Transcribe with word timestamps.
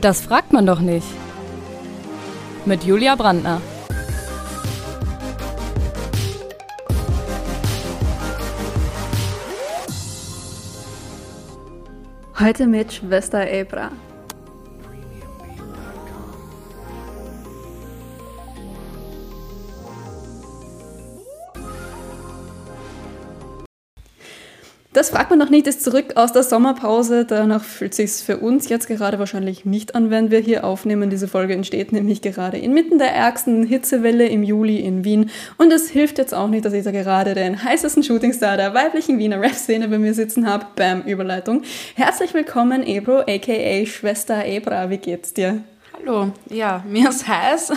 Das 0.00 0.20
fragt 0.20 0.52
man 0.52 0.64
doch 0.64 0.78
nicht. 0.80 1.06
Mit 2.64 2.84
Julia 2.84 3.16
Brandner. 3.16 3.60
Heute 12.38 12.68
mit 12.68 12.92
Schwester 12.92 13.50
Ebra. 13.50 13.90
Das 24.98 25.10
fragt 25.10 25.30
man 25.30 25.38
noch 25.38 25.48
nicht, 25.48 25.68
ist 25.68 25.84
zurück 25.84 26.16
aus 26.16 26.32
der 26.32 26.42
Sommerpause. 26.42 27.24
Danach 27.24 27.62
fühlt 27.62 27.94
sich 27.94 28.10
für 28.14 28.38
uns 28.38 28.68
jetzt 28.68 28.88
gerade 28.88 29.20
wahrscheinlich 29.20 29.64
nicht 29.64 29.94
an, 29.94 30.10
wenn 30.10 30.32
wir 30.32 30.40
hier 30.40 30.64
aufnehmen. 30.64 31.08
Diese 31.08 31.28
Folge 31.28 31.54
entsteht 31.54 31.92
nämlich 31.92 32.20
gerade 32.20 32.58
inmitten 32.58 32.98
der 32.98 33.14
ärgsten 33.14 33.62
Hitzewelle 33.64 34.26
im 34.26 34.42
Juli 34.42 34.80
in 34.80 35.04
Wien. 35.04 35.30
Und 35.56 35.72
es 35.72 35.88
hilft 35.88 36.18
jetzt 36.18 36.34
auch 36.34 36.48
nicht, 36.48 36.64
dass 36.64 36.72
ich 36.72 36.82
da 36.82 36.90
gerade 36.90 37.34
den 37.34 37.62
heißesten 37.62 38.02
Shootingstar 38.02 38.56
der 38.56 38.74
weiblichen 38.74 39.20
Wiener 39.20 39.40
Rap-Szene 39.40 39.86
bei 39.86 40.00
mir 40.00 40.14
sitzen 40.14 40.50
habe. 40.50 40.66
Bam, 40.74 41.02
Überleitung. 41.02 41.62
Herzlich 41.94 42.34
willkommen, 42.34 42.84
Ebro, 42.84 43.20
aka 43.20 43.86
Schwester 43.86 44.44
Ebra. 44.46 44.90
Wie 44.90 44.98
geht's 44.98 45.32
dir? 45.32 45.62
Hallo, 46.00 46.32
ja, 46.48 46.84
mir 46.86 47.08
ist 47.08 47.26
heiß, 47.26 47.72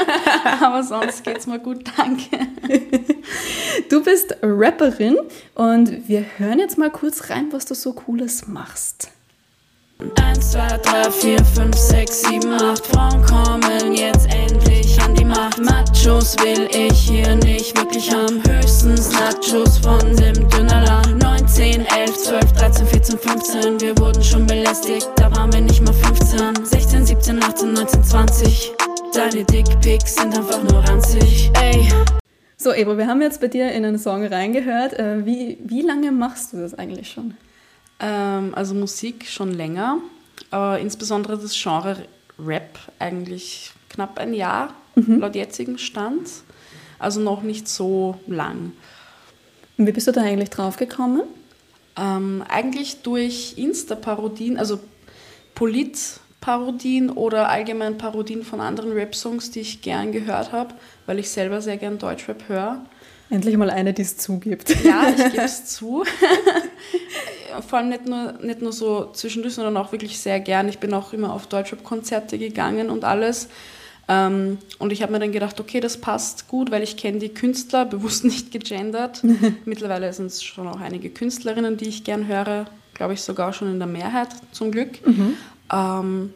aber 0.60 0.82
sonst 0.82 1.24
geht's 1.24 1.46
mir 1.46 1.58
gut, 1.58 1.84
danke. 1.96 2.38
Du 3.90 4.02
bist 4.02 4.36
Rapperin 4.42 5.16
und 5.54 6.08
wir 6.08 6.24
hören 6.38 6.58
jetzt 6.58 6.78
mal 6.78 6.90
kurz 6.90 7.28
rein, 7.28 7.52
was 7.52 7.66
du 7.66 7.74
so 7.74 7.92
Cooles 7.92 8.46
machst. 8.46 9.10
1, 9.98 10.52
2, 10.52 10.78
3, 10.82 11.10
4, 11.10 11.44
5, 11.44 11.74
6, 11.74 12.22
7, 12.22 12.52
8 12.52 12.86
Frauen 12.86 13.22
kommen 13.24 13.94
jetzt 13.94 14.28
endlich 14.30 15.00
an 15.00 15.14
die 15.14 15.24
Macht. 15.24 15.58
Machos 15.58 16.36
will 16.40 16.68
ich 16.70 16.98
hier 17.08 17.34
nicht 17.36 17.74
wirklich 17.78 18.12
haben. 18.12 18.42
Höchstens 18.46 19.10
Nachos 19.12 19.78
von 19.78 20.14
dem 20.16 20.46
Dönerladen. 20.50 21.16
9, 21.16 21.48
10, 21.48 21.86
11, 21.86 22.14
12, 22.14 22.52
13, 22.52 22.86
14, 22.86 23.18
15. 23.18 23.80
Wir 23.80 23.96
wurden 23.98 24.22
schon 24.22 24.46
belästigt, 24.46 25.08
da 25.16 25.34
waren 25.34 25.50
wir 25.54 25.62
nicht 25.62 25.80
mal 25.80 25.94
15. 25.94 26.66
16, 26.66 27.06
17, 27.06 27.42
18, 27.42 27.72
19, 27.72 28.04
20. 28.04 28.72
Deine 29.14 29.44
Dickpics 29.44 30.16
sind 30.16 30.36
einfach 30.36 30.62
nur 30.62 30.84
ranzig. 30.84 31.50
Ey. 31.54 31.88
So, 32.58 32.74
Ebro, 32.74 32.98
wir 32.98 33.06
haben 33.06 33.22
jetzt 33.22 33.40
bei 33.40 33.48
dir 33.48 33.72
in 33.72 33.86
einen 33.86 33.98
Song 33.98 34.26
reingehört. 34.26 34.92
Äh, 34.98 35.24
wie, 35.24 35.56
wie 35.64 35.80
lange 35.80 36.12
machst 36.12 36.52
du 36.52 36.58
das 36.58 36.74
eigentlich 36.74 37.10
schon? 37.10 37.34
Ähm, 38.00 38.54
also 38.54 38.74
Musik 38.74 39.26
schon 39.26 39.52
länger, 39.52 39.98
aber 40.50 40.78
insbesondere 40.78 41.38
das 41.38 41.54
Genre 41.60 41.96
Rap 42.38 42.78
eigentlich 42.98 43.72
knapp 43.88 44.18
ein 44.18 44.34
Jahr 44.34 44.74
mhm. 44.94 45.20
laut 45.20 45.34
jetzigem 45.34 45.78
Stand. 45.78 46.28
Also 46.98 47.20
noch 47.20 47.42
nicht 47.42 47.68
so 47.68 48.18
lang. 48.26 48.72
Und 49.78 49.86
wie 49.86 49.92
bist 49.92 50.06
du 50.06 50.12
da 50.12 50.22
eigentlich 50.22 50.50
drauf 50.50 50.76
gekommen? 50.76 51.22
Ähm, 51.96 52.42
eigentlich 52.48 53.02
durch 53.02 53.54
Insta-Parodien, 53.56 54.58
also 54.58 54.80
Polit-Parodien 55.54 57.10
oder 57.10 57.48
allgemein 57.48 57.98
Parodien 57.98 58.44
von 58.44 58.60
anderen 58.60 58.92
Rap-Songs, 58.92 59.50
die 59.50 59.60
ich 59.60 59.82
gern 59.82 60.12
gehört 60.12 60.52
habe, 60.52 60.74
weil 61.06 61.18
ich 61.18 61.30
selber 61.30 61.60
sehr 61.60 61.76
gern 61.76 61.98
Deutschrap 61.98 62.48
höre. 62.48 62.84
Endlich 63.28 63.56
mal 63.56 63.70
eine, 63.70 63.92
die 63.92 64.02
es 64.02 64.16
zugibt. 64.18 64.84
Ja, 64.84 65.08
ich 65.08 65.32
gebe 65.32 65.42
es 65.42 65.64
zu. 65.74 66.04
Vor 67.66 67.78
allem 67.78 67.88
nicht 67.88 68.06
nur, 68.06 68.32
nicht 68.42 68.62
nur 68.62 68.72
so 68.72 69.10
zwischendurch, 69.12 69.54
sondern 69.54 69.76
auch 69.76 69.92
wirklich 69.92 70.18
sehr 70.18 70.40
gern. 70.40 70.68
Ich 70.68 70.78
bin 70.78 70.92
auch 70.94 71.12
immer 71.12 71.32
auf 71.32 71.46
Deutschrap-Konzerte 71.46 72.38
gegangen 72.38 72.90
und 72.90 73.04
alles. 73.04 73.48
Ähm, 74.08 74.58
und 74.78 74.92
ich 74.92 75.02
habe 75.02 75.12
mir 75.12 75.18
dann 75.18 75.32
gedacht, 75.32 75.58
okay, 75.60 75.80
das 75.80 75.96
passt 75.96 76.48
gut, 76.48 76.70
weil 76.70 76.82
ich 76.82 76.96
kenne 76.96 77.18
die 77.18 77.30
Künstler, 77.30 77.84
bewusst 77.84 78.24
nicht 78.24 78.52
gegendert. 78.52 79.22
Mittlerweile 79.64 80.12
sind 80.12 80.26
es 80.26 80.42
schon 80.42 80.68
auch 80.68 80.80
einige 80.80 81.10
Künstlerinnen, 81.10 81.76
die 81.76 81.88
ich 81.88 82.04
gern 82.04 82.26
höre, 82.26 82.66
glaube 82.94 83.14
ich 83.14 83.22
sogar 83.22 83.52
schon 83.52 83.70
in 83.70 83.78
der 83.78 83.88
Mehrheit, 83.88 84.28
zum 84.52 84.70
Glück. 84.70 85.06
Mhm. 85.06 85.36
Ähm, 85.72 86.34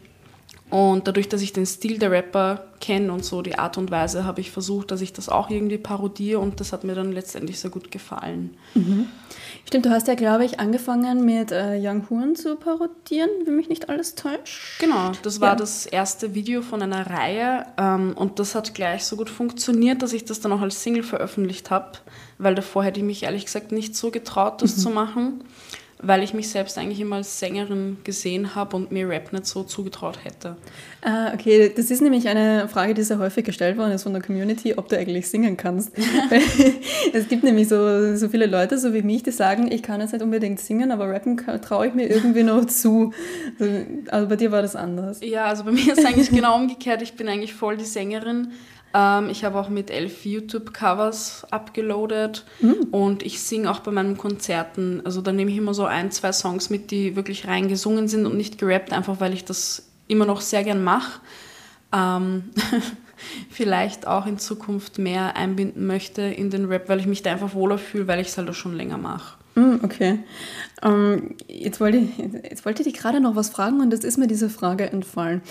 und 0.70 1.08
dadurch, 1.08 1.28
dass 1.28 1.42
ich 1.42 1.52
den 1.52 1.66
Stil 1.66 1.98
der 1.98 2.12
Rapper 2.12 2.64
kenne 2.80 3.12
und 3.12 3.24
so 3.24 3.42
die 3.42 3.58
Art 3.58 3.76
und 3.76 3.90
Weise, 3.90 4.24
habe 4.24 4.40
ich 4.40 4.50
versucht, 4.50 4.90
dass 4.90 5.00
ich 5.00 5.12
das 5.12 5.28
auch 5.28 5.50
irgendwie 5.50 5.78
parodiere 5.78 6.38
und 6.38 6.60
das 6.60 6.72
hat 6.72 6.84
mir 6.84 6.94
dann 6.94 7.12
letztendlich 7.12 7.58
sehr 7.58 7.70
gut 7.70 7.90
gefallen. 7.90 8.56
Mhm. 8.74 9.06
Stimmt, 9.66 9.86
du 9.86 9.90
hast 9.90 10.08
ja, 10.08 10.14
glaube 10.14 10.44
ich, 10.44 10.60
angefangen 10.60 11.24
mit 11.24 11.52
äh, 11.52 11.78
Young 11.80 12.08
Horn 12.08 12.36
zu 12.36 12.56
parodieren, 12.56 13.30
wenn 13.44 13.56
mich 13.56 13.68
nicht 13.68 13.88
alles 13.88 14.14
täuscht. 14.14 14.78
Genau, 14.78 15.12
das 15.22 15.40
war 15.40 15.50
ja. 15.50 15.56
das 15.56 15.86
erste 15.86 16.34
Video 16.34 16.62
von 16.62 16.82
einer 16.82 17.06
Reihe 17.10 17.66
ähm, 17.76 18.14
und 18.16 18.38
das 18.38 18.54
hat 18.54 18.74
gleich 18.74 19.04
so 19.04 19.16
gut 19.16 19.28
funktioniert, 19.28 20.02
dass 20.02 20.12
ich 20.12 20.24
das 20.24 20.40
dann 20.40 20.52
auch 20.52 20.60
als 20.60 20.82
Single 20.82 21.02
veröffentlicht 21.02 21.70
habe, 21.70 21.98
weil 22.38 22.54
davor 22.54 22.84
hätte 22.84 23.00
ich 23.00 23.06
mich 23.06 23.24
ehrlich 23.24 23.44
gesagt 23.44 23.72
nicht 23.72 23.96
so 23.96 24.10
getraut, 24.10 24.62
das 24.62 24.76
mhm. 24.76 24.80
zu 24.80 24.90
machen 24.90 25.44
weil 26.02 26.22
ich 26.22 26.32
mich 26.32 26.48
selbst 26.48 26.78
eigentlich 26.78 27.00
immer 27.00 27.16
als 27.16 27.38
Sängerin 27.38 27.98
gesehen 28.04 28.54
habe 28.54 28.76
und 28.76 28.90
mir 28.90 29.08
Rap 29.08 29.32
nicht 29.32 29.46
so 29.46 29.62
zugetraut 29.62 30.24
hätte. 30.24 30.56
Ah, 31.02 31.32
okay, 31.34 31.72
das 31.74 31.90
ist 31.90 32.00
nämlich 32.00 32.28
eine 32.28 32.68
Frage, 32.68 32.94
die 32.94 33.02
sehr 33.02 33.18
häufig 33.18 33.44
gestellt 33.44 33.76
worden 33.76 33.92
ist 33.92 34.04
von 34.04 34.12
der 34.12 34.22
Community, 34.22 34.74
ob 34.76 34.88
du 34.88 34.98
eigentlich 34.98 35.28
singen 35.28 35.56
kannst. 35.56 35.92
es 37.12 37.28
gibt 37.28 37.44
nämlich 37.44 37.68
so, 37.68 38.16
so 38.16 38.28
viele 38.28 38.46
Leute, 38.46 38.78
so 38.78 38.94
wie 38.94 39.02
mich, 39.02 39.22
die 39.22 39.30
sagen, 39.30 39.70
ich 39.70 39.82
kann 39.82 40.00
jetzt 40.00 40.12
nicht 40.12 40.22
unbedingt 40.22 40.60
singen, 40.60 40.90
aber 40.90 41.08
rappen 41.08 41.36
traue 41.62 41.88
ich 41.88 41.94
mir 41.94 42.08
irgendwie 42.08 42.42
noch 42.42 42.64
zu. 42.66 43.12
Also 44.10 44.28
bei 44.28 44.36
dir 44.36 44.52
war 44.52 44.62
das 44.62 44.76
anders. 44.76 45.20
Ja, 45.22 45.46
also 45.46 45.64
bei 45.64 45.72
mir 45.72 45.92
ist 45.92 45.98
es 45.98 46.04
eigentlich 46.04 46.30
genau 46.30 46.56
umgekehrt. 46.56 47.02
Ich 47.02 47.14
bin 47.14 47.28
eigentlich 47.28 47.54
voll 47.54 47.76
die 47.76 47.84
Sängerin. 47.84 48.52
Ähm, 48.92 49.30
ich 49.30 49.44
habe 49.44 49.58
auch 49.58 49.68
mit 49.68 49.90
elf 49.90 50.24
YouTube-Covers 50.24 51.46
abgeloadet 51.50 52.44
mhm. 52.60 52.88
und 52.90 53.22
ich 53.22 53.40
singe 53.40 53.70
auch 53.70 53.80
bei 53.80 53.90
meinen 53.90 54.16
Konzerten. 54.16 55.02
Also 55.04 55.20
da 55.20 55.32
nehme 55.32 55.50
ich 55.50 55.56
immer 55.56 55.74
so 55.74 55.84
ein, 55.84 56.10
zwei 56.10 56.32
Songs 56.32 56.70
mit, 56.70 56.90
die 56.90 57.16
wirklich 57.16 57.46
rein 57.46 57.68
gesungen 57.68 58.08
sind 58.08 58.26
und 58.26 58.36
nicht 58.36 58.58
gerappt, 58.58 58.92
einfach 58.92 59.20
weil 59.20 59.32
ich 59.32 59.44
das 59.44 59.88
immer 60.08 60.26
noch 60.26 60.40
sehr 60.40 60.64
gern 60.64 60.82
mache. 60.82 61.20
Ähm, 61.92 62.50
vielleicht 63.50 64.06
auch 64.06 64.26
in 64.26 64.38
Zukunft 64.38 64.98
mehr 64.98 65.36
einbinden 65.36 65.86
möchte 65.86 66.22
in 66.22 66.50
den 66.50 66.64
Rap, 66.66 66.88
weil 66.88 67.00
ich 67.00 67.06
mich 67.06 67.22
da 67.22 67.32
einfach 67.32 67.54
wohler 67.54 67.78
fühle, 67.78 68.08
weil 68.08 68.20
ich 68.20 68.28
es 68.28 68.38
halt 68.38 68.48
auch 68.48 68.54
schon 68.54 68.76
länger 68.76 68.98
mache. 68.98 69.36
Mhm, 69.54 69.80
okay. 69.82 70.20
Ähm, 70.82 71.36
jetzt, 71.48 71.80
wollte 71.80 71.98
ich, 71.98 72.18
jetzt 72.18 72.64
wollte 72.64 72.82
ich 72.82 72.88
dich 72.88 73.00
gerade 73.00 73.20
noch 73.20 73.36
was 73.36 73.50
fragen 73.50 73.80
und 73.80 73.92
jetzt 73.92 74.04
ist 74.04 74.16
mir 74.16 74.26
diese 74.26 74.50
Frage 74.50 74.90
entfallen. 74.90 75.42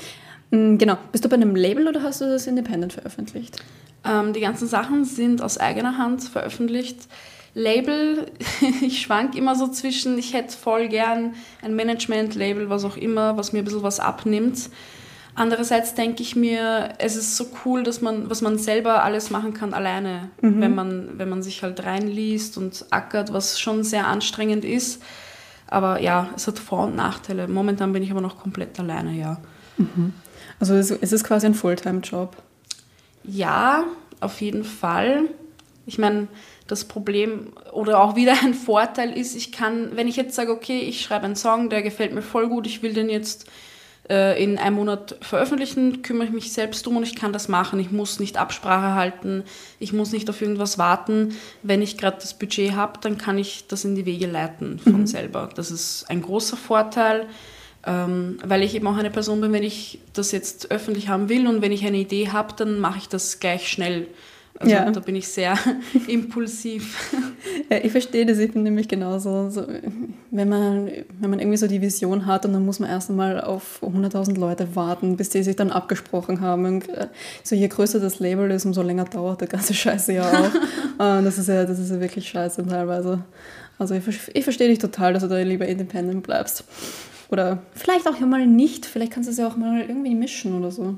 Mm, 0.51 0.77
genau. 0.77 0.97
Bist 1.11 1.25
du 1.25 1.29
bei 1.29 1.35
einem 1.35 1.55
Label 1.55 1.87
oder 1.87 2.03
hast 2.03 2.21
du 2.21 2.25
das 2.25 2.47
independent 2.47 2.93
veröffentlicht? 2.93 3.57
Ähm, 4.05 4.33
die 4.33 4.39
ganzen 4.39 4.67
Sachen 4.67 5.05
sind 5.05 5.41
aus 5.41 5.57
eigener 5.57 5.97
Hand 5.97 6.23
veröffentlicht. 6.23 7.07
Label, 7.53 8.31
ich 8.81 9.01
schwank 9.01 9.35
immer 9.35 9.55
so 9.55 9.67
zwischen, 9.67 10.17
ich 10.17 10.33
hätte 10.33 10.55
voll 10.55 10.87
gern 10.87 11.33
ein 11.61 11.75
Management-Label, 11.75 12.69
was 12.69 12.85
auch 12.85 12.97
immer, 12.97 13.37
was 13.37 13.53
mir 13.53 13.59
ein 13.59 13.65
bisschen 13.65 13.83
was 13.83 13.99
abnimmt. 13.99 14.69
Andererseits 15.35 15.93
denke 15.93 16.21
ich 16.21 16.35
mir, 16.35 16.89
es 16.97 17.15
ist 17.15 17.37
so 17.37 17.45
cool, 17.63 17.83
dass 17.83 18.01
man, 18.01 18.29
was 18.29 18.41
man 18.41 18.57
selber 18.57 19.03
alles 19.03 19.29
machen 19.29 19.53
kann 19.53 19.73
alleine, 19.73 20.29
mhm. 20.41 20.59
wenn, 20.59 20.75
man, 20.75 21.09
wenn 21.17 21.29
man 21.29 21.43
sich 21.43 21.63
halt 21.63 21.83
reinliest 21.85 22.57
und 22.57 22.85
ackert, 22.89 23.31
was 23.31 23.59
schon 23.59 23.83
sehr 23.83 24.07
anstrengend 24.07 24.65
ist. 24.65 25.01
Aber 25.67 26.01
ja, 26.01 26.29
es 26.35 26.47
hat 26.47 26.59
Vor- 26.59 26.87
und 26.87 26.95
Nachteile. 26.95 27.47
Momentan 27.47 27.93
bin 27.93 28.03
ich 28.03 28.11
aber 28.11 28.21
noch 28.21 28.37
komplett 28.37 28.79
alleine, 28.79 29.13
ja. 29.13 29.37
Mhm. 29.77 30.13
Also 30.59 30.75
es 30.75 30.91
ist 30.91 31.23
quasi 31.23 31.45
ein 31.45 31.53
Fulltime-Job? 31.53 32.35
Ja, 33.23 33.85
auf 34.19 34.41
jeden 34.41 34.63
Fall. 34.63 35.23
Ich 35.85 35.97
meine, 35.97 36.27
das 36.67 36.85
Problem 36.85 37.53
oder 37.71 38.01
auch 38.01 38.15
wieder 38.15 38.33
ein 38.43 38.53
Vorteil 38.53 39.17
ist, 39.17 39.35
ich 39.35 39.51
kann, 39.51 39.95
wenn 39.95 40.07
ich 40.07 40.15
jetzt 40.15 40.35
sage, 40.35 40.51
okay, 40.51 40.79
ich 40.79 41.01
schreibe 41.01 41.25
einen 41.25 41.35
Song, 41.35 41.69
der 41.69 41.81
gefällt 41.81 42.13
mir 42.13 42.21
voll 42.21 42.47
gut, 42.47 42.67
ich 42.67 42.83
will 42.83 42.93
den 42.93 43.09
jetzt 43.09 43.47
äh, 44.09 44.41
in 44.41 44.57
einem 44.57 44.75
Monat 44.75 45.17
veröffentlichen, 45.21 46.01
kümmere 46.01 46.25
ich 46.25 46.33
mich 46.33 46.51
selbst 46.51 46.85
um 46.87 46.97
und 46.97 47.03
ich 47.03 47.15
kann 47.15 47.33
das 47.33 47.47
machen. 47.47 47.79
Ich 47.79 47.91
muss 47.91 48.19
nicht 48.19 48.37
Absprache 48.37 48.95
halten, 48.95 49.43
ich 49.79 49.93
muss 49.93 50.11
nicht 50.11 50.29
auf 50.29 50.41
irgendwas 50.41 50.77
warten. 50.77 51.35
Wenn 51.63 51.81
ich 51.81 51.97
gerade 51.97 52.17
das 52.19 52.33
Budget 52.33 52.73
habe, 52.73 52.99
dann 53.01 53.17
kann 53.17 53.37
ich 53.37 53.67
das 53.67 53.85
in 53.85 53.95
die 53.95 54.05
Wege 54.05 54.27
leiten 54.27 54.79
von 54.79 55.01
mhm. 55.01 55.07
selber. 55.07 55.49
Das 55.55 55.71
ist 55.71 56.09
ein 56.09 56.21
großer 56.21 56.57
Vorteil. 56.57 57.27
Ähm, 57.85 58.37
weil 58.43 58.61
ich 58.63 58.75
eben 58.75 58.87
auch 58.87 58.97
eine 58.97 59.09
Person 59.09 59.39
bin, 59.39 59.53
wenn 59.53 59.63
ich 59.63 59.99
das 60.13 60.31
jetzt 60.31 60.69
öffentlich 60.69 61.07
haben 61.07 61.29
will 61.29 61.47
und 61.47 61.61
wenn 61.61 61.71
ich 61.71 61.85
eine 61.85 61.97
Idee 61.97 62.29
habe, 62.29 62.53
dann 62.57 62.79
mache 62.79 62.97
ich 62.97 63.07
das 63.07 63.39
gleich 63.39 63.69
schnell. 63.69 64.07
Also 64.59 64.75
ja. 64.75 64.91
da 64.91 64.99
bin 64.99 65.15
ich 65.15 65.29
sehr 65.29 65.57
impulsiv. 66.07 67.13
Ja, 67.69 67.77
ich 67.77 67.93
verstehe 67.93 68.25
das, 68.25 68.39
ich 68.39 68.51
bin 68.51 68.63
nämlich 68.63 68.89
genauso. 68.89 69.49
So, 69.49 69.65
wenn, 70.31 70.49
man, 70.49 70.91
wenn 71.19 71.29
man 71.29 71.39
irgendwie 71.39 71.57
so 71.57 71.67
die 71.67 71.81
Vision 71.81 72.25
hat 72.25 72.45
und 72.45 72.51
dann 72.51 72.65
muss 72.65 72.79
man 72.79 72.89
erst 72.89 73.09
einmal 73.09 73.39
auf 73.39 73.81
100.000 73.81 74.37
Leute 74.37 74.75
warten, 74.75 75.15
bis 75.15 75.29
die 75.29 75.43
sich 75.43 75.55
dann 75.55 75.71
abgesprochen 75.71 76.41
haben. 76.41 76.65
Und 76.65 76.89
äh, 76.89 77.07
so 77.41 77.55
je 77.55 77.69
größer 77.69 78.01
das 78.01 78.19
Label 78.19 78.51
ist, 78.51 78.65
umso 78.65 78.81
länger 78.81 79.05
dauert 79.05 79.39
der 79.39 79.47
ganze 79.47 79.73
Scheiße 79.75 80.11
ja 80.11 80.29
auch. 80.29 80.53
und 81.17 81.23
das 81.23 81.37
ist 81.37 81.47
ja, 81.47 81.63
das 81.63 81.79
ist 81.79 81.91
ja 81.91 82.01
wirklich 82.01 82.27
scheiße 82.27 82.67
teilweise. 82.67 83.23
Also 83.77 83.95
ich, 83.95 84.03
ich 84.33 84.43
verstehe 84.43 84.67
dich 84.67 84.79
total, 84.79 85.13
dass 85.13 85.23
du 85.23 85.29
da 85.29 85.39
lieber 85.39 85.67
independent 85.67 86.23
bleibst. 86.23 86.65
Oder 87.29 87.59
vielleicht 87.75 88.07
auch 88.07 88.19
mal 88.19 88.45
nicht, 88.47 88.85
vielleicht 88.85 89.11
kannst 89.13 89.27
du 89.27 89.31
es 89.31 89.37
ja 89.37 89.47
auch 89.47 89.55
mal 89.57 89.81
irgendwie 89.81 90.15
mischen 90.15 90.57
oder 90.57 90.71
so. 90.71 90.95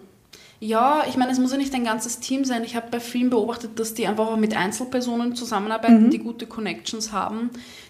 Ja, 0.64 1.04
ich 1.10 1.18
meine, 1.18 1.32
es 1.32 1.40
muss 1.40 1.52
ja 1.52 1.58
nicht 1.58 1.74
ein 1.74 1.84
ganzes 1.84 2.20
Team 2.20 2.46
sein. 2.46 2.64
Ich 2.64 2.76
habe 2.76 2.86
bei 2.92 3.00
vielen 3.00 3.30
beobachtet, 3.32 3.80
dass 3.80 3.96
die 3.96 4.06
einfach 4.08 4.28
auch 4.28 4.38
mit 4.38 4.56
Einzelpersonen 4.56 5.36
zusammenarbeiten, 5.36 6.06
Mhm. 6.06 6.10
die 6.12 6.20
gute 6.20 6.46
Connections 6.46 7.12
haben, 7.12 7.50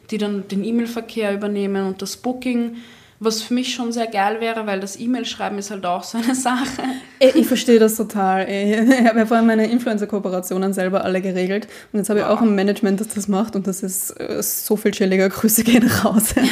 die 0.09 0.17
dann 0.17 0.47
den 0.47 0.63
E-Mail-Verkehr 0.63 1.33
übernehmen 1.33 1.85
und 1.85 2.01
das 2.01 2.15
Booking, 2.15 2.77
was 3.19 3.41
für 3.43 3.53
mich 3.53 3.73
schon 3.75 3.91
sehr 3.91 4.07
geil 4.07 4.39
wäre, 4.39 4.65
weil 4.67 4.79
das 4.79 4.97
E-Mail-Schreiben 4.97 5.57
ist 5.59 5.69
halt 5.69 5.85
auch 5.85 6.03
so 6.03 6.17
eine 6.17 6.33
Sache. 6.47 6.81
Ey, 7.19 7.31
Ich 7.35 7.45
verstehe 7.45 7.77
das 7.77 7.95
total. 7.97 8.49
Ich 8.49 9.05
habe 9.05 9.19
ja 9.19 9.25
vorhin 9.25 9.45
meine 9.45 9.69
Influencer-Kooperationen 9.69 10.73
selber 10.73 11.03
alle 11.03 11.21
geregelt 11.21 11.67
und 11.91 11.99
jetzt 11.99 12.09
habe 12.09 12.21
ich 12.21 12.25
auch 12.25 12.41
ein 12.41 12.55
Management, 12.55 13.01
das 13.01 13.09
das 13.09 13.27
macht 13.27 13.55
und 13.57 13.67
das 13.67 13.83
ist 13.83 14.11
äh, 14.19 14.41
so 14.41 14.77
viel 14.77 14.91
chilliger. 14.91 15.27
Grüße 15.29 15.63
gehen 15.65 15.87
raus. 16.03 16.33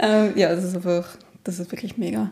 ähm, 0.00 0.32
ja, 0.36 0.54
das 0.54 0.64
ist 0.64 0.76
einfach, 0.76 1.16
das 1.44 1.58
ist 1.58 1.72
wirklich 1.72 1.96
mega. 1.96 2.30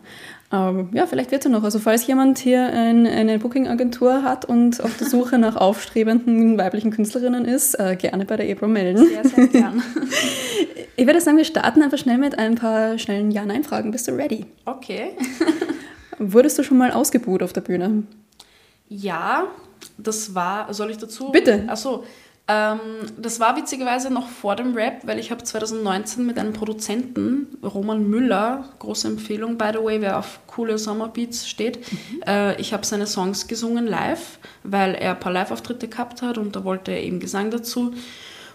Ähm, 0.52 0.90
ja, 0.92 1.06
vielleicht 1.06 1.30
wird 1.30 1.44
es 1.44 1.50
ja 1.50 1.50
noch. 1.50 1.64
Also 1.64 1.78
falls 1.78 2.06
jemand 2.06 2.38
hier 2.38 2.66
ein, 2.66 3.06
eine 3.06 3.38
Booking-Agentur 3.38 4.22
hat 4.22 4.44
und 4.44 4.82
auf 4.82 4.96
der 4.98 5.08
Suche 5.08 5.38
nach 5.38 5.56
aufstrebenden 5.56 6.58
weiblichen 6.58 6.90
Künstlerinnen 6.90 7.44
ist, 7.44 7.78
äh, 7.78 7.96
gerne 7.96 8.24
bei 8.24 8.36
der 8.36 8.48
Ebro 8.48 8.68
melden. 8.68 9.06
Sehr, 9.06 9.24
sehr 9.24 9.46
gern. 9.48 9.82
Ich 10.94 11.06
würde 11.06 11.20
sagen, 11.20 11.38
wir 11.38 11.44
starten 11.44 11.82
einfach 11.82 11.98
schnell 11.98 12.18
mit 12.18 12.38
ein 12.38 12.54
paar 12.54 12.98
schnellen 12.98 13.30
Ja-Nein-Fragen. 13.30 13.90
Bist 13.90 14.08
du 14.08 14.12
ready? 14.12 14.44
Okay. 14.66 15.16
Wurdest 16.18 16.58
du 16.58 16.62
schon 16.62 16.76
mal 16.76 16.90
ausgebuht 16.90 17.42
auf 17.42 17.52
der 17.52 17.62
Bühne? 17.62 18.02
Ja, 18.88 19.46
das 19.96 20.34
war, 20.34 20.72
soll 20.74 20.90
ich 20.90 20.98
dazu? 20.98 21.32
Bitte. 21.32 21.64
Achso, 21.66 22.04
ähm, 22.48 22.80
das 23.16 23.38
war 23.38 23.56
witzigerweise 23.56 24.12
noch 24.12 24.28
vor 24.28 24.56
dem 24.56 24.74
Rap, 24.74 25.02
weil 25.04 25.18
ich 25.18 25.30
habe 25.30 25.44
2019 25.44 26.26
mit 26.26 26.38
einem 26.38 26.52
Produzenten, 26.52 27.46
Roman 27.62 28.08
Müller, 28.08 28.68
große 28.80 29.06
Empfehlung, 29.06 29.56
by 29.56 29.70
the 29.72 29.82
way, 29.82 30.00
wer 30.00 30.18
auf 30.18 30.40
coole 30.48 30.76
Sommerbeats 30.76 31.48
steht, 31.48 31.78
äh, 32.26 32.60
ich 32.60 32.72
habe 32.72 32.84
seine 32.84 33.06
Songs 33.06 33.46
gesungen 33.46 33.86
live, 33.86 34.38
weil 34.64 34.94
er 34.94 35.12
ein 35.12 35.20
paar 35.20 35.32
Live-Auftritte 35.32 35.88
gehabt 35.88 36.22
hat 36.22 36.36
und 36.36 36.56
da 36.56 36.64
wollte 36.64 36.90
er 36.90 37.02
eben 37.02 37.20
Gesang 37.20 37.50
dazu. 37.50 37.94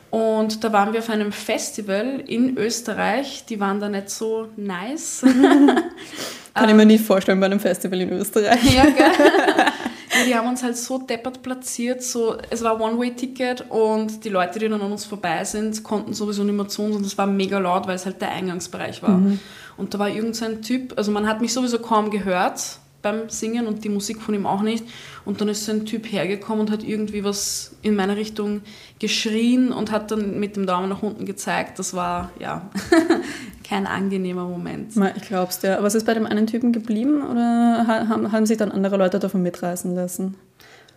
Und 0.09 0.63
da 0.63 0.71
waren 0.71 0.93
wir 0.93 0.99
auf 0.99 1.09
einem 1.09 1.31
Festival 1.31 2.23
in 2.25 2.57
Österreich, 2.57 3.45
die 3.47 3.59
waren 3.59 3.79
da 3.79 3.89
nicht 3.89 4.09
so 4.09 4.47
nice. 4.55 5.25
Kann 6.53 6.69
ich 6.69 6.75
mir 6.75 6.85
nicht 6.85 7.05
vorstellen 7.05 7.39
bei 7.39 7.45
einem 7.45 7.59
Festival 7.59 8.01
in 8.01 8.11
Österreich. 8.11 8.63
Ja, 8.75 8.85
gell? 8.85 9.11
die 10.27 10.35
haben 10.35 10.47
uns 10.47 10.63
halt 10.63 10.77
so 10.77 10.99
deppert 10.99 11.41
platziert. 11.41 12.03
So, 12.03 12.37
es 12.49 12.63
war 12.63 12.79
One-Way-Ticket 12.79 13.65
und 13.69 14.23
die 14.23 14.29
Leute, 14.29 14.59
die 14.59 14.69
dann 14.69 14.81
an 14.81 14.91
uns 14.91 15.05
vorbei 15.05 15.43
sind, 15.43 15.83
konnten 15.83 16.13
sowieso 16.13 16.43
nicht 16.43 16.55
mehr 16.55 16.67
zu 16.67 16.83
uns 16.83 16.95
und 16.95 17.05
es 17.05 17.17
war 17.17 17.27
mega 17.27 17.57
laut, 17.59 17.87
weil 17.87 17.95
es 17.95 18.05
halt 18.05 18.21
der 18.21 18.31
Eingangsbereich 18.31 19.01
war. 19.01 19.21
Und 19.77 19.93
da 19.93 19.99
war 19.99 20.09
irgendein 20.09 20.33
so 20.33 20.45
ein 20.45 20.61
Typ, 20.61 20.93
also 20.97 21.11
man 21.11 21.27
hat 21.27 21.41
mich 21.41 21.53
sowieso 21.53 21.79
kaum 21.79 22.09
gehört 22.09 22.79
beim 23.01 23.29
Singen 23.29 23.67
und 23.67 23.83
die 23.83 23.89
Musik 23.89 24.21
von 24.21 24.33
ihm 24.33 24.45
auch 24.45 24.61
nicht. 24.61 24.83
Und 25.23 25.39
dann 25.39 25.49
ist 25.49 25.65
so 25.65 25.71
ein 25.71 25.85
Typ 25.85 26.11
hergekommen 26.11 26.61
und 26.61 26.71
hat 26.71 26.83
irgendwie 26.83 27.23
was 27.23 27.75
in 27.81 27.95
meine 27.95 28.17
Richtung 28.17 28.61
geschrien 28.99 29.71
und 29.71 29.91
hat 29.91 30.11
dann 30.11 30.39
mit 30.39 30.55
dem 30.55 30.65
Daumen 30.65 30.89
nach 30.89 31.03
unten 31.03 31.25
gezeigt. 31.25 31.79
Das 31.79 31.93
war, 31.93 32.31
ja, 32.39 32.69
kein 33.67 33.87
angenehmer 33.87 34.45
Moment. 34.45 34.93
Ich 35.15 35.23
glaub's 35.23 35.59
dir. 35.59 35.77
Aber 35.77 35.87
ist 35.87 35.95
es 35.95 36.03
bei 36.05 36.13
dem 36.13 36.25
einen 36.25 36.47
Typen 36.47 36.71
geblieben 36.71 37.21
oder 37.21 37.85
ha- 37.87 38.07
haben, 38.07 38.31
haben 38.31 38.45
sich 38.45 38.57
dann 38.57 38.71
andere 38.71 38.97
Leute 38.97 39.19
davon 39.19 39.41
mitreißen 39.43 39.93
lassen? 39.95 40.35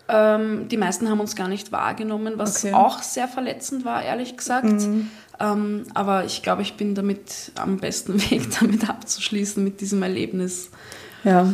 Ähm, 0.09 0.67
die 0.69 0.77
meisten 0.77 1.09
haben 1.09 1.21
uns 1.21 1.37
gar 1.37 1.49
nicht 1.49 1.73
wahrgenommen, 1.73 2.35
was 2.37 2.65
Okay. 2.65 2.75
auch 2.75 3.01
sehr 3.03 3.29
verletzend 3.29 3.85
war, 3.85 4.03
ehrlich 4.03 4.37
gesagt. 4.37 4.65
Mhm. 4.65 5.09
Ähm, 5.39 5.85
aber 5.95 6.25
ich 6.25 6.43
glaube, 6.43 6.63
ich 6.63 6.75
bin 6.77 6.95
damit 6.95 7.53
am 7.55 7.77
besten 7.79 8.21
Weg, 8.31 8.49
damit 8.61 8.89
abzuschließen, 8.91 9.63
mit 9.63 9.81
diesem 9.81 10.03
Erlebnis. 10.03 10.71
Ja. 11.25 11.53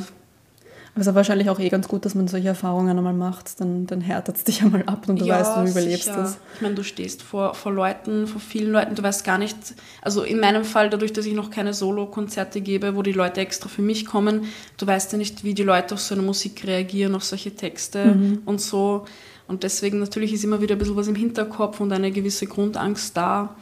Es 0.96 1.02
ist 1.02 1.06
ja 1.08 1.14
wahrscheinlich 1.14 1.50
auch 1.50 1.60
eh 1.60 1.68
ganz 1.68 1.88
gut, 1.88 2.06
dass 2.06 2.14
man 2.14 2.26
solche 2.26 2.48
Erfahrungen 2.48 2.96
einmal 2.96 3.12
macht. 3.12 3.60
Dann, 3.60 3.86
dann 3.86 4.00
härtet 4.00 4.36
es 4.36 4.44
dich 4.44 4.62
einmal 4.62 4.82
ab 4.86 5.06
und 5.08 5.20
du 5.20 5.28
weißt, 5.28 5.56
du 5.58 5.70
überlebst 5.70 6.08
das. 6.08 6.38
Ich 6.54 6.62
meine, 6.62 6.74
du 6.74 6.82
stehst 6.82 7.22
vor, 7.22 7.54
vor 7.54 7.70
Leuten, 7.70 8.26
vor 8.26 8.40
vielen 8.40 8.72
Leuten, 8.72 8.94
du 8.94 9.02
weißt 9.02 9.22
gar 9.22 9.36
nicht, 9.36 9.56
also 10.00 10.22
in 10.22 10.40
meinem 10.40 10.64
Fall, 10.64 10.88
dadurch, 10.88 11.12
dass 11.12 11.26
ich 11.26 11.34
noch 11.34 11.50
keine 11.50 11.74
Solo-Konzerte 11.74 12.62
gebe, 12.62 12.96
wo 12.96 13.02
die 13.02 13.12
Leute 13.12 13.42
extra 13.42 13.68
für 13.68 13.82
mich 13.82 14.06
kommen, 14.06 14.44
du 14.78 14.86
weißt 14.86 15.12
ja 15.12 15.18
nicht, 15.18 15.44
wie 15.44 15.52
die 15.52 15.64
Leute 15.64 15.94
auf 15.94 16.00
so 16.00 16.14
eine 16.14 16.22
Musik 16.22 16.66
reagieren, 16.66 17.14
auf 17.14 17.24
solche 17.24 17.54
Texte 17.54 18.06
Mhm. 18.06 18.42
und 18.46 18.60
so. 18.62 19.04
Und 19.48 19.62
deswegen 19.64 20.00
natürlich 20.00 20.32
ist 20.32 20.44
immer 20.44 20.60
wieder 20.62 20.74
ein 20.74 20.78
bisschen 20.78 20.96
was 20.96 21.08
im 21.08 21.14
Hinterkopf 21.14 21.78
und 21.80 21.92
eine 21.92 22.10
gewisse 22.10 22.46
Grundangst 22.46 23.16
da. 23.16 23.54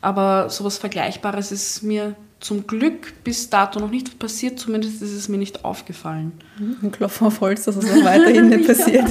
Aber 0.00 0.50
sowas 0.50 0.78
Vergleichbares 0.78 1.52
ist 1.52 1.82
mir 1.82 2.16
zum 2.42 2.66
Glück 2.66 3.14
bis 3.24 3.50
dato 3.50 3.78
noch 3.80 3.90
nicht 3.90 4.18
passiert, 4.18 4.58
zumindest 4.58 5.00
ist 5.00 5.12
es 5.12 5.28
mir 5.28 5.38
nicht 5.38 5.64
aufgefallen. 5.64 6.32
Ein 6.58 6.90
Klopfen 6.90 7.28
auf 7.28 7.40
Holz, 7.40 7.64
dass 7.64 7.76
es 7.76 7.90
auch 7.90 8.04
weiterhin 8.04 8.48
nicht 8.48 8.66
passiert. 8.66 9.04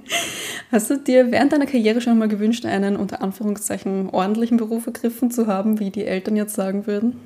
Hast 0.72 0.90
du 0.90 0.98
dir 0.98 1.30
während 1.30 1.52
deiner 1.52 1.66
Karriere 1.66 2.00
schon 2.00 2.18
mal 2.18 2.28
gewünscht, 2.28 2.66
einen 2.66 2.96
unter 2.96 3.22
Anführungszeichen 3.22 4.10
ordentlichen 4.10 4.56
Beruf 4.58 4.86
ergriffen 4.86 5.30
zu 5.30 5.46
haben, 5.46 5.78
wie 5.78 5.90
die 5.90 6.04
Eltern 6.04 6.36
jetzt 6.36 6.54
sagen 6.54 6.86
würden? 6.86 7.16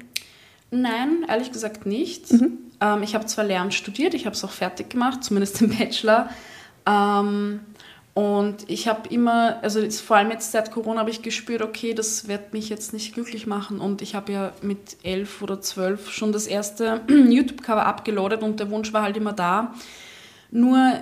Nein, 0.70 1.24
ehrlich 1.28 1.50
gesagt 1.50 1.86
nicht. 1.86 2.30
Ähm, 2.30 3.02
ich 3.02 3.14
habe 3.14 3.26
zwar 3.26 3.44
Lehramt 3.44 3.74
studiert, 3.74 4.14
ich 4.14 4.26
habe 4.26 4.36
es 4.36 4.44
auch 4.44 4.50
fertig 4.50 4.90
gemacht, 4.90 5.24
zumindest 5.24 5.60
im 5.62 5.70
Bachelor. 5.70 6.28
Ähm, 6.86 7.60
und 8.14 8.68
ich 8.68 8.88
habe 8.88 9.08
immer, 9.08 9.58
also 9.62 9.80
jetzt, 9.80 10.02
vor 10.02 10.16
allem 10.16 10.30
jetzt 10.30 10.52
seit 10.52 10.70
Corona 10.70 11.00
habe 11.00 11.10
ich 11.10 11.22
gespürt, 11.22 11.62
okay, 11.62 11.94
das 11.94 12.28
wird 12.28 12.52
mich 12.52 12.68
jetzt 12.68 12.92
nicht 12.92 13.14
glücklich 13.14 13.46
machen. 13.46 13.80
Und 13.80 14.02
ich 14.02 14.14
habe 14.14 14.32
ja 14.32 14.52
mit 14.60 14.98
elf 15.02 15.40
oder 15.40 15.62
zwölf 15.62 16.10
schon 16.10 16.30
das 16.30 16.46
erste 16.46 17.00
YouTube-Cover 17.08 17.86
abgeloadet 17.86 18.42
und 18.42 18.60
der 18.60 18.70
Wunsch 18.70 18.92
war 18.92 19.02
halt 19.02 19.16
immer 19.16 19.32
da. 19.32 19.74
Nur 20.50 20.92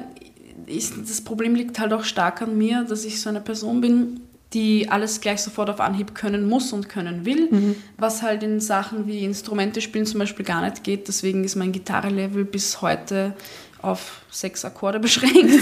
ist, 0.66 0.94
das 1.02 1.20
Problem 1.22 1.56
liegt 1.56 1.80
halt 1.80 1.92
auch 1.92 2.04
stark 2.04 2.42
an 2.42 2.56
mir, 2.56 2.84
dass 2.84 3.04
ich 3.04 3.20
so 3.20 3.28
eine 3.28 3.40
Person 3.40 3.80
bin, 3.80 4.20
die 4.52 4.88
alles 4.88 5.20
gleich 5.20 5.42
sofort 5.42 5.70
auf 5.70 5.80
Anhieb 5.80 6.14
können 6.14 6.48
muss 6.48 6.72
und 6.72 6.88
können 6.88 7.24
will, 7.24 7.76
was 7.98 8.22
halt 8.22 8.42
in 8.42 8.60
Sachen 8.60 9.06
wie 9.06 9.24
Instrumente 9.24 9.80
spielen 9.80 10.06
zum 10.06 10.18
Beispiel 10.18 10.44
gar 10.44 10.60
nicht 10.62 10.82
geht. 10.82 11.06
Deswegen 11.06 11.44
ist 11.44 11.54
mein 11.54 11.70
Gitarre-Level 11.70 12.44
bis 12.44 12.82
heute 12.82 13.34
auf 13.82 14.22
sechs 14.30 14.64
Akkorde 14.64 14.98
beschränkt. 15.00 15.54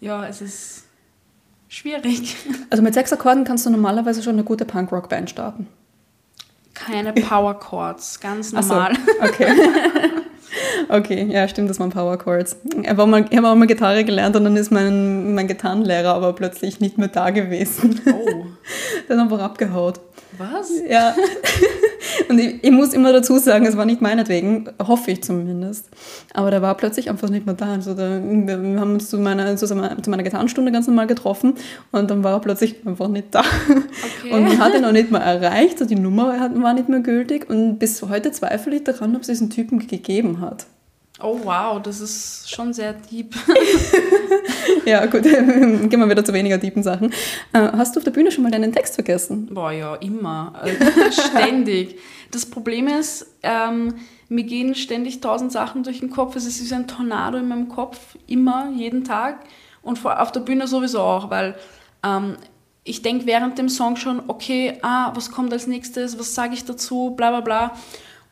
ja, 0.00 0.26
es 0.26 0.40
ist 0.42 0.84
schwierig. 1.68 2.36
Also 2.70 2.82
mit 2.82 2.94
sechs 2.94 3.12
Akkorden 3.12 3.44
kannst 3.44 3.66
du 3.66 3.70
normalerweise 3.70 4.22
schon 4.22 4.34
eine 4.34 4.44
gute 4.44 4.64
Punkrock-Band 4.64 5.30
starten. 5.30 5.66
Keine 6.74 7.12
Power 7.14 7.58
Chords, 7.58 8.20
ganz 8.20 8.52
Ach 8.54 8.62
so, 8.62 8.74
normal. 8.74 8.92
okay. 9.22 9.46
Okay, 10.88 11.26
ja, 11.30 11.48
stimmt, 11.48 11.68
das 11.68 11.80
waren 11.80 11.90
Power 11.90 12.16
Chords. 12.18 12.56
Ich 12.80 12.88
habe 12.88 13.02
auch, 13.02 13.06
mal- 13.06 13.26
ich 13.28 13.36
hab 13.36 13.44
auch 13.44 13.54
mal 13.56 13.66
Gitarre 13.66 14.04
gelernt 14.04 14.36
und 14.36 14.44
dann 14.44 14.56
ist 14.56 14.70
mein, 14.70 15.34
mein 15.34 15.48
Gitarrenlehrer 15.48 16.14
aber 16.14 16.32
plötzlich 16.34 16.80
nicht 16.80 16.96
mehr 16.98 17.08
da 17.08 17.30
gewesen. 17.30 18.00
Oh, 18.06 18.46
Der 19.08 19.16
hat 19.16 19.22
einfach 19.24 19.40
abgehaut. 19.40 20.00
was? 20.38 20.70
Ja. 20.88 21.14
Und 22.28 22.38
ich, 22.38 22.62
ich 22.62 22.70
muss 22.70 22.92
immer 22.92 23.12
dazu 23.12 23.38
sagen, 23.38 23.66
es 23.66 23.76
war 23.76 23.84
nicht 23.84 24.00
meinetwegen, 24.00 24.68
hoffe 24.82 25.10
ich 25.10 25.22
zumindest. 25.22 25.88
Aber 26.34 26.50
der 26.50 26.62
war 26.62 26.76
plötzlich 26.76 27.10
einfach 27.10 27.28
nicht 27.28 27.46
mehr 27.46 27.54
da. 27.54 27.72
Also 27.72 27.94
da, 27.94 28.20
wir 28.22 28.80
haben 28.80 28.94
uns 28.94 29.10
zu 29.10 29.18
meiner, 29.18 29.56
zu 29.56 29.66
meiner, 29.74 30.02
zu 30.02 30.10
meiner 30.10 30.22
Gitarrenstunde 30.22 30.72
ganz 30.72 30.86
normal 30.86 31.06
getroffen 31.06 31.54
und 31.92 32.10
dann 32.10 32.24
war 32.24 32.32
er 32.32 32.40
plötzlich 32.40 32.86
einfach 32.86 33.08
nicht 33.08 33.34
da. 33.34 33.42
Okay. 34.20 34.32
Und 34.32 34.44
man 34.44 34.58
hat 34.58 34.74
ihn 34.74 34.84
auch 34.84 34.92
nicht 34.92 35.10
mehr 35.10 35.20
erreicht, 35.20 35.74
also 35.74 35.86
die 35.86 36.00
Nummer 36.00 36.28
war 36.28 36.74
nicht 36.74 36.88
mehr 36.88 37.00
gültig 37.00 37.48
und 37.48 37.78
bis 37.78 38.02
heute 38.02 38.32
zweifle 38.32 38.76
ich 38.76 38.84
daran, 38.84 39.14
ob 39.14 39.22
es 39.22 39.28
diesen 39.28 39.50
Typen 39.50 39.78
gegeben 39.78 40.40
hat. 40.40 40.66
Oh 41.20 41.40
wow, 41.44 41.80
das 41.80 42.00
ist 42.00 42.50
schon 42.50 42.72
sehr 42.72 42.92
deep. 42.92 43.34
Ja, 44.84 45.04
gut, 45.06 45.22
gehen 45.24 45.90
wir 45.90 46.08
wieder 46.08 46.24
zu 46.24 46.32
weniger 46.32 46.60
tiefen 46.60 46.82
Sachen. 46.82 47.12
Äh, 47.52 47.72
Hast 47.72 47.94
du 47.94 48.00
auf 48.00 48.04
der 48.04 48.12
Bühne 48.12 48.30
schon 48.30 48.44
mal 48.44 48.50
deinen 48.50 48.72
Text 48.72 48.94
vergessen? 48.94 49.48
Boah, 49.52 49.72
ja, 49.72 49.96
immer. 49.96 50.52
Also, 50.60 50.76
ständig. 51.10 51.98
Das 52.30 52.46
Problem 52.46 52.86
ist, 52.86 53.26
ähm, 53.42 53.94
mir 54.28 54.44
gehen 54.44 54.74
ständig 54.76 55.20
tausend 55.20 55.50
Sachen 55.50 55.82
durch 55.82 56.00
den 56.00 56.10
Kopf. 56.10 56.36
Es 56.36 56.46
ist 56.46 56.60
wie 56.60 56.66
so 56.66 56.76
ein 56.76 56.86
Tornado 56.86 57.36
in 57.38 57.48
meinem 57.48 57.68
Kopf, 57.68 58.16
immer, 58.28 58.70
jeden 58.74 59.04
Tag. 59.04 59.40
Und 59.82 60.04
auf 60.04 60.32
der 60.32 60.40
Bühne 60.40 60.68
sowieso 60.68 61.00
auch, 61.00 61.30
weil 61.30 61.56
ähm, 62.04 62.36
ich 62.84 63.02
denke 63.02 63.26
während 63.26 63.58
dem 63.58 63.68
Song 63.68 63.96
schon, 63.96 64.22
okay, 64.28 64.78
ah, 64.82 65.12
was 65.14 65.32
kommt 65.32 65.52
als 65.52 65.66
nächstes, 65.66 66.18
was 66.18 66.34
sage 66.34 66.54
ich 66.54 66.64
dazu, 66.64 67.10
bla 67.16 67.30
bla 67.30 67.40
bla. 67.40 67.72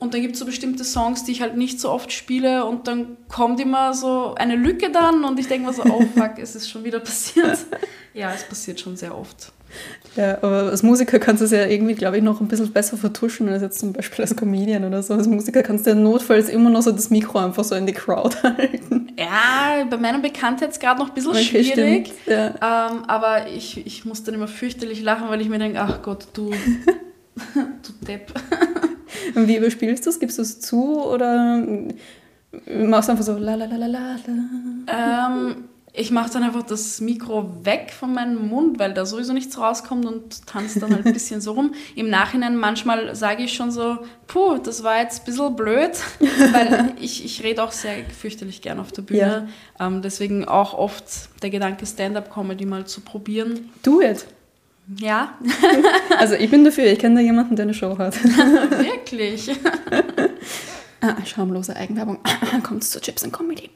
Und 0.04 0.14
dann 0.14 0.20
gibt 0.20 0.34
es 0.34 0.38
so 0.40 0.44
bestimmte 0.46 0.84
Songs, 0.84 1.24
die 1.24 1.32
ich 1.32 1.40
halt 1.40 1.56
nicht 1.56 1.80
so 1.80 1.90
oft 1.90 2.12
spiele 2.12 2.64
und 2.66 2.86
dann 2.86 3.16
kommt 3.28 3.58
immer 3.58 3.94
so 3.94 4.34
eine 4.36 4.54
Lücke 4.54 4.90
dann 4.92 5.24
und 5.24 5.40
ich 5.40 5.48
denke 5.48 5.66
mir 5.66 5.72
so, 5.72 5.82
oh 5.84 6.02
fuck, 6.14 6.32
es 6.38 6.54
ist 6.54 6.70
schon 6.70 6.84
wieder 6.84 7.00
passiert. 7.00 7.58
Ja, 8.16 8.32
es 8.32 8.44
passiert 8.44 8.78
schon 8.78 8.96
sehr 8.96 9.18
oft. 9.18 9.50
Ja, 10.14 10.36
aber 10.40 10.70
als 10.70 10.84
Musiker 10.84 11.18
kannst 11.18 11.40
du 11.40 11.46
es 11.46 11.50
ja 11.50 11.66
irgendwie, 11.66 11.94
glaube 11.94 12.16
ich, 12.16 12.22
noch 12.22 12.40
ein 12.40 12.46
bisschen 12.46 12.72
besser 12.72 12.96
vertuschen 12.96 13.48
als 13.48 13.60
jetzt 13.60 13.80
zum 13.80 13.92
Beispiel 13.92 14.22
als 14.24 14.36
Comedian 14.36 14.84
oder 14.84 15.02
so. 15.02 15.14
Als 15.14 15.26
Musiker 15.26 15.64
kannst 15.64 15.84
du 15.84 15.90
ja 15.90 15.96
notfalls 15.96 16.48
immer 16.48 16.70
noch 16.70 16.82
so 16.82 16.92
das 16.92 17.10
Mikro 17.10 17.40
einfach 17.40 17.64
so 17.64 17.74
in 17.74 17.86
die 17.86 17.92
Crowd 17.92 18.36
halten. 18.44 19.08
Ja, 19.18 19.84
bei 19.90 19.96
meinem 19.96 20.22
Bekanntheitsgrad 20.22 20.96
noch 21.00 21.08
ein 21.08 21.14
bisschen 21.14 21.32
Okay, 21.32 21.42
schwierig. 21.64 22.12
stimmt, 22.12 22.12
ja. 22.26 22.88
Ähm, 22.90 23.04
aber 23.08 23.48
ich, 23.48 23.84
ich 23.84 24.04
muss 24.04 24.22
dann 24.22 24.36
immer 24.36 24.46
fürchterlich 24.46 25.02
lachen, 25.02 25.28
weil 25.28 25.40
ich 25.40 25.48
mir 25.48 25.58
denke, 25.58 25.80
ach 25.80 26.02
Gott, 26.02 26.28
du, 26.34 26.52
du 27.54 28.06
Depp. 28.06 28.32
Wie 29.34 29.56
überspielst 29.56 30.06
du 30.06 30.10
es? 30.10 30.20
Gibst 30.20 30.38
du 30.38 30.42
es 30.42 30.60
zu 30.60 31.02
oder 31.02 31.62
machst 32.66 33.08
du 33.08 33.12
einfach 33.12 33.24
so 33.24 33.36
la 33.36 33.54
la 33.54 33.66
la 33.66 33.76
la 33.76 33.86
la? 33.86 34.16
Ähm, 34.86 35.64
ich 35.96 36.10
mache 36.10 36.28
dann 36.32 36.42
einfach 36.42 36.64
das 36.64 37.00
Mikro 37.00 37.64
weg 37.64 37.92
von 37.96 38.12
meinem 38.12 38.48
Mund, 38.48 38.80
weil 38.80 38.94
da 38.94 39.06
sowieso 39.06 39.32
nichts 39.32 39.56
rauskommt 39.56 40.04
und 40.04 40.44
tanze 40.44 40.80
dann 40.80 40.92
halt 40.92 41.06
ein 41.06 41.12
bisschen 41.12 41.40
so 41.40 41.52
rum. 41.52 41.72
Im 41.94 42.10
Nachhinein 42.10 42.56
manchmal 42.56 43.14
sage 43.14 43.44
ich 43.44 43.54
schon 43.54 43.70
so, 43.70 43.98
puh, 44.26 44.58
das 44.58 44.82
war 44.82 44.98
jetzt 44.98 45.22
ein 45.22 45.26
bisschen 45.26 45.54
blöd, 45.54 45.92
weil 46.52 46.94
ich, 47.00 47.24
ich 47.24 47.44
rede 47.44 47.62
auch 47.62 47.70
sehr 47.70 48.04
fürchterlich 48.06 48.60
gern 48.60 48.80
auf 48.80 48.90
der 48.90 49.02
Bühne. 49.02 49.48
Ja. 49.78 49.86
Ähm, 49.86 50.02
deswegen 50.02 50.44
auch 50.46 50.74
oft 50.74 51.04
der 51.44 51.50
Gedanke, 51.50 51.86
Stand-up-Comedy 51.86 52.66
mal 52.66 52.84
zu 52.86 53.00
probieren. 53.00 53.70
Do 53.84 54.00
it! 54.00 54.26
Ja. 54.98 55.38
also 56.18 56.34
ich 56.34 56.50
bin 56.50 56.64
dafür, 56.64 56.84
ich 56.84 56.98
kenne 56.98 57.16
da 57.16 57.20
jemanden, 57.20 57.56
der 57.56 57.64
eine 57.64 57.74
Show 57.74 57.96
hat. 57.98 58.22
Wirklich? 58.24 59.50
ah, 61.00 61.16
schamlose 61.24 61.74
Eigenwerbung. 61.74 62.18
Kommt 62.62 62.84
zur 62.84 63.00
Chips 63.00 63.24
and 63.24 63.32
Comedy. 63.32 63.70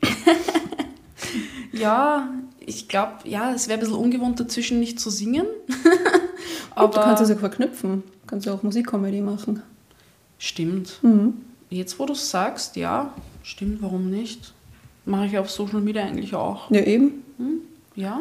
Ja, 1.73 2.29
ich 2.61 2.89
glaube, 2.89 3.13
ja, 3.25 3.53
es 3.53 3.69
wäre 3.69 3.79
ein 3.79 3.81
bisschen 3.81 3.97
ungewohnt 3.97 4.41
dazwischen 4.41 4.81
nicht 4.81 5.01
zu 5.01 5.11
singen. 5.11 5.47
Aber 6.75 6.93
du 6.93 7.01
kannst 7.01 7.23
es 7.23 7.29
ja 7.29 7.37
verknüpfen. 7.37 8.03
Du 8.03 8.27
kannst 8.27 8.47
ja 8.47 8.55
auch 8.55 8.63
Musikcomedy 8.63 9.21
machen. 9.21 9.63
Stimmt. 10.39 10.99
Mhm. 11.03 11.35
Jetzt, 11.71 11.99
wo 11.99 12.07
du 12.07 12.13
es 12.13 12.31
sagst, 12.31 12.77
ja, 12.77 13.13
stimmt, 13.43 13.83
warum 13.83 14.11
nicht? 14.11 14.53
Mache 15.05 15.27
ich 15.27 15.39
auf 15.39 15.51
Social 15.51 15.81
Media 15.81 16.05
eigentlich 16.05 16.35
auch. 16.35 16.71
Ja, 16.71 16.83
eben. 16.83 17.25
Hm? 17.39 17.61
Ja. 17.95 18.21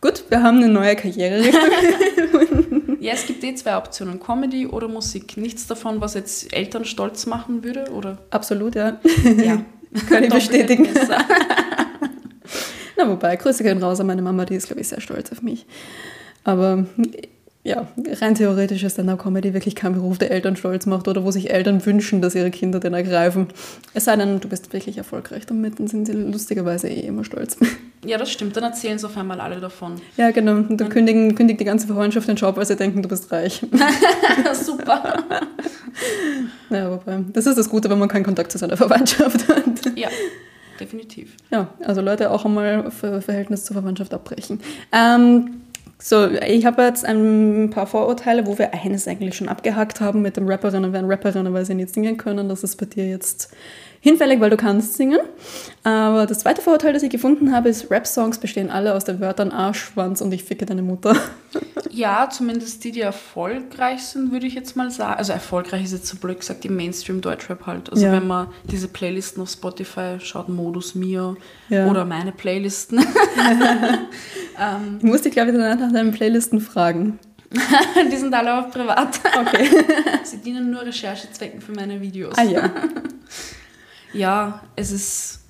Gut, 0.00 0.24
wir 0.28 0.42
haben 0.42 0.58
eine 0.58 0.68
neue 0.68 0.94
Karriere. 0.94 1.40
ja, 3.00 3.14
es 3.14 3.26
gibt 3.26 3.42
eh 3.42 3.54
zwei 3.54 3.76
Optionen, 3.76 4.20
Comedy 4.20 4.66
oder 4.66 4.86
Musik. 4.86 5.36
Nichts 5.36 5.66
davon, 5.66 6.00
was 6.00 6.14
jetzt 6.14 6.54
Eltern 6.54 6.84
stolz 6.84 7.26
machen 7.26 7.64
würde, 7.64 7.90
oder? 7.90 8.18
Absolut, 8.30 8.76
ja. 8.76 9.00
Ja. 9.42 9.62
Kann 10.08 10.22
ich 10.22 10.32
bestätigen. 10.32 10.86
Na, 12.96 13.08
wobei, 13.08 13.34
Grüße 13.36 13.64
gehen 13.64 13.82
raus 13.82 13.98
an 13.98 14.06
meine 14.06 14.22
Mama, 14.22 14.44
die 14.44 14.54
ist, 14.54 14.66
glaube 14.66 14.80
ich, 14.82 14.88
sehr 14.88 15.00
stolz 15.00 15.32
auf 15.32 15.42
mich. 15.42 15.66
Aber 16.44 16.86
ja, 17.68 17.86
rein 18.20 18.34
theoretisch 18.34 18.82
ist 18.82 18.98
dann 18.98 19.10
auch 19.10 19.18
Comedy 19.18 19.52
wirklich 19.52 19.74
kein 19.74 19.92
Beruf, 19.92 20.16
der 20.16 20.30
Eltern 20.30 20.56
stolz 20.56 20.86
macht 20.86 21.06
oder 21.06 21.22
wo 21.22 21.30
sich 21.30 21.50
Eltern 21.50 21.84
wünschen, 21.84 22.22
dass 22.22 22.34
ihre 22.34 22.50
Kinder 22.50 22.80
den 22.80 22.94
ergreifen. 22.94 23.48
Es 23.92 24.06
sei 24.06 24.16
denn, 24.16 24.40
du 24.40 24.48
bist 24.48 24.72
wirklich 24.72 24.96
erfolgreich 24.96 25.44
damit, 25.44 25.78
dann 25.78 25.86
sind 25.86 26.06
sie 26.06 26.14
lustigerweise 26.14 26.88
eh 26.88 27.06
immer 27.06 27.24
stolz. 27.24 27.58
Ja, 28.06 28.16
das 28.16 28.30
stimmt. 28.30 28.56
Dann 28.56 28.64
erzählen 28.64 28.98
sie 28.98 29.04
auf 29.04 29.16
einmal 29.18 29.40
alle 29.40 29.60
davon. 29.60 30.00
Ja, 30.16 30.30
genau. 30.30 30.52
Und 30.52 30.80
dann 30.80 30.88
kündigen, 30.88 31.34
kündigt 31.34 31.60
die 31.60 31.64
ganze 31.64 31.88
Freundschaft 31.88 32.28
den 32.28 32.36
Job, 32.36 32.56
weil 32.56 32.64
sie 32.64 32.76
denken, 32.76 33.02
du 33.02 33.08
bist 33.08 33.30
reich. 33.32 33.64
Super. 34.54 35.24
Ja, 36.70 36.90
wobei, 36.90 37.24
das 37.32 37.46
ist 37.46 37.58
das 37.58 37.68
Gute, 37.68 37.90
wenn 37.90 37.98
man 37.98 38.08
keinen 38.08 38.24
Kontakt 38.24 38.52
zu 38.52 38.58
seiner 38.58 38.76
Verwandtschaft 38.76 39.48
hat. 39.48 39.96
Ja 39.96 40.08
definitiv. 40.78 41.34
Ja, 41.50 41.68
also 41.84 42.00
Leute 42.00 42.30
auch 42.30 42.44
einmal 42.44 42.90
Verhältnis 42.90 43.64
zur 43.64 43.74
Verwandtschaft 43.74 44.14
abbrechen. 44.14 44.60
Ähm, 44.92 45.62
so, 46.00 46.28
ich 46.30 46.64
habe 46.64 46.82
jetzt 46.82 47.04
ein 47.04 47.70
paar 47.70 47.86
Vorurteile, 47.86 48.46
wo 48.46 48.56
wir 48.56 48.72
eines 48.72 49.08
eigentlich 49.08 49.36
schon 49.36 49.48
abgehakt 49.48 50.00
haben 50.00 50.22
mit 50.22 50.36
dem 50.36 50.48
Rapperinnen 50.48 50.92
werden 50.92 51.10
Rapperinnen, 51.10 51.52
weil 51.52 51.64
sie 51.64 51.74
nicht 51.74 51.92
singen 51.92 52.16
können. 52.16 52.48
Das 52.48 52.62
ist 52.62 52.76
bei 52.76 52.86
dir 52.86 53.08
jetzt 53.08 53.50
hinfällig, 54.00 54.40
weil 54.40 54.50
du 54.50 54.56
kannst 54.56 54.94
singen. 54.94 55.20
Aber 55.84 56.26
das 56.26 56.40
zweite 56.40 56.62
Vorurteil, 56.62 56.92
das 56.92 57.02
ich 57.02 57.10
gefunden 57.10 57.52
habe, 57.52 57.68
ist, 57.68 57.90
Rap-Songs 57.90 58.38
bestehen 58.38 58.70
alle 58.70 58.94
aus 58.94 59.04
den 59.04 59.20
Wörtern 59.20 59.50
Arsch, 59.50 59.80
Schwanz 59.80 60.20
und 60.20 60.32
ich 60.32 60.44
ficke 60.44 60.66
deine 60.66 60.82
Mutter. 60.82 61.16
Ja, 61.90 62.28
zumindest 62.30 62.84
die, 62.84 62.92
die 62.92 63.00
erfolgreich 63.00 64.02
sind, 64.02 64.30
würde 64.30 64.46
ich 64.46 64.54
jetzt 64.54 64.76
mal 64.76 64.90
sagen. 64.90 65.18
Also 65.18 65.32
erfolgreich 65.32 65.84
ist 65.84 65.92
jetzt 65.92 66.06
so 66.06 66.16
blöd 66.16 66.38
gesagt 66.38 66.64
im 66.64 66.76
Mainstream-Deutschrap 66.76 67.66
halt. 67.66 67.90
Also 67.90 68.04
ja. 68.04 68.12
wenn 68.12 68.26
man 68.26 68.48
diese 68.70 68.86
Playlisten 68.86 69.42
auf 69.42 69.50
Spotify 69.50 70.16
schaut, 70.20 70.48
Modus 70.48 70.94
Mio 70.94 71.36
ja. 71.70 71.86
oder 71.86 72.04
meine 72.04 72.30
Playlisten. 72.30 72.98
ähm, 74.60 74.98
ich 74.98 75.04
muss 75.04 75.22
dich, 75.22 75.32
glaube 75.32 75.50
ich, 75.50 75.56
danach 75.56 75.78
nach 75.78 75.92
deinen 75.92 76.12
Playlisten 76.12 76.60
fragen. 76.60 77.18
die 78.12 78.16
sind 78.16 78.34
alle 78.34 78.58
auf 78.58 78.70
privat. 78.70 79.20
Okay. 79.40 79.68
Sie 80.22 80.38
dienen 80.38 80.70
nur 80.70 80.82
Recherchezwecken 80.82 81.60
für 81.60 81.72
meine 81.72 82.00
Videos. 82.00 82.36
Ah 82.36 82.44
ja. 82.44 82.70
Ja, 84.12 84.62
es 84.76 84.92
ist. 84.92 85.40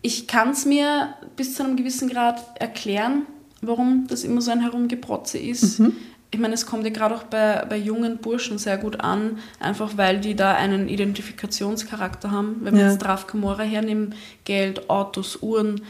Ich 0.00 0.26
kann 0.26 0.50
es 0.50 0.64
mir 0.64 1.14
bis 1.36 1.54
zu 1.54 1.62
einem 1.62 1.76
gewissen 1.76 2.08
Grad 2.08 2.42
erklären, 2.60 3.22
warum 3.60 4.06
das 4.08 4.24
immer 4.24 4.40
so 4.40 4.50
ein 4.50 4.60
Herumgeprotze 4.60 5.38
ist. 5.38 5.78
Mhm. 5.78 5.96
Ich 6.32 6.40
meine, 6.40 6.54
es 6.54 6.66
kommt 6.66 6.84
ja 6.84 6.90
gerade 6.90 7.14
auch 7.14 7.24
bei, 7.24 7.64
bei 7.68 7.76
jungen 7.76 8.18
Burschen 8.18 8.58
sehr 8.58 8.78
gut 8.78 9.00
an, 9.00 9.38
einfach 9.60 9.96
weil 9.96 10.18
die 10.18 10.34
da 10.34 10.54
einen 10.54 10.88
Identifikationscharakter 10.88 12.30
haben. 12.30 12.60
Wenn 12.62 12.74
wir 12.74 12.82
ja. 12.82 12.90
jetzt 12.90 12.98
Draf 12.98 13.26
Kamora 13.26 13.62
hernehmen, 13.62 14.14
Geld, 14.44 14.88
Autos, 14.88 15.42
Uhren, 15.42 15.82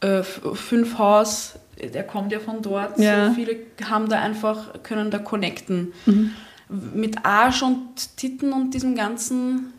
äh, 0.00 0.22
fünf 0.22 0.98
Haus, 0.98 1.54
der 1.80 2.04
kommt 2.04 2.32
ja 2.32 2.40
von 2.40 2.62
dort. 2.62 2.98
Ja. 2.98 3.28
So 3.28 3.34
viele 3.34 3.58
haben 3.88 4.08
da 4.08 4.20
einfach, 4.20 4.82
können 4.82 5.10
da 5.10 5.18
connecten. 5.18 5.92
Mhm. 6.04 6.32
Mit 6.68 7.24
Arsch 7.24 7.62
und 7.62 8.16
Titten 8.16 8.52
und 8.52 8.74
diesem 8.74 8.96
ganzen, 8.96 9.72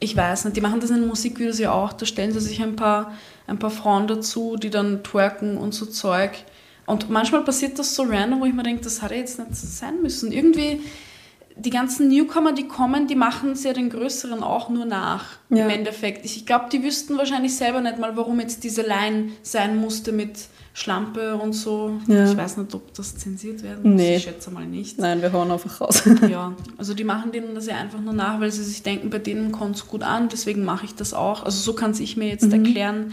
ich 0.00 0.16
weiß 0.16 0.44
nicht, 0.44 0.56
die 0.56 0.60
machen 0.60 0.80
das 0.80 0.90
in 0.90 1.06
Musikvideos 1.06 1.58
ja 1.58 1.72
auch, 1.72 1.92
da 1.92 2.06
stellen 2.06 2.32
sie 2.32 2.40
sich 2.40 2.62
ein 2.62 2.76
paar, 2.76 3.12
ein 3.46 3.58
paar 3.58 3.70
Frauen 3.70 4.06
dazu, 4.06 4.56
die 4.56 4.70
dann 4.70 5.02
twerken 5.02 5.56
und 5.56 5.74
so 5.74 5.86
Zeug. 5.86 6.32
Und 6.86 7.10
manchmal 7.10 7.42
passiert 7.44 7.78
das 7.78 7.94
so 7.94 8.04
random, 8.04 8.40
wo 8.40 8.44
ich 8.46 8.54
mir 8.54 8.62
denke, 8.62 8.82
das 8.82 9.02
hat 9.02 9.10
ja 9.10 9.18
jetzt 9.18 9.38
nicht 9.38 9.54
sein 9.54 10.00
müssen. 10.00 10.32
Irgendwie, 10.32 10.80
die 11.56 11.70
ganzen 11.70 12.08
Newcomer, 12.08 12.52
die 12.52 12.68
kommen, 12.68 13.08
die 13.08 13.16
machen 13.16 13.52
es 13.52 13.64
ja 13.64 13.72
den 13.72 13.90
Größeren 13.90 14.42
auch 14.42 14.68
nur 14.68 14.86
nach, 14.86 15.24
ja. 15.50 15.64
im 15.64 15.70
Endeffekt. 15.70 16.24
Ich 16.24 16.46
glaube, 16.46 16.66
die 16.70 16.82
wüssten 16.82 17.18
wahrscheinlich 17.18 17.56
selber 17.56 17.80
nicht 17.80 17.98
mal, 17.98 18.16
warum 18.16 18.40
jetzt 18.40 18.62
diese 18.64 18.82
Line 18.82 19.32
sein 19.42 19.76
musste 19.76 20.12
mit 20.12 20.46
Schlampe 20.78 21.34
und 21.34 21.54
so. 21.54 21.98
Ja. 22.06 22.30
Ich 22.30 22.36
weiß 22.36 22.58
nicht, 22.58 22.72
ob 22.72 22.94
das 22.94 23.16
zensiert 23.16 23.64
werden 23.64 23.82
muss. 23.82 24.00
Nee. 24.00 24.16
Ich 24.16 24.22
schätze 24.22 24.50
mal 24.52 24.64
nicht. 24.64 24.96
Nein, 24.98 25.20
wir 25.20 25.32
hauen 25.32 25.50
einfach 25.50 25.80
raus. 25.80 26.04
ja, 26.30 26.54
also 26.78 26.94
die 26.94 27.02
machen 27.02 27.32
denen 27.32 27.56
das 27.56 27.66
ja 27.66 27.76
einfach 27.76 28.00
nur 28.00 28.12
nach, 28.12 28.38
weil 28.40 28.52
sie 28.52 28.62
sich 28.62 28.84
denken, 28.84 29.10
bei 29.10 29.18
denen 29.18 29.50
kommt 29.50 29.74
es 29.74 29.88
gut 29.88 30.04
an, 30.04 30.28
deswegen 30.28 30.64
mache 30.64 30.84
ich 30.84 30.94
das 30.94 31.14
auch. 31.14 31.42
Also 31.44 31.60
so 31.60 31.72
kann 31.72 31.90
es 31.90 31.98
ich 31.98 32.16
mir 32.16 32.28
jetzt 32.28 32.46
mhm. 32.46 32.64
erklären. 32.64 33.12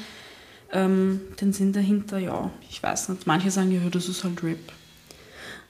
Ähm, 0.71 1.21
den 1.41 1.53
Sinn 1.53 1.73
dahinter, 1.73 2.19
ja, 2.19 2.51
ich 2.69 2.81
weiß 2.81 3.09
nicht. 3.09 3.25
Manche 3.25 3.49
sagen 3.49 3.71
ja, 3.71 3.79
das 3.89 4.09
ist 4.09 4.23
halt 4.23 4.43
Rap. 4.43 4.59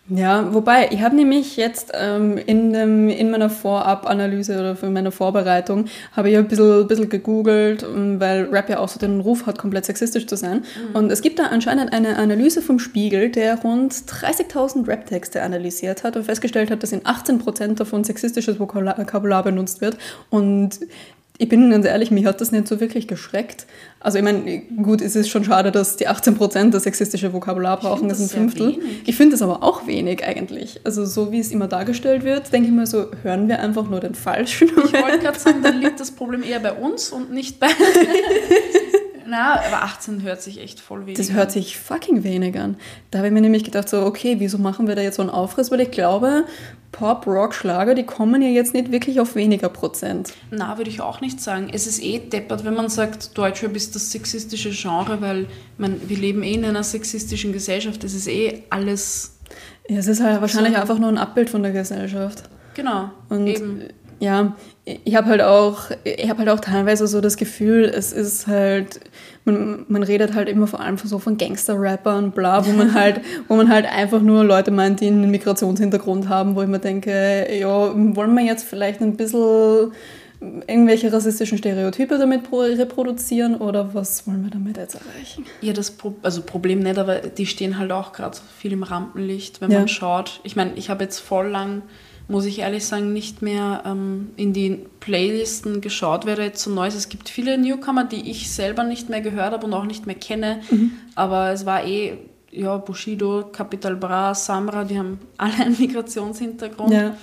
Ja, 0.07 0.53
wobei, 0.53 0.89
ich 0.91 1.01
habe 1.01 1.15
nämlich 1.15 1.57
jetzt 1.57 1.91
ähm, 1.95 2.37
in, 2.37 2.73
dem, 2.73 3.09
in 3.09 3.31
meiner 3.31 3.49
Vorab-Analyse 3.49 4.59
oder 4.59 4.75
für 4.75 4.91
meine 4.91 5.11
Vorbereitung, 5.11 5.85
habe 6.11 6.29
ich 6.29 6.37
ein 6.37 6.47
bisschen, 6.47 6.87
bisschen 6.87 7.09
gegoogelt, 7.09 7.81
ähm, 7.81 8.19
weil 8.19 8.43
Rap 8.51 8.69
ja 8.69 8.77
auch 8.77 8.87
so 8.87 8.99
den 8.99 9.19
Ruf 9.19 9.47
hat, 9.47 9.57
komplett 9.57 9.85
sexistisch 9.85 10.27
zu 10.27 10.37
sein. 10.37 10.57
Mhm. 10.57 10.95
Und 10.95 11.11
es 11.11 11.23
gibt 11.23 11.39
da 11.39 11.45
anscheinend 11.45 11.91
eine 11.91 12.17
Analyse 12.17 12.61
vom 12.61 12.77
Spiegel, 12.77 13.31
der 13.31 13.59
rund 13.61 13.93
30.000 13.93 14.87
Rap-Texte 14.87 15.41
analysiert 15.41 16.03
hat 16.03 16.15
und 16.15 16.23
festgestellt 16.23 16.69
hat, 16.69 16.83
dass 16.83 16.91
in 16.91 17.01
18% 17.01 17.73
davon 17.73 18.03
sexistisches 18.03 18.59
Vokabular 18.59 19.43
benutzt 19.43 19.81
wird. 19.81 19.97
Und 20.29 20.81
ich 21.37 21.49
bin 21.49 21.69
ganz 21.69 21.85
ehrlich, 21.85 22.11
mich 22.11 22.25
hat 22.25 22.39
das 22.39 22.51
nicht 22.51 22.67
so 22.67 22.79
wirklich 22.79 23.07
geschreckt. 23.07 23.65
Also 23.99 24.17
ich 24.17 24.23
meine, 24.23 24.61
gut, 24.81 25.01
es 25.01 25.15
ist 25.15 25.29
schon 25.29 25.43
schade, 25.43 25.71
dass 25.71 25.97
die 25.97 26.07
18% 26.07 26.69
das 26.69 26.83
sexistische 26.83 27.33
Vokabular 27.33 27.77
brauchen, 27.77 28.07
das 28.07 28.19
ist 28.19 28.33
ein 28.33 28.49
Fünftel. 28.49 28.79
Ich 29.05 29.15
finde 29.15 29.31
das 29.31 29.41
aber 29.41 29.63
auch 29.63 29.87
wenig 29.87 30.23
eigentlich. 30.23 30.79
Also 30.83 31.05
so 31.05 31.31
wie 31.31 31.39
es 31.39 31.51
immer 31.51 31.67
dargestellt 31.67 32.23
wird, 32.23 32.53
denke 32.53 32.69
ich 32.69 32.73
mir 32.73 32.87
so, 32.87 33.07
hören 33.23 33.47
wir 33.47 33.59
einfach 33.59 33.89
nur 33.89 33.99
den 33.99 34.15
falschen. 34.15 34.69
Ich 34.69 34.93
wollte 34.93 35.19
gerade 35.21 35.39
sagen, 35.39 35.61
dann 35.61 35.81
liegt 35.81 35.99
das 35.99 36.11
Problem 36.11 36.43
eher 36.43 36.59
bei 36.59 36.73
uns 36.73 37.09
und 37.09 37.31
nicht 37.31 37.59
bei... 37.59 37.67
Na, 39.27 39.55
aber 39.55 39.83
18 39.83 40.21
hört 40.21 40.41
sich 40.41 40.61
echt 40.61 40.79
voll 40.79 41.05
wenig 41.05 41.17
Das 41.17 41.31
hört 41.31 41.51
sich 41.51 41.77
fucking 41.77 42.23
wenig 42.23 42.57
an. 42.59 42.77
Da 43.11 43.19
habe 43.19 43.27
ich 43.27 43.33
mir 43.33 43.41
nämlich 43.41 43.63
gedacht, 43.63 43.89
so, 43.89 44.05
okay, 44.05 44.35
wieso 44.39 44.57
machen 44.57 44.87
wir 44.87 44.95
da 44.95 45.01
jetzt 45.01 45.15
so 45.15 45.21
einen 45.21 45.31
Aufriss? 45.31 45.71
Weil 45.71 45.81
ich 45.81 45.91
glaube, 45.91 46.45
Pop, 46.91 47.27
Rock, 47.27 47.53
Schlager, 47.53 47.95
die 47.95 48.05
kommen 48.05 48.41
ja 48.41 48.49
jetzt 48.49 48.73
nicht 48.73 48.91
wirklich 48.91 49.19
auf 49.19 49.35
weniger 49.35 49.69
Prozent. 49.69 50.33
Na, 50.51 50.77
würde 50.77 50.89
ich 50.89 51.01
auch 51.01 51.21
nicht 51.21 51.41
sagen. 51.41 51.69
Es 51.71 51.87
ist 51.87 52.01
eh 52.01 52.19
deppert, 52.19 52.63
wenn 52.63 52.75
man 52.75 52.89
sagt, 52.89 53.37
Deutschrap 53.37 53.75
ist 53.75 53.95
das 53.95 54.11
sexistische 54.11 54.69
Genre, 54.69 55.19
weil 55.21 55.47
man, 55.77 55.99
wir 56.07 56.17
leben 56.17 56.43
eh 56.43 56.53
in 56.53 56.65
einer 56.65 56.83
sexistischen 56.83 57.51
Gesellschaft. 57.51 58.03
Es 58.03 58.13
ist 58.13 58.27
eh 58.27 58.63
alles. 58.69 59.37
Ja, 59.89 59.97
es 59.97 60.07
ist 60.07 60.21
halt 60.21 60.41
wahrscheinlich 60.41 60.73
so. 60.73 60.81
einfach 60.81 60.99
nur 60.99 61.09
ein 61.09 61.17
Abbild 61.17 61.49
von 61.49 61.63
der 61.63 61.71
Gesellschaft. 61.71 62.43
Genau. 62.75 63.11
Und 63.29 63.47
eben 63.47 63.83
ja, 64.19 64.55
ich 64.85 65.15
habe 65.15 65.27
halt 65.27 65.41
auch, 65.41 65.89
ich 66.03 66.29
habe 66.29 66.39
halt 66.39 66.49
auch 66.49 66.59
teilweise 66.59 67.07
so 67.07 67.19
das 67.19 67.37
Gefühl, 67.37 67.85
es 67.85 68.13
ist 68.13 68.45
halt, 68.45 68.99
man, 69.43 69.85
man 69.87 70.03
redet 70.03 70.35
halt 70.35 70.47
immer 70.47 70.67
vor 70.67 70.79
allem 70.79 70.97
so 70.97 71.17
von 71.17 71.37
Gangster-Rappern, 71.37 72.31
bla, 72.31 72.65
wo 72.67 72.71
man 72.71 72.93
halt, 72.93 73.21
wo 73.47 73.55
man 73.55 73.69
halt 73.69 73.85
einfach 73.85 74.21
nur 74.21 74.43
Leute 74.43 74.69
meint, 74.69 75.01
die 75.01 75.07
einen 75.07 75.31
Migrationshintergrund 75.31 76.29
haben, 76.29 76.55
wo 76.55 76.61
ich 76.61 76.67
mir 76.67 76.79
denke, 76.79 77.47
ja, 77.51 77.93
wollen 77.95 78.35
wir 78.35 78.43
jetzt 78.43 78.63
vielleicht 78.63 79.01
ein 79.01 79.17
bisschen 79.17 79.91
irgendwelche 80.67 81.11
rassistischen 81.11 81.57
Stereotype 81.57 82.19
damit 82.19 82.43
reproduzieren 82.51 83.55
oder 83.55 83.95
was 83.95 84.27
wollen 84.27 84.43
wir 84.43 84.51
damit 84.51 84.77
jetzt 84.77 84.95
erreichen? 84.95 85.45
Ja, 85.61 85.73
das 85.73 85.91
Pro 85.91 86.13
also 86.21 86.43
Problem 86.43 86.79
nicht, 86.79 86.99
aber 86.99 87.15
die 87.21 87.47
stehen 87.47 87.79
halt 87.79 87.91
auch 87.91 88.13
gerade 88.13 88.37
viel 88.59 88.73
im 88.73 88.83
Rampenlicht, 88.83 89.61
wenn 89.61 89.71
ja. 89.71 89.79
man 89.79 89.87
schaut. 89.87 90.41
Ich 90.43 90.55
meine, 90.55 90.73
ich 90.75 90.91
habe 90.91 91.03
jetzt 91.03 91.19
voll 91.19 91.47
lang 91.47 91.81
muss 92.27 92.45
ich 92.45 92.59
ehrlich 92.59 92.85
sagen, 92.85 93.13
nicht 93.13 93.41
mehr 93.41 93.83
ähm, 93.85 94.31
in 94.35 94.53
die 94.53 94.79
Playlisten 94.99 95.81
geschaut, 95.81 96.25
da 96.25 96.33
jetzt 96.33 96.63
so 96.63 96.71
neu 96.71 96.87
ist. 96.87 96.95
Es 96.95 97.09
gibt 97.09 97.29
viele 97.29 97.57
Newcomer, 97.57 98.05
die 98.05 98.29
ich 98.29 98.51
selber 98.51 98.83
nicht 98.83 99.09
mehr 99.09 99.21
gehört 99.21 99.53
habe 99.53 99.65
und 99.65 99.73
auch 99.73 99.85
nicht 99.85 100.05
mehr 100.05 100.15
kenne, 100.15 100.61
aber 101.15 101.51
es 101.51 101.65
war 101.65 101.85
eh, 101.85 102.17
ja, 102.51 102.77
Bushido, 102.77 103.45
Capital 103.51 103.95
Bra, 103.95 104.33
Samra, 104.33 104.83
die 104.83 104.97
haben 104.97 105.19
alle 105.37 105.53
einen 105.55 105.77
Migrationshintergrund. 105.77 106.91
Ja. 106.91 107.15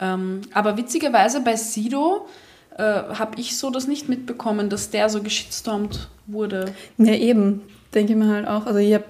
Ähm, 0.00 0.42
aber 0.52 0.76
witzigerweise 0.76 1.40
bei 1.42 1.56
Sido 1.56 2.26
äh, 2.76 2.82
habe 2.82 3.38
ich 3.38 3.56
so 3.56 3.70
das 3.70 3.86
nicht 3.86 4.08
mitbekommen, 4.08 4.68
dass 4.68 4.90
der 4.90 5.08
so 5.08 5.22
geschitstormt 5.22 6.08
wurde. 6.26 6.72
Ja, 6.98 7.12
eben. 7.12 7.62
Denke 7.94 8.12
ich 8.12 8.18
mir 8.18 8.28
halt 8.28 8.46
auch. 8.46 8.66
Also 8.66 8.78
ich 8.78 8.94
habe 8.94 9.04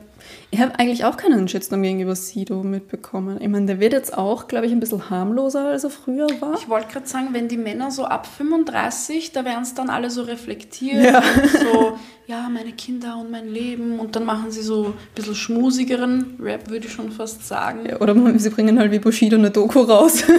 ich 0.53 0.61
hab 0.61 0.81
eigentlich 0.81 1.05
auch 1.05 1.17
keinen 1.17 1.47
Shitstorm 1.47 1.83
gegenüber 1.83 2.17
Sido 2.17 2.63
mitbekommen. 2.65 3.39
Ich 3.41 3.49
meine, 3.49 3.67
der 3.67 3.79
wird 3.79 3.93
jetzt 3.93 4.17
auch, 4.19 4.49
glaube 4.49 4.67
ich, 4.67 4.73
ein 4.73 4.81
bisschen 4.81 5.09
harmloser, 5.09 5.67
als 5.67 5.85
er 5.85 5.91
früher 5.91 6.27
war. 6.41 6.55
Ich 6.55 6.69
wollte 6.69 6.89
gerade 6.93 7.07
sagen, 7.07 7.29
wenn 7.33 7.47
die 7.47 7.57
Männer 7.57 7.91
so 7.93 8.05
ab 8.05 8.27
35, 8.27 9.31
da 9.33 9.45
werden 9.45 9.63
es 9.63 9.75
dann 9.75 9.91
alle 9.91 10.11
so 10.11 10.23
reflektiert 10.23 11.05
Ja. 11.05 11.19
und 11.19 11.51
so, 11.51 11.99
ja, 12.27 12.49
meine 12.53 12.73
Kinder 12.73 13.17
und 13.19 13.31
mein 13.31 13.49
Leben 13.49 14.01
und 14.01 14.17
dann 14.17 14.25
machen 14.25 14.51
sie 14.51 14.63
so 14.63 14.87
ein 14.87 14.93
bisschen 15.15 15.37
schmusigeren 15.37 16.37
Rap, 16.41 16.69
würde 16.69 16.87
ich 16.89 16.93
schon 16.93 17.13
fast 17.13 17.47
sagen. 17.47 17.87
Ja, 17.89 18.01
Oder 18.01 18.17
sie 18.39 18.51
bringen 18.51 18.79
halt 18.79 18.91
wie 18.91 18.99
Bushido 18.99 19.37
eine 19.37 19.51
Doku 19.51 19.81
raus. 19.81 20.25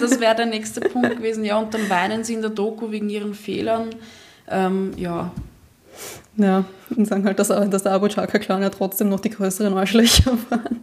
Das 0.00 0.20
wäre 0.20 0.34
der 0.34 0.46
nächste 0.46 0.80
Punkt 0.80 1.16
gewesen. 1.16 1.44
Ja, 1.44 1.58
und 1.58 1.72
dann 1.74 1.88
weinen 1.90 2.24
sie 2.24 2.34
in 2.34 2.40
der 2.42 2.50
Doku 2.50 2.90
wegen 2.90 3.08
ihren 3.08 3.34
Fehlern. 3.34 3.90
Ähm, 4.48 4.92
ja, 4.96 5.30
Ja, 6.36 6.64
und 6.96 7.06
sagen 7.06 7.24
halt, 7.26 7.38
dass, 7.38 7.48
dass 7.48 7.82
der 7.82 7.92
Abu 7.92 8.08
Chaka-Clan 8.08 8.62
ja 8.62 8.70
trotzdem 8.70 9.08
noch 9.10 9.20
die 9.20 9.30
größeren 9.30 9.76
Arschlöcher 9.76 10.32
waren. 10.50 10.82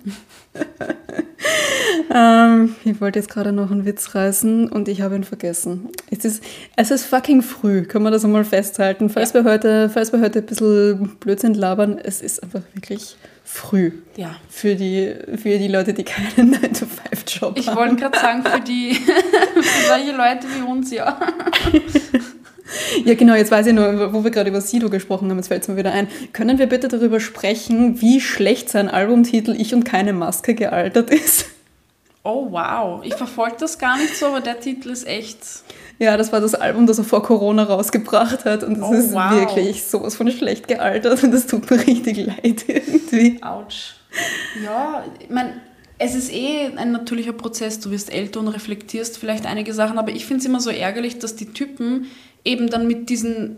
ähm, 2.14 2.76
ich 2.86 3.02
wollte 3.02 3.20
jetzt 3.20 3.30
gerade 3.30 3.52
noch 3.52 3.72
einen 3.72 3.86
Witz 3.86 4.14
reißen 4.16 4.70
und 4.70 4.88
ich 4.88 5.02
habe 5.02 5.16
ihn 5.16 5.24
vergessen. 5.24 5.90
Es 6.12 6.26
ist, 6.26 6.44
es 6.76 6.92
ist 6.92 7.06
fucking 7.06 7.42
früh, 7.42 7.84
können 7.84 8.04
wir 8.06 8.12
das 8.12 8.26
einmal 8.26 8.46
festhalten. 8.46 9.10
Falls, 9.10 9.34
wir 9.34 9.44
heute, 9.44 9.90
falls 9.90 10.12
wir 10.14 10.22
heute 10.22 10.40
ein 10.40 10.46
bisschen 10.46 11.16
Blödsinn 11.20 11.54
labern, 11.56 11.98
es 11.98 12.22
ist 12.22 12.44
einfach 12.44 12.62
wirklich 12.74 13.16
früh 13.44 13.92
ja. 14.16 14.36
für 14.50 14.76
die, 14.76 15.16
für 15.38 15.58
die 15.58 15.68
Leute, 15.68 15.94
die 15.94 16.04
keinen 16.04 16.54
9-to-5-Job 16.56 17.58
Ich 17.58 17.68
haben. 17.68 17.78
wollte 17.78 17.96
gerade 17.96 18.20
sagen, 18.20 18.44
für 18.44 18.60
die, 18.60 18.94
für 19.54 19.88
solche 19.88 20.12
Leute 20.12 20.46
wie 20.56 20.62
uns, 20.70 20.92
ja. 20.92 21.20
Ja, 23.06 23.14
genau, 23.16 23.36
jetzt 23.36 23.52
weiß 23.52 23.68
ich 23.68 23.74
nur, 23.74 24.14
wo 24.14 24.24
wir 24.24 24.32
gerade 24.32 24.50
über 24.50 24.62
Sido 24.62 24.90
gesprochen 24.90 25.30
haben, 25.30 25.38
jetzt 25.38 25.48
fällt 25.48 25.64
es 25.64 25.68
mir 25.68 25.78
wieder 25.78 25.92
ein. 25.92 26.08
Können 26.34 26.60
wir 26.60 26.68
bitte 26.68 26.88
darüber 26.88 27.20
sprechen, 27.20 28.02
wie 28.02 28.22
schlecht 28.22 28.70
sein 28.70 28.90
Albumtitel 28.90 29.56
Ich 29.58 29.74
und 29.74 29.84
keine 29.84 30.14
Maske 30.14 30.54
gealtert 30.56 31.10
ist? 31.10 31.46
Oh, 32.24 32.48
wow. 32.52 33.02
Ich 33.04 33.14
verfolge 33.16 33.56
das 33.60 33.78
gar 33.80 33.98
nicht 33.98 34.16
so, 34.16 34.28
aber 34.28 34.42
der 34.42 34.60
Titel 34.60 34.90
ist 34.90 35.08
echt. 35.08 35.40
Ja, 36.00 36.16
das 36.18 36.32
war 36.32 36.42
das 36.42 36.54
Album, 36.56 36.86
das 36.88 36.98
er 36.98 37.04
vor 37.04 37.24
Corona 37.24 37.64
rausgebracht 37.64 38.46
hat 38.46 38.64
und 38.64 38.78
es 38.78 38.84
Oh, 38.84 38.94
ist 38.94 39.14
wow. 39.14 39.32
wirklich 39.32 39.84
sowas 39.84 40.16
von 40.16 40.30
schlecht 40.32 40.68
gealtert 40.68 41.24
und 41.24 41.32
das 41.34 41.48
tut 41.48 41.70
mir 41.70 41.86
richtig 41.86 42.18
leid 42.26 42.66
irgendwie. 42.68 43.42
Autsch. 43.44 43.96
Ja, 44.64 45.04
ich 45.20 45.30
meine, 45.30 45.60
es 45.98 46.16
ist 46.16 46.32
eh 46.34 46.68
ein 46.78 46.92
natürlicher 46.94 47.34
Prozess. 47.34 47.80
Du 47.80 47.92
wirst 47.92 48.12
älter 48.12 48.40
und 48.40 48.48
reflektierst 48.48 49.18
vielleicht 49.18 49.46
einige 49.46 49.74
Sachen, 49.74 49.98
aber 49.98 50.12
ich 50.12 50.26
finde 50.26 50.40
es 50.40 50.46
immer 50.46 50.62
so 50.62 50.70
ärgerlich, 50.70 51.20
dass 51.20 51.36
die 51.36 51.52
Typen 51.52 52.08
eben 52.50 52.70
dann 52.70 52.88
mit 52.88 53.10
diesen 53.10 53.58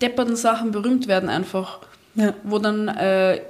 depperten 0.00 0.36
Sachen 0.36 0.70
berühmt 0.70 1.06
werden 1.08 1.28
einfach. 1.28 1.80
Ja. 2.14 2.34
Wo 2.42 2.58
dann 2.58 2.88
äh, 2.88 3.40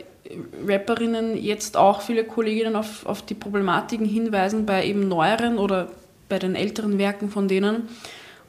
Rapperinnen 0.66 1.42
jetzt 1.42 1.76
auch 1.76 2.02
viele 2.02 2.24
Kolleginnen 2.24 2.76
auf, 2.76 3.06
auf 3.06 3.22
die 3.22 3.34
Problematiken 3.34 4.06
hinweisen 4.06 4.66
bei 4.66 4.84
eben 4.84 5.08
neueren 5.08 5.58
oder 5.58 5.88
bei 6.28 6.38
den 6.38 6.54
älteren 6.54 6.98
Werken 6.98 7.30
von 7.30 7.48
denen. 7.48 7.88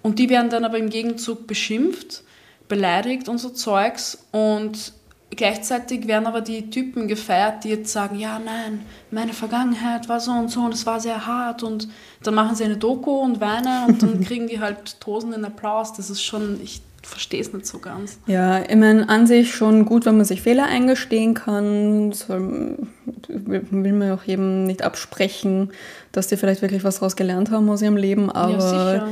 Und 0.02 0.20
die 0.20 0.30
werden 0.30 0.50
dann 0.50 0.66
aber 0.66 0.78
im 0.78 0.90
Gegenzug 0.90 1.48
beschimpft, 1.48 2.24
beleidigt 2.68 3.30
und 3.30 3.38
so 3.38 3.50
Zeugs. 3.50 4.26
Und 4.32 4.94
gleichzeitig 5.36 6.08
werden 6.08 6.28
aber 6.28 6.42
die 6.42 6.70
Typen 6.70 7.08
gefeiert, 7.08 7.64
die 7.64 7.70
jetzt 7.70 7.92
sagen, 7.92 8.18
ja, 8.18 8.40
nein, 8.40 8.82
meine 9.12 9.34
Vergangenheit 9.34 10.10
war 10.10 10.20
so 10.20 10.32
und 10.32 10.50
so 10.50 10.62
und 10.62 10.74
es 10.74 10.86
war 10.86 11.00
sehr 11.00 11.26
hart. 11.26 11.64
Und 11.64 11.88
dann 12.24 12.36
machen 12.36 12.56
sie 12.56 12.64
eine 12.64 12.78
Doku 12.78 13.12
und 13.12 13.40
weinen 13.40 13.88
und 13.88 14.04
dann 14.04 14.22
kriegen 14.26 14.48
die 14.48 14.60
halt 14.60 15.00
tosenden 15.00 15.46
Applaus. 15.46 15.94
Das 15.94 16.10
ist 16.10 16.24
schon, 16.24 16.60
ich 16.64 16.82
verstehe 17.04 17.42
es 17.42 17.54
nicht 17.54 17.66
so 17.66 17.80
ganz. 17.80 18.20
Ja, 18.28 18.62
ich 18.62 18.76
meine, 18.76 19.08
an 19.08 19.28
sich 19.28 19.54
schon 19.54 19.86
gut, 19.86 20.06
wenn 20.06 20.18
man 20.18 20.26
sich 20.26 20.42
Fehler 20.42 20.66
eingestehen 20.66 21.34
kann. 21.34 22.12
Soll, 22.12 22.78
will 23.28 23.94
man 23.94 24.12
auch 24.12 24.24
jedem 24.24 24.66
nicht 24.66 24.84
absprechen, 24.84 25.72
dass 26.12 26.28
die 26.28 26.38
vielleicht 26.38 26.62
wirklich 26.62 26.84
was 26.84 26.96
daraus 26.96 27.16
gelernt 27.16 27.52
haben 27.52 27.70
aus 27.70 27.82
ihrem 27.82 27.98
Leben, 27.98 28.30
aber 28.32 28.96
ja, 28.96 29.10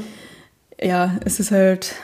ja, 0.79 1.15
es 1.25 1.39
ist 1.39 1.51
halt, 1.51 1.95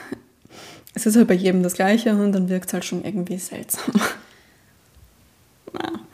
es 0.94 1.06
ist 1.06 1.16
halt 1.16 1.28
bei 1.28 1.34
jedem 1.34 1.62
das 1.62 1.74
Gleiche 1.74 2.10
und 2.14 2.32
dann 2.32 2.48
wirkt 2.48 2.68
es 2.68 2.72
halt 2.72 2.84
schon 2.84 3.04
irgendwie 3.04 3.38
seltsam. 3.38 3.94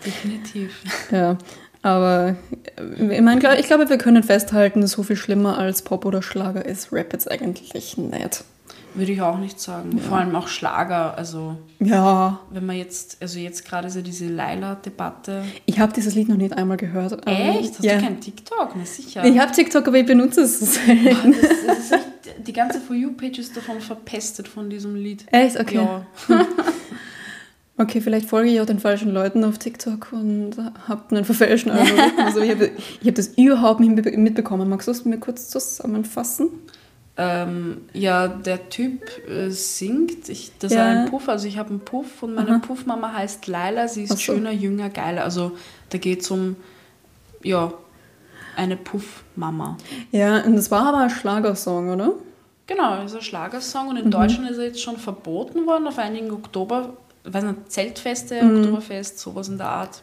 Definitiv. 0.04 0.72
Ja, 1.10 1.36
aber 1.82 2.36
äh, 2.76 3.18
ich 3.18 3.38
glaub- 3.40 3.58
ich 3.58 3.66
glaube, 3.66 3.88
wir 3.90 3.98
können 3.98 4.22
festhalten, 4.22 4.80
dass 4.80 4.92
so 4.92 5.02
viel 5.02 5.16
schlimmer 5.16 5.58
als 5.58 5.82
Pop 5.82 6.04
oder 6.06 6.22
Schlager 6.22 6.64
ist 6.64 6.92
Rap 6.92 7.12
jetzt 7.12 7.30
eigentlich 7.30 7.74
nicht. 7.98 8.44
Würde 8.94 9.12
ich 9.12 9.22
auch 9.22 9.38
nicht 9.38 9.60
sagen. 9.60 9.98
Vor 10.00 10.18
allem 10.18 10.34
auch 10.34 10.48
Schlager. 10.48 11.16
Also, 11.16 11.56
Ja, 11.78 12.40
wenn 12.50 12.66
man 12.66 12.76
jetzt, 12.76 13.18
also 13.20 13.38
jetzt 13.38 13.64
gerade 13.64 13.88
so 13.90 14.02
diese 14.02 14.26
Laila-Debatte. 14.28 15.44
ich 15.66 15.78
habe 15.78 15.92
dieses 15.92 16.14
Lied 16.14 16.28
noch 16.28 16.36
nicht 16.36 16.56
einmal 16.56 16.76
gehört. 16.76 17.12
Echt? 17.26 17.74
Hast 17.74 17.84
ja. 17.84 17.96
du 17.96 18.02
kein 18.02 18.20
TikTok? 18.20 18.70
Na 18.76 18.84
sicher. 18.84 19.24
Ich 19.24 19.38
habe 19.38 19.52
TikTok, 19.52 19.86
aber 19.86 19.98
ich 19.98 20.06
benutze 20.06 20.40
es 20.42 20.58
selten. 20.74 21.34
das, 21.40 21.50
das 21.88 21.92
echt, 21.92 22.46
die 22.48 22.52
ganze 22.52 22.80
For 22.80 22.96
You-Page 22.96 23.38
ist 23.38 23.56
davon 23.56 23.80
verpestet 23.80 24.48
von 24.48 24.68
diesem 24.68 24.96
Lied. 24.96 25.24
Echt? 25.30 25.58
Okay. 25.58 25.76
Ja. 25.76 26.04
Okay, 27.76 28.02
vielleicht 28.02 28.28
folge 28.28 28.50
ich 28.50 28.60
auch 28.60 28.66
den 28.66 28.78
falschen 28.78 29.10
Leuten 29.10 29.42
auf 29.42 29.56
TikTok 29.56 30.12
und 30.12 30.50
habe 30.86 31.16
einen 31.16 31.24
verfälschten 31.24 31.72
Algorithmus. 31.72 32.26
Also 32.26 32.40
ich 32.40 32.50
habe 32.50 32.70
hab 33.06 33.14
das 33.14 33.28
überhaupt 33.38 33.80
nicht 33.80 33.92
mitbe- 33.98 34.14
mitbekommen. 34.18 34.68
Magst 34.68 34.86
du 34.86 34.92
es 34.92 35.06
mir 35.06 35.16
kurz 35.18 35.48
zusammenfassen? 35.48 36.50
Ähm, 37.22 37.82
ja, 37.92 38.28
der 38.28 38.70
Typ 38.70 39.02
äh, 39.28 39.50
singt. 39.50 40.28
Ich, 40.30 40.52
das 40.58 40.72
Ja. 40.72 40.90
ist 40.90 40.96
ein 40.98 41.10
Puff. 41.10 41.28
Also 41.28 41.46
ich 41.46 41.58
habe 41.58 41.68
einen 41.70 41.80
Puff 41.80 42.22
und 42.22 42.34
meine 42.34 42.52
Aha. 42.52 42.58
Puffmama 42.58 43.12
heißt 43.12 43.46
Laila. 43.46 43.88
Sie 43.88 44.04
ist 44.04 44.12
so. 44.12 44.16
schöner, 44.16 44.52
jünger, 44.52 44.88
geiler. 44.88 45.24
Also 45.24 45.52
da 45.90 45.98
geht 45.98 46.22
es 46.22 46.30
um, 46.30 46.56
ja, 47.42 47.72
eine 48.56 48.76
Puffmama. 48.78 49.76
Ja, 50.12 50.42
und 50.44 50.56
das 50.56 50.70
war 50.70 50.86
aber 50.86 50.98
ein 50.98 51.10
Schlagersong, 51.10 51.90
oder? 51.92 52.12
Genau, 52.66 53.02
ist 53.04 53.14
ein 53.14 53.20
Schlagersong 53.22 53.88
und 53.88 53.96
in 53.98 54.06
Mhm. 54.06 54.10
Deutschland 54.12 54.50
ist 54.50 54.58
er 54.58 54.64
jetzt 54.64 54.80
schon 54.80 54.96
verboten 54.96 55.66
worden 55.66 55.86
auf 55.88 55.98
einigen 55.98 56.30
Oktober, 56.30 56.94
weiß 57.24 57.44
nicht, 57.44 57.70
Zeltfeste, 57.70 58.42
Mhm. 58.42 58.56
Oktoberfest, 58.58 59.18
sowas 59.18 59.48
in 59.48 59.58
der 59.58 59.66
Art. 59.68 60.02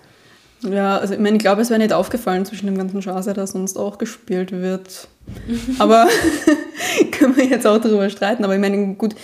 Ja, 0.61 0.97
also 0.97 1.13
ich 1.13 1.19
meine, 1.19 1.37
ich 1.37 1.41
glaube, 1.41 1.61
es 1.61 1.69
wäre 1.69 1.79
nicht 1.79 1.93
aufgefallen 1.93 2.45
zwischen 2.45 2.65
dem 2.65 2.77
ganzen 2.77 2.99
Chance, 2.99 3.33
der 3.33 3.47
sonst 3.47 3.77
auch 3.77 3.97
gespielt 3.97 4.51
wird. 4.51 5.07
Aber 5.79 6.07
können 7.27 7.37
wir 7.37 7.45
jetzt 7.45 7.67
auch 7.67 7.79
darüber 7.79 8.09
streiten. 8.09 8.43
Aber 8.43 8.55
ich 8.55 8.61
meine, 8.61 8.95
gut, 8.95 9.15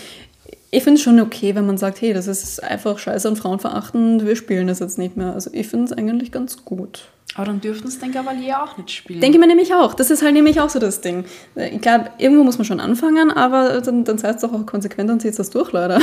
ich 0.71 0.83
finde 0.83 0.97
es 0.97 1.03
schon 1.03 1.19
okay, 1.19 1.55
wenn 1.55 1.65
man 1.65 1.77
sagt, 1.77 2.01
hey, 2.01 2.13
das 2.13 2.27
ist 2.27 2.63
einfach 2.63 2.97
scheiße 2.97 3.27
und 3.27 3.37
frauenverachtend, 3.37 4.25
wir 4.25 4.35
spielen 4.35 4.67
das 4.67 4.79
jetzt 4.79 4.97
nicht 4.97 5.15
mehr. 5.15 5.33
Also 5.33 5.49
ich 5.53 5.67
finde 5.67 5.85
es 5.85 5.93
eigentlich 5.93 6.31
ganz 6.31 6.65
gut. 6.65 7.09
Aber 7.35 7.45
dann 7.45 7.61
dürften 7.61 7.87
es 7.87 7.99
den 7.99 8.11
Gavalier 8.11 8.61
auch 8.61 8.77
nicht 8.77 8.91
spielen. 8.91 9.21
Denke 9.21 9.37
ich 9.37 9.39
mir 9.39 9.47
nämlich 9.47 9.73
auch. 9.73 9.93
Das 9.93 10.11
ist 10.11 10.21
halt 10.21 10.33
nämlich 10.33 10.59
auch 10.59 10.69
so 10.69 10.79
das 10.79 11.01
Ding. 11.01 11.25
Ich 11.55 11.81
glaube, 11.81 12.11
irgendwo 12.17 12.43
muss 12.43 12.57
man 12.57 12.65
schon 12.65 12.79
anfangen, 12.79 13.31
aber 13.31 13.81
dann, 13.81 14.03
dann 14.03 14.17
seid 14.17 14.41
doch 14.43 14.53
auch 14.53 14.65
konsequent 14.65 15.09
und 15.09 15.21
zieht 15.21 15.37
das 15.37 15.49
durch, 15.49 15.71
leider. 15.71 15.99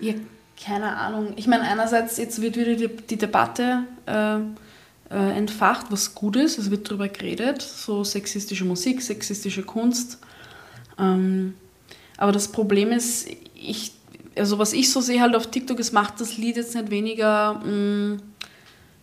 Ja, 0.00 0.14
keine 0.64 0.96
Ahnung. 0.96 1.32
Ich 1.36 1.46
meine, 1.46 1.62
einerseits, 1.62 2.16
jetzt 2.16 2.42
wird 2.42 2.56
wieder 2.56 2.74
die, 2.74 2.88
die 2.88 3.16
Debatte 3.16 3.84
äh, 4.06 4.36
äh, 5.12 5.36
entfacht, 5.36 5.86
was 5.90 6.14
gut 6.14 6.36
ist. 6.36 6.58
Es 6.58 6.70
wird 6.72 6.88
darüber 6.88 7.08
geredet, 7.08 7.62
so 7.62 8.02
sexistische 8.02 8.64
Musik, 8.64 9.02
sexistische 9.02 9.62
Kunst. 9.62 10.18
Ähm, 10.98 11.54
aber 12.16 12.32
das 12.32 12.48
Problem 12.48 12.92
ist, 12.92 13.26
ich, 13.54 13.92
also 14.36 14.58
was 14.58 14.72
ich 14.72 14.90
so 14.92 15.00
sehe 15.00 15.20
halt 15.20 15.34
auf 15.34 15.46
TikTok, 15.48 15.78
es 15.80 15.92
macht 15.92 16.20
das 16.20 16.36
Lied 16.36 16.56
jetzt 16.56 16.74
nicht 16.74 16.90
weniger, 16.90 17.54
mh, 17.64 18.18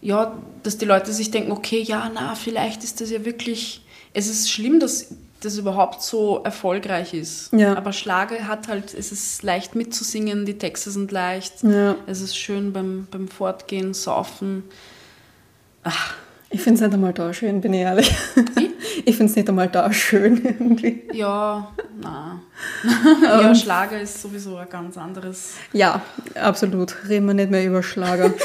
ja, 0.02 0.38
dass 0.64 0.78
die 0.78 0.86
Leute 0.86 1.12
sich 1.12 1.30
denken, 1.32 1.52
okay, 1.52 1.82
ja, 1.82 2.10
na, 2.14 2.36
vielleicht 2.36 2.84
ist 2.84 3.02
das 3.02 3.10
ja 3.12 3.26
wirklich, 3.26 3.82
es 4.14 4.28
ist 4.30 4.50
schlimm, 4.50 4.80
dass 4.80 5.08
das 5.42 5.58
überhaupt 5.58 6.02
so 6.02 6.42
erfolgreich 6.44 7.14
ist. 7.14 7.52
Ja. 7.54 7.76
Aber 7.78 7.94
Schlager 7.94 8.48
hat 8.48 8.68
halt, 8.68 8.94
es 8.94 9.12
ist 9.12 9.42
leicht 9.44 9.76
mitzusingen, 9.76 10.46
die 10.46 10.58
Texte 10.58 10.92
sind 10.92 11.12
leicht, 11.12 11.64
Ja. 11.64 11.96
es 12.08 12.22
ist 12.22 12.38
schön 12.38 12.74
beim, 12.74 13.08
beim 13.10 13.28
Fortgehen, 13.28 13.94
Saufen. 13.94 14.64
Ach, 15.84 16.14
Ich 16.52 16.62
finde 16.62 16.76
es 16.76 16.82
nicht 16.82 16.94
einmal 16.94 17.14
da 17.14 17.34
schön, 17.34 17.62
bin 17.62 17.74
ich 17.74 17.82
ehrlich. 17.82 18.16
Ich 19.06 19.16
finde 19.16 19.32
es 19.32 19.36
nicht 19.36 19.50
einmal 19.50 19.70
da 19.70 19.92
schön 19.94 20.44
irgendwie. 20.44 21.04
ja, 21.14 21.72
na. 22.02 22.42
ja, 23.24 23.56
Schlager 23.56 24.00
ist 24.00 24.22
sowieso 24.22 24.58
ein 24.58 24.68
ganz 24.70 24.98
anderes. 24.98 25.54
Ja, 25.74 26.02
absolut. 26.36 26.96
Reden 27.08 27.26
wir 27.28 27.34
nicht 27.34 27.50
mehr 27.50 27.66
über 27.66 27.84
Schlager. 27.84 28.34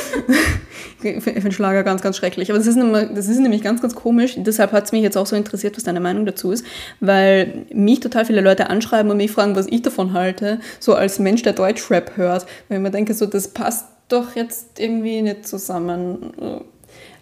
Ich 1.03 1.23
finde 1.23 1.53
Schlager 1.53 1.83
ganz, 1.83 2.01
ganz 2.01 2.17
schrecklich. 2.17 2.51
Aber 2.51 2.59
das 2.59 2.67
ist, 2.67 2.77
nämlich, 2.77 3.09
das 3.14 3.29
ist 3.29 3.38
nämlich 3.38 3.62
ganz, 3.62 3.83
ganz 3.83 3.95
komisch. 3.95 4.37
Deshalb 4.38 4.73
hat 4.73 4.85
es 4.85 4.93
mich 4.93 5.03
jetzt 5.03 5.19
auch 5.19 5.27
so 5.27 5.37
interessiert, 5.37 5.77
was 5.77 5.85
deine 5.85 6.01
Meinung 6.01 6.25
dazu 6.25 6.51
ist. 6.51 6.64
Weil 7.01 7.67
mich 7.75 8.01
total 8.01 8.25
viele 8.25 8.40
Leute 8.40 8.71
anschreiben 8.71 9.11
und 9.11 9.19
mich 9.19 9.31
fragen, 9.31 9.55
was 9.55 9.67
ich 9.67 9.83
davon 9.83 10.14
halte. 10.14 10.61
So 10.81 10.95
als 10.95 11.19
Mensch, 11.19 11.43
der 11.43 11.53
Deutschrap 11.53 12.17
hört. 12.17 12.47
Weil 12.69 12.79
ich 12.79 12.83
mir 12.83 12.90
denke, 12.90 13.12
so, 13.12 13.27
das 13.27 13.49
passt 13.49 13.87
doch 14.09 14.35
jetzt 14.35 14.81
irgendwie 14.81 15.21
nicht 15.21 15.47
zusammen. 15.47 16.62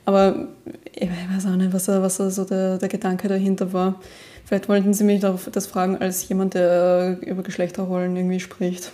Aber 0.04 0.48
ich 0.94 1.08
weiß 1.08 1.46
auch 1.46 1.56
nicht, 1.56 1.72
was, 1.72 1.88
was 1.88 2.16
so 2.16 2.44
der, 2.44 2.78
der 2.78 2.88
Gedanke 2.88 3.28
dahinter 3.28 3.72
war. 3.72 4.00
Vielleicht 4.44 4.68
wollten 4.68 4.92
sie 4.92 5.04
mich 5.04 5.20
das 5.20 5.66
fragen 5.66 5.96
als 5.98 6.28
jemand, 6.28 6.54
der 6.54 7.18
über 7.20 7.42
Geschlechterrollen 7.42 8.16
irgendwie 8.16 8.40
spricht. 8.40 8.92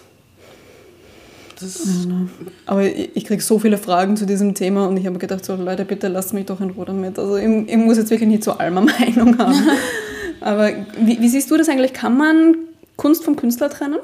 Aber 2.67 2.83
ich, 2.85 3.11
ich 3.17 3.25
kriege 3.25 3.43
so 3.43 3.59
viele 3.59 3.79
Fragen 3.79 4.17
zu 4.17 4.27
diesem 4.27 4.55
Thema 4.55 4.87
und 4.87 4.97
ich 4.97 5.07
habe 5.07 5.19
gedacht, 5.19 5.45
so 5.45 5.57
Leute, 5.57 5.85
bitte 5.85 6.09
lasst 6.09 6.33
mich 6.33 6.47
doch 6.47 6.61
in 6.61 6.71
Ruhe 6.71 6.85
damit. 6.85 7.19
Also 7.19 7.37
ich, 7.37 7.69
ich 7.69 7.77
muss 7.77 7.97
jetzt 7.97 8.11
wirklich 8.11 8.29
nicht 8.29 8.45
zu 8.45 8.59
allem 8.59 8.79
eine 8.79 8.93
Meinung 8.93 9.39
haben. 9.39 9.57
Aber 10.41 10.71
wie, 11.01 11.21
wie, 11.21 11.29
siehst 11.29 11.51
du 11.51 11.57
das 11.57 11.69
eigentlich? 11.69 11.93
Kann 11.93 12.17
man 12.17 12.57
Kunst 12.97 13.25
vom 13.25 13.35
Künstler 13.35 13.71
trennen? 13.71 13.99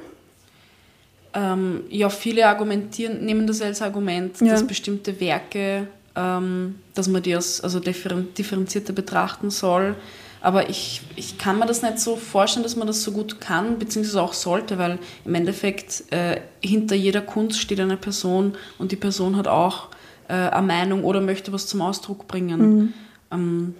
Ähm, 1.32 1.82
ja, 1.90 2.08
viele 2.08 2.46
argumentieren, 2.46 3.24
nehmen 3.24 3.46
das 3.46 3.60
als 3.60 3.82
Argument, 3.82 4.40
ja. 4.40 4.52
dass 4.52 4.66
bestimmte 4.66 5.20
Werke, 5.20 5.86
dass 6.14 7.09
man 7.09 7.22
die 7.22 7.35
als, 7.35 7.61
also 7.61 7.81
differenzierter 7.81 8.92
betrachten 8.92 9.50
soll. 9.50 9.96
Aber 10.40 10.68
ich, 10.68 11.00
ich 11.16 11.38
kann 11.38 11.59
mir 11.59 11.64
das 11.64 11.81
nicht 11.81 11.98
so 11.98 12.16
vorstellen, 12.16 12.64
dass 12.64 12.77
man 12.77 12.87
das 12.87 13.03
so 13.03 13.12
gut 13.12 13.40
kann, 13.40 13.79
beziehungsweise 13.79 14.20
auch 14.20 14.35
sollte, 14.35 14.77
weil 14.77 14.98
im 15.24 15.35
Endeffekt 15.35 16.05
äh, 16.12 16.42
hinter 16.62 16.94
jeder 16.94 17.22
Kunst 17.22 17.59
steht 17.59 17.81
eine 17.81 17.96
Person 17.96 18.53
und 18.79 18.92
die 18.92 18.96
Person 18.96 19.37
hat 19.38 19.48
auch 19.48 19.88
äh, 20.29 20.35
eine 20.35 20.66
Meinung 20.66 21.05
oder 21.05 21.22
möchte 21.22 21.50
was 21.53 21.66
zum 21.66 21.81
Ausdruck 21.81 22.29
bringen. 22.29 22.61
Mhm. 22.61 22.92
Ähm, 23.33 23.74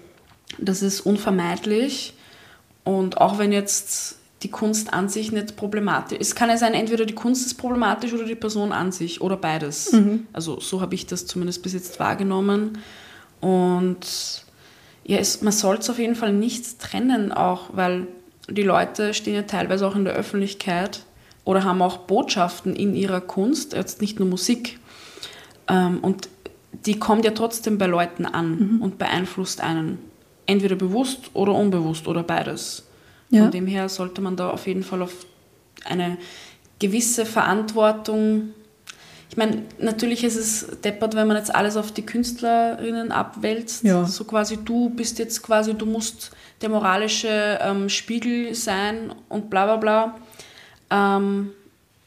das 0.59 0.81
ist 0.81 1.03
unvermeidlich. 1.03 2.15
Und 2.83 3.21
auch 3.21 3.39
wenn 3.39 3.53
jetzt 3.53 4.19
die 4.45 4.51
Kunst 4.51 4.93
an 4.93 5.09
sich 5.09 5.33
nicht 5.33 5.57
problematisch 5.57 6.19
es 6.21 6.35
kann 6.35 6.49
ja 6.49 6.57
sein, 6.57 6.75
entweder 6.75 7.07
die 7.07 7.15
Kunst 7.15 7.47
ist 7.47 7.55
problematisch 7.55 8.13
oder 8.13 8.25
die 8.25 8.35
Person 8.35 8.73
an 8.73 8.93
sich 8.93 9.21
oder 9.21 9.37
beides. 9.37 9.93
Mhm. 9.93 10.27
Also 10.33 10.61
so 10.61 10.81
habe 10.81 10.95
ich 10.95 11.07
das 11.07 11.27
zumindest 11.27 11.63
bis 11.63 11.73
jetzt 11.73 11.99
wahrgenommen. 12.01 12.79
Und 13.41 14.45
ja, 15.05 15.19
es, 15.19 15.43
man 15.43 15.53
soll 15.53 15.77
es 15.77 15.91
auf 15.91 15.99
jeden 15.99 16.15
Fall 16.15 16.33
nicht 16.33 16.79
trennen, 16.79 17.33
auch 17.33 17.71
weil 17.73 18.07
die 18.49 18.63
Leute 18.63 19.15
stehen 19.15 19.35
ja 19.35 19.43
teilweise 19.43 19.87
auch 19.87 19.97
in 19.97 20.05
der 20.05 20.15
Öffentlichkeit 20.15 21.05
oder 21.45 21.65
haben 21.65 21.83
auch 21.83 21.99
Botschaften 21.99 22.75
in 22.75 22.95
ihrer 22.95 23.21
Kunst, 23.21 23.73
jetzt 23.75 24.01
nicht 24.01 24.19
nur 24.19 24.29
Musik. 24.29 24.79
Ähm, 25.69 25.99
und 26.01 26.29
die 26.87 26.99
kommt 26.99 27.25
ja 27.25 27.31
trotzdem 27.33 27.79
bei 27.79 27.87
Leuten 27.87 28.27
an 28.27 28.59
mhm. 28.77 28.83
und 28.83 28.99
beeinflusst 28.99 29.61
einen. 29.61 29.99
Entweder 30.47 30.77
bewusst 30.77 31.31
oder 31.33 31.55
unbewusst 31.55 32.07
oder 32.07 32.23
beides. 32.23 32.85
Ja. 33.35 33.43
Von 33.43 33.51
dem 33.51 33.67
her 33.67 33.89
sollte 33.89 34.21
man 34.21 34.37
da 34.37 34.51
auf 34.51 34.67
jeden 34.67 34.85
Fall 34.85 35.03
auf 35.03 35.27
eine 35.85 36.19
gewisse 36.79 37.27
Verantwortung 37.27 38.55
ich 39.35 39.37
meine, 39.37 39.65
natürlich 39.81 40.23
ist 40.23 40.37
es 40.37 40.81
deppert, 40.83 41.17
wenn 41.17 41.27
man 41.27 41.37
jetzt 41.37 41.53
alles 41.53 41.77
auf 41.77 41.91
die 41.91 42.07
Künstlerinnen 42.07 43.11
abwälzt. 43.11 43.83
Ja. 43.83 44.05
So 44.05 44.23
quasi, 44.23 44.59
du 44.65 44.91
bist 44.91 45.19
jetzt 45.19 45.43
quasi, 45.43 45.75
du 45.75 45.87
musst 45.87 46.31
der 46.61 46.69
moralische 46.69 47.59
ähm, 47.61 47.89
Spiegel 47.89 48.55
sein 48.55 49.13
und 49.29 49.51
bla 49.51 49.65
bla 49.65 49.77
bla. 49.77 50.15
Ähm, 50.89 51.51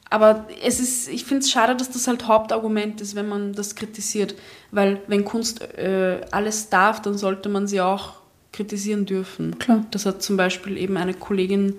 aber 0.09 0.47
es 0.63 0.79
ist, 0.79 1.09
ich 1.09 1.25
finde 1.25 1.43
es 1.43 1.51
schade, 1.51 1.75
dass 1.75 1.91
das 1.91 2.07
halt 2.07 2.29
Hauptargument 2.29 3.01
ist, 3.01 3.13
wenn 3.15 3.27
man 3.27 3.51
das 3.51 3.75
kritisiert. 3.75 4.35
Weil 4.71 5.01
wenn 5.07 5.25
Kunst 5.25 5.61
äh, 5.77 6.21
alles 6.31 6.69
darf, 6.69 7.01
dann 7.01 7.17
sollte 7.17 7.49
man 7.49 7.67
sie 7.67 7.81
auch 7.81 8.16
kritisieren 8.57 9.05
dürfen. 9.05 9.57
Klar. 9.59 9.85
Das 9.91 10.05
hat 10.05 10.21
zum 10.21 10.35
Beispiel 10.35 10.77
eben 10.77 10.97
eine 10.97 11.13
Kollegin, 11.13 11.75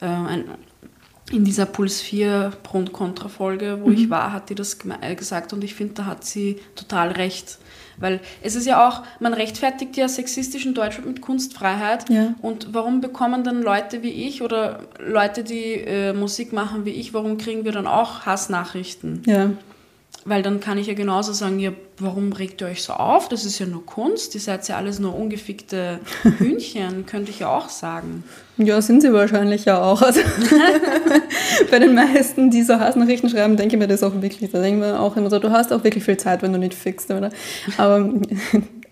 äh, 0.00 0.06
ein, 0.06 0.44
in 1.30 1.44
dieser 1.44 1.66
Puls 1.66 2.00
4 2.00 2.52
Pro- 2.62 2.78
und 2.78 2.92
Contra-Folge, 2.92 3.80
wo 3.82 3.88
mhm. 3.88 3.94
ich 3.94 4.10
war, 4.10 4.32
hat 4.32 4.48
die 4.50 4.54
das 4.54 4.78
äh, 5.00 5.14
gesagt 5.14 5.52
und 5.52 5.62
ich 5.62 5.74
finde, 5.74 5.94
da 5.94 6.06
hat 6.06 6.24
sie 6.24 6.56
total 6.74 7.10
recht. 7.10 7.58
Weil 7.98 8.20
es 8.42 8.54
ist 8.54 8.66
ja 8.66 8.88
auch, 8.88 9.02
man 9.20 9.34
rechtfertigt 9.34 9.96
ja 9.96 10.08
sexistischen 10.08 10.72
Deutschland 10.74 11.06
mit 11.06 11.20
Kunstfreiheit. 11.20 12.08
Ja. 12.08 12.34
Und 12.40 12.72
warum 12.72 13.02
bekommen 13.02 13.44
dann 13.44 13.62
Leute 13.62 14.02
wie 14.02 14.26
ich 14.26 14.40
oder 14.40 14.80
Leute, 14.98 15.44
die 15.44 15.74
äh, 15.74 16.14
Musik 16.14 16.52
machen 16.52 16.86
wie 16.86 16.90
ich, 16.90 17.12
warum 17.12 17.36
kriegen 17.36 17.64
wir 17.64 17.72
dann 17.72 17.86
auch 17.86 18.24
Hassnachrichten? 18.24 19.22
Ja. 19.26 19.50
Weil 20.24 20.42
dann 20.42 20.60
kann 20.60 20.76
ich 20.76 20.86
ja 20.86 20.94
genauso 20.94 21.32
sagen, 21.32 21.58
ja, 21.58 21.72
warum 21.98 22.32
regt 22.32 22.60
ihr 22.60 22.66
euch 22.66 22.82
so 22.82 22.92
auf? 22.92 23.28
Das 23.28 23.44
ist 23.44 23.58
ja 23.58 23.66
nur 23.66 23.86
Kunst, 23.86 24.34
ihr 24.34 24.40
seid 24.40 24.68
ja 24.68 24.76
alles 24.76 24.98
nur 24.98 25.14
ungefickte 25.14 26.00
Hühnchen, 26.38 27.06
könnte 27.06 27.30
ich 27.30 27.40
ja 27.40 27.48
auch 27.48 27.70
sagen. 27.70 28.24
Ja, 28.58 28.82
sind 28.82 29.00
sie 29.00 29.12
wahrscheinlich 29.12 29.64
ja 29.64 29.80
auch. 29.80 30.02
Also 30.02 30.20
bei 31.70 31.78
den 31.78 31.94
meisten, 31.94 32.50
die 32.50 32.62
so 32.62 32.78
Hassnachrichten 32.78 33.30
schreiben, 33.30 33.56
denke 33.56 33.76
ich 33.76 33.80
mir 33.80 33.88
das 33.88 34.02
auch 34.02 34.20
wirklich. 34.20 34.50
Da 34.50 34.60
denke 34.60 34.84
ich 34.84 34.92
mir 34.92 35.00
auch 35.00 35.16
immer 35.16 35.30
so, 35.30 35.38
du 35.38 35.50
hast 35.50 35.72
auch 35.72 35.84
wirklich 35.84 36.04
viel 36.04 36.18
Zeit, 36.18 36.42
wenn 36.42 36.52
du 36.52 36.58
nicht 36.58 36.74
fixst, 36.74 37.10
oder? 37.10 37.30
Aber 37.78 38.12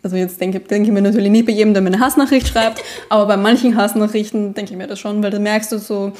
also 0.09 0.17
jetzt 0.17 0.41
denke, 0.41 0.61
denke 0.61 0.89
ich 0.89 0.95
mir 0.95 1.03
natürlich 1.03 1.31
nicht 1.31 1.45
bei 1.45 1.53
jedem, 1.53 1.75
der 1.75 1.83
mir 1.83 1.89
eine 1.89 2.01
Hassnachricht 2.01 2.49
schreibt, 2.49 2.83
aber 3.11 3.27
bei 3.27 3.37
manchen 3.37 3.77
Hassnachrichten 3.77 4.55
denke 4.55 4.73
ich 4.73 4.79
mir 4.79 4.87
das 4.87 4.99
schon, 4.99 5.23
weil 5.23 5.31
da 5.31 5.39
merkst 5.39 5.71
du 5.71 5.79
so, 5.79 6.13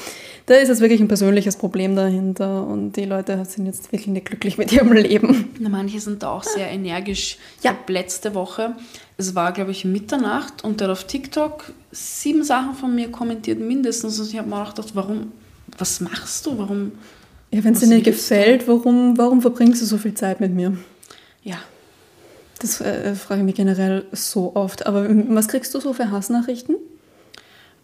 da 0.45 0.53
ist 0.53 0.69
es 0.69 0.79
wirklich 0.79 1.01
ein 1.01 1.07
persönliches 1.07 1.55
Problem 1.55 1.95
dahinter 1.95 2.67
und 2.67 2.93
die 2.93 3.05
Leute 3.05 3.43
sind 3.45 3.65
jetzt 3.65 3.91
wirklich 3.91 4.07
nicht 4.07 4.27
glücklich 4.27 4.59
mit 4.59 4.71
ihrem 4.71 4.93
Leben. 4.93 5.49
Na, 5.59 5.69
manche 5.69 5.99
sind 5.99 6.21
da 6.21 6.29
auch 6.29 6.43
sehr 6.43 6.69
energisch. 6.69 7.39
Ja. 7.63 7.75
Letzte 7.87 8.35
Woche, 8.35 8.75
es 9.17 9.33
war 9.33 9.51
glaube 9.53 9.71
ich 9.71 9.85
Mitternacht 9.85 10.63
und 10.63 10.79
der 10.79 10.89
hat 10.89 10.91
auf 10.91 11.05
TikTok 11.05 11.71
sieben 11.91 12.43
Sachen 12.43 12.75
von 12.75 12.93
mir 12.93 13.09
kommentiert 13.09 13.59
mindestens 13.59 14.19
und 14.19 14.29
ich 14.29 14.37
habe 14.37 14.47
mir 14.47 14.61
auch 14.61 14.75
gedacht, 14.75 14.91
warum, 14.93 15.31
was 15.79 15.99
machst 15.99 16.45
du, 16.45 16.59
warum... 16.59 16.91
Ja, 17.49 17.63
wenn 17.63 17.73
es 17.73 17.79
dir 17.79 17.87
nicht 17.87 18.05
gefällt, 18.05 18.67
warum, 18.67 19.17
warum 19.17 19.41
verbringst 19.41 19.81
du 19.81 19.85
so 19.87 19.97
viel 19.97 20.13
Zeit 20.13 20.39
mit 20.39 20.53
mir? 20.53 20.77
Ja. 21.43 21.57
Das 22.59 22.81
äh, 22.81 23.15
frage 23.15 23.41
ich 23.41 23.45
mich 23.45 23.55
generell 23.55 24.05
so 24.11 24.55
oft. 24.55 24.85
Aber 24.85 25.07
was 25.29 25.47
kriegst 25.47 25.73
du 25.73 25.79
so 25.79 25.93
für 25.93 26.11
Hassnachrichten? 26.11 26.75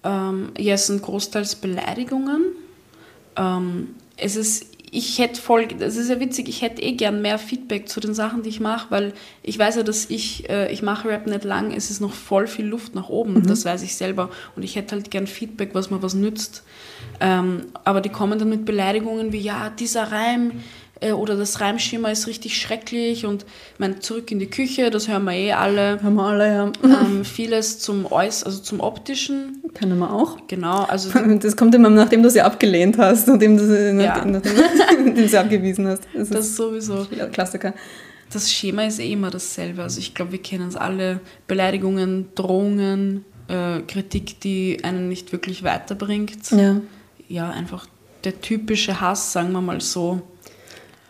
Ähm, 0.04 0.52
ja, 0.58 0.76
es 0.76 0.88
sind 0.88 1.02
großteils 1.02 1.56
Beleidigungen. 1.56 2.44
Ähm, 3.38 3.96
es 4.18 4.36
ist, 4.36 4.66
ich 4.92 5.18
hätte 5.20 5.42
voll, 5.42 5.68
das 5.68 5.96
ist 5.96 6.10
ja 6.10 6.20
witzig, 6.20 6.48
ich 6.48 6.62
hätte 6.62 6.82
eh 6.82 6.94
gern 6.94 7.22
mehr 7.22 7.40
Feedback 7.40 7.90
zu 7.90 8.00
den 8.00 8.14
Sachen, 8.14 8.44
die 8.44 8.50
ich 8.50 8.60
mache, 8.60 8.88
weil 8.92 9.14
ich 9.44 9.58
weiß 9.58 9.78
ja, 9.78 9.84
dass 9.84 10.10
ich, 10.10 10.50
äh, 10.50 10.72
ich 10.72 10.82
mache 10.82 11.10
Rap 11.10 11.26
nicht 11.28 11.44
lang, 11.44 11.74
es 11.74 11.90
ist 11.90 12.02
noch 12.02 12.14
voll 12.14 12.48
viel 12.48 12.66
Luft 12.66 12.96
nach 12.96 13.10
oben, 13.10 13.34
mhm. 13.34 13.48
das 13.48 13.66
weiß 13.66 13.82
ich 13.82 13.96
selber. 13.96 14.30
Und 14.56 14.64
ich 14.64 14.76
hätte 14.76 14.96
halt 14.96 15.10
gern 15.12 15.28
Feedback, 15.28 15.72
was 15.74 15.90
mir 15.90 16.02
was 16.02 16.14
nützt. 16.14 16.64
Ähm, 17.20 17.66
aber 17.84 18.02
die 18.02 18.10
kommen 18.10 18.40
dann 18.40 18.50
mit 18.50 18.66
Beleidigungen 18.66 19.34
wie, 19.34 19.40
ja, 19.40 19.70
dieser 19.70 20.12
Reim, 20.12 20.52
äh, 21.01 21.12
oder 21.12 21.36
das 21.36 21.62
Reimschema 21.62 22.10
ist 22.10 22.27
richtig 22.27 22.58
schrecklich 22.58 23.25
und 23.25 23.45
mein 23.77 24.01
zurück 24.01 24.31
in 24.31 24.39
die 24.39 24.49
Küche, 24.49 24.89
das 24.89 25.08
hören 25.08 25.25
wir 25.25 25.34
eh 25.34 25.51
alle. 25.51 26.01
Hören 26.01 26.15
wir 26.15 26.23
alle, 26.23 26.53
ja. 26.53 26.71
Ähm, 26.84 27.25
vieles 27.25 27.79
zum 27.79 28.12
Äuß, 28.12 28.43
also 28.43 28.60
zum 28.60 28.79
optischen. 28.79 29.62
Können 29.73 29.99
wir 29.99 30.12
auch. 30.12 30.38
Genau, 30.47 30.84
also 30.84 31.10
das 31.39 31.58
kommt 31.58 31.75
immer 31.75 31.89
nachdem 31.89 32.23
du 32.23 32.29
sie 32.29 32.41
abgelehnt 32.41 32.97
hast, 32.97 33.27
nachdem 33.27 33.58
du 33.58 33.65
sie, 33.65 34.01
ja. 34.01 34.23
nachdem, 34.25 34.31
nachdem 34.31 35.15
du 35.15 35.27
sie 35.27 35.38
abgewiesen 35.38 35.88
hast. 35.88 36.03
Das, 36.13 36.29
das 36.29 36.45
ist 36.47 36.55
sowieso 36.55 37.05
Klassiker. 37.31 37.73
Das 38.31 38.51
Schema 38.51 38.86
ist 38.86 38.99
eh 38.99 39.12
immer 39.12 39.29
dasselbe. 39.29 39.84
Also 39.84 39.99
ich 39.99 40.13
glaube, 40.13 40.31
wir 40.31 40.41
kennen 40.41 40.67
es 40.67 40.75
alle. 40.75 41.19
Beleidigungen, 41.47 42.29
Drohungen, 42.36 43.23
äh, 43.47 43.81
Kritik, 43.81 44.39
die 44.41 44.84
einen 44.84 45.10
nicht 45.10 45.31
wirklich 45.31 45.63
weiterbringt. 45.63 46.51
Ja. 46.51 46.81
Ja, 47.27 47.49
einfach 47.49 47.88
der 48.23 48.41
typische 48.41 48.99
Hass, 48.99 49.34
sagen 49.34 49.51
wir 49.51 49.62
mal 49.62 49.81
so. 49.81 50.21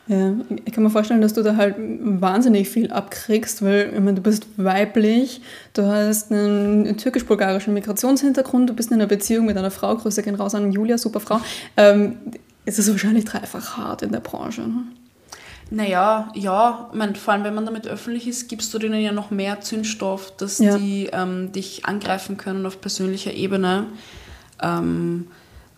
Ja, 0.08 0.34
ich 0.66 0.72
kann 0.72 0.84
mir 0.84 0.92
vorstellen, 0.92 1.22
dass 1.22 1.34
du 1.34 1.42
da 1.42 1.56
halt 1.56 1.76
wahnsinnig 1.80 2.70
viel 2.70 2.92
abkriegst, 2.92 3.64
weil 3.64 3.92
ich 3.92 4.00
meine, 4.00 4.14
du 4.14 4.22
bist 4.22 4.46
weiblich, 4.56 5.42
du 5.74 5.88
hast 5.88 6.32
einen 6.32 6.96
türkisch-bulgarischen 6.98 7.74
Migrationshintergrund, 7.74 8.70
du 8.70 8.76
bist 8.76 8.92
in 8.92 8.96
einer 8.96 9.08
Beziehung 9.08 9.48
mit 9.48 9.58
einer 9.58 9.72
Frau, 9.72 9.96
Grüße 9.96 10.22
gehen 10.22 10.36
raus 10.36 10.54
an 10.54 10.72
Julia, 10.72 11.00
super 11.00 11.20
Frau. 11.20 11.42
Ähm, 11.76 12.18
es 12.66 12.78
ist 12.78 12.92
wahrscheinlich 12.92 13.26
dreifach 13.26 13.78
hart 13.78 14.04
in 14.04 14.12
der 14.12 14.20
Branche. 14.20 14.62
Ne? 14.62 14.84
Naja, 15.72 16.32
ja, 16.36 16.90
ich 16.92 16.98
meine, 16.98 17.16
vor 17.16 17.34
allem 17.34 17.44
wenn 17.44 17.56
man 17.56 17.66
damit 17.66 17.88
öffentlich 17.88 18.28
ist, 18.28 18.48
gibst 18.48 18.72
du 18.74 18.78
denen 18.78 19.02
ja 19.02 19.12
noch 19.12 19.32
mehr 19.32 19.62
Zündstoff, 19.62 20.36
dass 20.38 20.60
ja. 20.60 20.78
die 20.78 21.10
ähm, 21.12 21.52
dich 21.52 21.86
angreifen 21.86 22.38
können 22.38 22.66
auf 22.68 22.80
persönlicher 22.80 23.34
Ebene. 23.34 23.88
Ähm, 24.62 25.28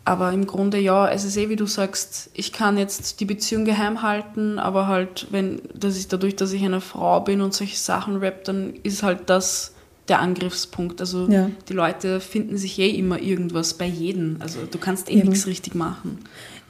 aber 0.08 0.32
im 0.32 0.48
Grunde 0.48 0.80
ja, 0.80 1.10
es 1.10 1.26
ist 1.26 1.36
eh 1.36 1.50
wie 1.50 1.58
du 1.58 1.66
sagst, 1.66 2.30
ich 2.34 2.54
kann 2.54 2.78
jetzt 2.78 3.20
die 3.20 3.26
Beziehung 3.26 3.66
geheim 3.66 4.02
halten, 4.02 4.58
aber 4.58 4.88
halt, 4.88 5.28
wenn, 5.32 5.62
dass 5.74 5.98
ich 5.98 6.08
dadurch, 6.08 6.38
dass 6.38 6.54
ich 6.54 6.64
eine 6.64 6.80
Frau 6.80 7.20
bin 7.20 7.42
und 7.42 7.54
solche 7.54 7.76
Sachen 7.76 8.16
rap, 8.18 8.46
dann 8.46 8.74
ist 8.84 9.04
halt 9.04 9.30
das 9.30 9.74
der 10.08 10.22
Angriffspunkt. 10.22 11.02
Also 11.02 11.28
ja. 11.30 11.50
die 11.68 11.74
Leute 11.74 12.22
finden 12.22 12.58
sich 12.58 12.80
eh 12.80 12.90
immer 12.90 13.20
irgendwas 13.20 13.74
bei 13.74 13.86
jedem. 13.86 14.38
Also 14.40 14.60
du 14.72 14.78
kannst 14.78 15.12
eh 15.12 15.22
nichts 15.22 15.46
richtig 15.46 15.76
machen. 15.76 16.20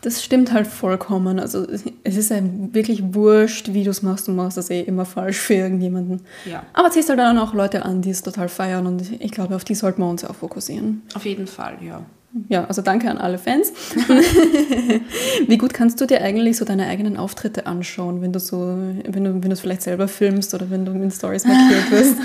Das 0.02 0.24
stimmt 0.24 0.52
halt 0.52 0.66
vollkommen. 0.66 1.40
Also 1.40 1.68
es 2.04 2.18
ist 2.18 2.32
ja 2.32 2.40
wirklich 2.42 3.14
wurscht, 3.14 3.74
wie 3.74 3.84
du 3.84 3.92
es 3.92 4.02
machst. 4.02 4.28
Du 4.28 4.32
machst 4.32 4.58
das 4.58 4.72
eh 4.72 4.82
immer 4.82 5.06
falsch 5.06 5.38
für 5.38 5.54
irgendjemanden. 5.54 6.22
Ja. 6.50 6.64
Aber 6.74 6.90
ziehst 6.90 7.10
halt 7.10 7.20
dann 7.20 7.38
auch 7.38 7.54
Leute 7.54 7.86
an, 7.86 8.02
die 8.02 8.10
es 8.10 8.24
total 8.24 8.50
feiern 8.50 8.88
und 8.88 9.12
ich 9.22 9.32
glaube, 9.32 9.56
auf 9.56 9.64
die 9.64 9.76
sollten 9.76 10.02
wir 10.02 10.10
uns 10.10 10.26
auch 10.26 10.36
fokussieren. 10.36 11.04
Auf 11.14 11.26
jeden 11.26 11.46
Fall, 11.46 11.78
ja. 11.84 12.04
Ja, 12.50 12.66
also 12.66 12.82
danke 12.82 13.10
an 13.10 13.18
alle 13.18 13.38
Fans. 13.38 13.72
wie 15.48 15.58
gut 15.58 15.74
kannst 15.74 16.00
du 16.02 16.06
dir 16.06 16.22
eigentlich 16.22 16.58
so 16.58 16.66
deine 16.66 16.88
eigenen 16.88 17.18
Auftritte 17.18 17.66
anschauen, 17.66 18.22
wenn 18.22 18.34
du 18.34 18.40
so, 18.40 18.58
wenn 18.58 19.24
du, 19.24 19.34
wenn 19.34 19.42
du 19.42 19.52
es 19.52 19.60
vielleicht 19.60 19.82
selber 19.82 20.08
filmst 20.08 20.54
oder 20.54 20.70
wenn 20.70 20.86
du 20.86 20.92
in 20.92 21.12
Stories 21.12 21.46
markiert 21.46 21.92
wirst? 21.92 22.16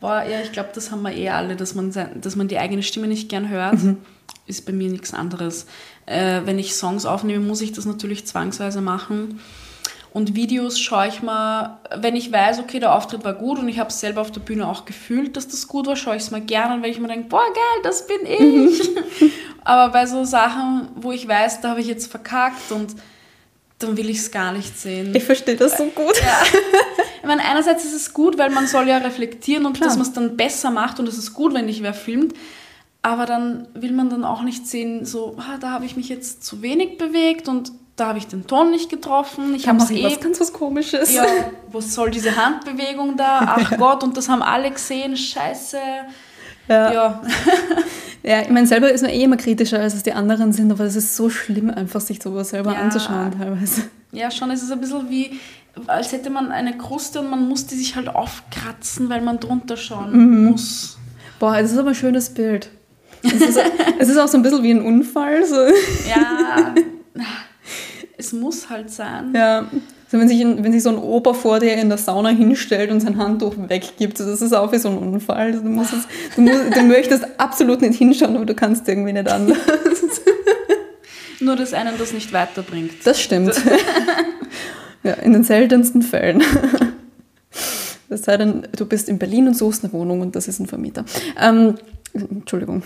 Boah, 0.00 0.22
ja, 0.22 0.40
ich 0.42 0.52
glaube, 0.52 0.70
das 0.74 0.90
haben 0.90 1.02
wir 1.02 1.14
eh 1.16 1.30
alle, 1.30 1.56
dass 1.56 1.74
man, 1.74 1.92
dass 2.20 2.36
man 2.36 2.48
die 2.48 2.58
eigene 2.58 2.82
Stimme 2.82 3.06
nicht 3.06 3.28
gern 3.28 3.48
hört. 3.48 3.78
Ist 4.46 4.66
bei 4.66 4.72
mir 4.72 4.90
nichts 4.90 5.14
anderes. 5.14 5.66
Äh, 6.06 6.42
wenn 6.44 6.58
ich 6.58 6.74
Songs 6.74 7.06
aufnehme, 7.06 7.44
muss 7.44 7.62
ich 7.62 7.72
das 7.72 7.86
natürlich 7.86 8.26
zwangsweise 8.26 8.82
machen. 8.82 9.40
Und 10.14 10.36
Videos 10.36 10.78
schaue 10.78 11.08
ich 11.08 11.22
mal, 11.22 11.80
wenn 11.96 12.14
ich 12.14 12.30
weiß, 12.30 12.60
okay, 12.60 12.78
der 12.78 12.94
Auftritt 12.94 13.24
war 13.24 13.34
gut 13.34 13.58
und 13.58 13.68
ich 13.68 13.80
habe 13.80 13.90
es 13.90 13.98
selber 13.98 14.20
auf 14.20 14.30
der 14.30 14.42
Bühne 14.42 14.68
auch 14.68 14.84
gefühlt, 14.84 15.36
dass 15.36 15.48
das 15.48 15.66
gut 15.66 15.88
war, 15.88 15.96
schaue 15.96 16.14
ich 16.14 16.22
es 16.22 16.30
mal 16.30 16.40
gerne, 16.40 16.74
und 16.74 16.82
wenn 16.84 16.90
ich 16.92 17.00
mir 17.00 17.08
denke, 17.08 17.28
boah, 17.28 17.42
geil, 17.42 17.82
das 17.82 18.06
bin 18.06 18.24
ich. 18.24 18.90
Aber 19.64 19.92
bei 19.92 20.06
so 20.06 20.22
Sachen, 20.22 20.88
wo 20.94 21.10
ich 21.10 21.26
weiß, 21.26 21.62
da 21.62 21.70
habe 21.70 21.80
ich 21.80 21.88
jetzt 21.88 22.08
verkackt 22.08 22.70
und 22.70 22.94
dann 23.80 23.96
will 23.96 24.08
ich 24.08 24.18
es 24.18 24.30
gar 24.30 24.52
nicht 24.52 24.78
sehen. 24.78 25.12
Ich 25.16 25.24
verstehe 25.24 25.56
das 25.56 25.76
so 25.76 25.86
gut. 25.86 26.14
Ich 27.20 27.26
meine, 27.26 27.42
einerseits 27.42 27.84
ist 27.84 27.94
es 27.94 28.14
gut, 28.14 28.38
weil 28.38 28.50
man 28.50 28.68
soll 28.68 28.86
ja 28.86 28.98
reflektieren 28.98 29.66
und 29.66 29.78
Klar. 29.78 29.88
dass 29.88 29.96
man 29.96 30.06
es 30.06 30.12
dann 30.12 30.36
besser 30.36 30.70
macht 30.70 31.00
und 31.00 31.08
es 31.08 31.18
ist 31.18 31.34
gut, 31.34 31.54
wenn 31.54 31.66
dich 31.66 31.82
wer 31.82 31.94
filmt. 31.94 32.34
Aber 33.02 33.26
dann 33.26 33.66
will 33.74 33.92
man 33.92 34.10
dann 34.10 34.24
auch 34.24 34.42
nicht 34.42 34.68
sehen, 34.68 35.04
so, 35.04 35.36
ah, 35.38 35.58
da 35.58 35.70
habe 35.70 35.86
ich 35.86 35.96
mich 35.96 36.08
jetzt 36.08 36.44
zu 36.44 36.62
wenig 36.62 36.98
bewegt 36.98 37.48
und 37.48 37.72
da 37.96 38.08
habe 38.08 38.18
ich 38.18 38.26
den 38.26 38.46
Ton 38.46 38.70
nicht 38.70 38.90
getroffen. 38.90 39.54
Ich 39.54 39.68
habe 39.68 39.78
es 39.78 39.90
eh. 39.90 40.04
was 40.04 40.20
ganz 40.20 40.40
was 40.40 40.52
Komisches. 40.52 41.14
Ja, 41.14 41.24
was 41.70 41.94
soll 41.94 42.10
diese 42.10 42.34
Handbewegung 42.36 43.16
da? 43.16 43.56
Ach 43.56 43.76
Gott, 43.78 44.02
und 44.02 44.16
das 44.16 44.28
haben 44.28 44.42
alle 44.42 44.70
gesehen. 44.70 45.16
Scheiße. 45.16 45.78
Ja. 46.68 46.92
Ja. 46.92 47.22
Ja, 48.26 48.40
ich 48.40 48.48
meine, 48.48 48.66
selber 48.66 48.90
ist 48.90 49.02
man 49.02 49.10
eh 49.10 49.22
immer 49.22 49.36
kritischer, 49.36 49.80
als 49.80 49.92
es 49.92 50.02
die 50.02 50.14
anderen 50.14 50.50
sind, 50.54 50.72
aber 50.72 50.84
es 50.84 50.96
ist 50.96 51.14
so 51.14 51.28
schlimm, 51.28 51.68
einfach 51.68 52.00
sich 52.00 52.22
sowas 52.22 52.48
selber 52.48 52.72
Ja. 52.72 52.78
anzuschauen 52.78 53.32
teilweise. 53.38 53.82
Ja, 54.12 54.30
schon, 54.30 54.50
es 54.50 54.62
ist 54.62 54.72
ein 54.72 54.80
bisschen 54.80 55.10
wie, 55.10 55.38
als 55.88 56.10
hätte 56.12 56.30
man 56.30 56.50
eine 56.50 56.78
Kruste 56.78 57.20
und 57.20 57.28
man 57.28 57.46
muss 57.46 57.66
die 57.66 57.74
sich 57.74 57.96
halt 57.96 58.08
aufkratzen, 58.08 59.10
weil 59.10 59.20
man 59.20 59.40
drunter 59.40 59.76
schauen 59.76 60.46
muss. 60.46 60.96
Boah, 61.38 61.60
das 61.60 61.72
ist 61.72 61.76
aber 61.76 61.90
ein 61.90 61.94
schönes 61.94 62.32
Bild. 62.32 62.70
Es 63.22 63.34
ist, 63.34 63.60
es 63.98 64.08
ist 64.08 64.16
auch 64.16 64.28
so 64.28 64.38
ein 64.38 64.42
bisschen 64.42 64.62
wie 64.62 64.70
ein 64.70 64.80
Unfall. 64.82 65.44
So. 65.44 65.56
Ja, 66.08 66.74
es 68.24 68.32
muss 68.32 68.70
halt 68.70 68.90
sein. 68.90 69.32
Ja. 69.34 69.66
So, 70.10 70.18
wenn, 70.18 70.28
sich 70.28 70.40
wenn 70.44 70.72
sich 70.72 70.82
so 70.82 70.90
ein 70.90 70.98
Opa 70.98 71.34
vor 71.34 71.60
dir 71.60 71.74
in 71.74 71.88
der 71.88 71.98
Sauna 71.98 72.28
hinstellt 72.28 72.90
und 72.90 73.00
sein 73.00 73.18
Handtuch 73.18 73.54
weggibt, 73.56 74.20
das 74.20 74.40
ist 74.40 74.52
auch 74.52 74.70
wie 74.72 74.78
so 74.78 74.88
ein 74.88 74.98
Unfall. 74.98 75.52
Du, 75.52 75.62
musst 75.62 75.92
es, 75.92 76.06
du, 76.36 76.42
musst, 76.42 76.76
du 76.76 76.82
möchtest 76.82 77.26
absolut 77.38 77.80
nicht 77.80 77.98
hinschauen, 77.98 78.36
aber 78.36 78.46
du 78.46 78.54
kannst 78.54 78.88
irgendwie 78.88 79.12
nicht 79.12 79.28
anders. 79.28 79.58
Nur, 81.40 81.56
dass 81.56 81.74
einen 81.74 81.98
das 81.98 82.12
nicht 82.12 82.32
weiterbringt. 82.32 82.92
Das 83.04 83.20
stimmt. 83.20 83.54
ja, 85.02 85.14
in 85.14 85.32
den 85.32 85.44
seltensten 85.44 86.02
Fällen. 86.02 86.42
Das 88.08 88.22
sei 88.22 88.36
denn, 88.36 88.68
du 88.76 88.86
bist 88.86 89.08
in 89.08 89.18
Berlin 89.18 89.48
und 89.48 89.54
suchst 89.56 89.82
eine 89.82 89.92
Wohnung 89.92 90.20
und 90.20 90.36
das 90.36 90.46
ist 90.46 90.60
ein 90.60 90.66
Vermieter. 90.66 91.04
Ähm, 91.40 91.74
Entschuldigung. 92.12 92.82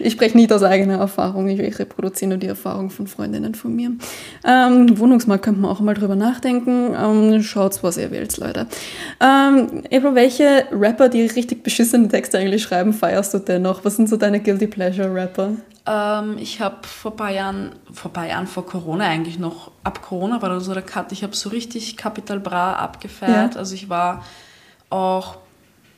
Ich 0.00 0.12
spreche 0.14 0.36
nicht 0.36 0.52
aus 0.52 0.62
eigener 0.62 0.98
Erfahrung, 0.98 1.48
ich, 1.48 1.58
ich 1.58 1.78
reproduziere 1.78 2.30
nur 2.30 2.38
die 2.38 2.46
Erfahrung 2.46 2.90
von 2.90 3.06
Freundinnen 3.06 3.54
von 3.54 3.74
mir. 3.74 3.92
Ähm, 4.44 4.98
Wohnungsmarkt 4.98 5.44
könnte 5.44 5.60
man 5.60 5.70
auch 5.70 5.80
mal 5.80 5.94
drüber 5.94 6.16
nachdenken. 6.16 6.94
Ähm, 6.94 7.42
schaut, 7.42 7.82
was 7.82 7.96
ihr 7.96 8.10
wählt, 8.10 8.36
Leute. 8.38 8.66
Ähm, 9.20 9.82
April, 9.84 10.14
welche 10.14 10.64
Rapper, 10.72 11.08
die 11.08 11.22
richtig 11.22 11.62
beschissene 11.62 12.08
Texte 12.08 12.38
eigentlich 12.38 12.62
schreiben, 12.62 12.92
feierst 12.92 13.34
du 13.34 13.38
denn 13.38 13.62
noch? 13.62 13.84
Was 13.84 13.96
sind 13.96 14.08
so 14.08 14.16
deine 14.16 14.40
Guilty 14.40 14.66
Pleasure 14.66 15.12
Rapper? 15.12 15.52
Ähm, 15.88 16.36
ich 16.38 16.60
habe 16.60 16.86
vor 16.86 17.12
ein 17.12 17.16
paar 17.16 17.30
Jahren, 17.30 17.70
vor 17.92 18.12
paar 18.12 18.26
Jahren, 18.26 18.46
vor 18.46 18.66
Corona 18.66 19.06
eigentlich 19.06 19.38
noch, 19.38 19.70
ab 19.84 20.02
Corona 20.02 20.42
war 20.42 20.50
da 20.50 20.60
so 20.60 20.74
der 20.74 20.82
Cut, 20.82 21.12
ich 21.12 21.22
habe 21.22 21.34
so 21.34 21.48
richtig 21.48 21.96
Capital 21.96 22.40
Bra 22.40 22.74
abgefeiert. 22.74 23.54
Ja. 23.54 23.58
Also 23.58 23.74
ich 23.74 23.88
war 23.88 24.22
auch, 24.90 25.38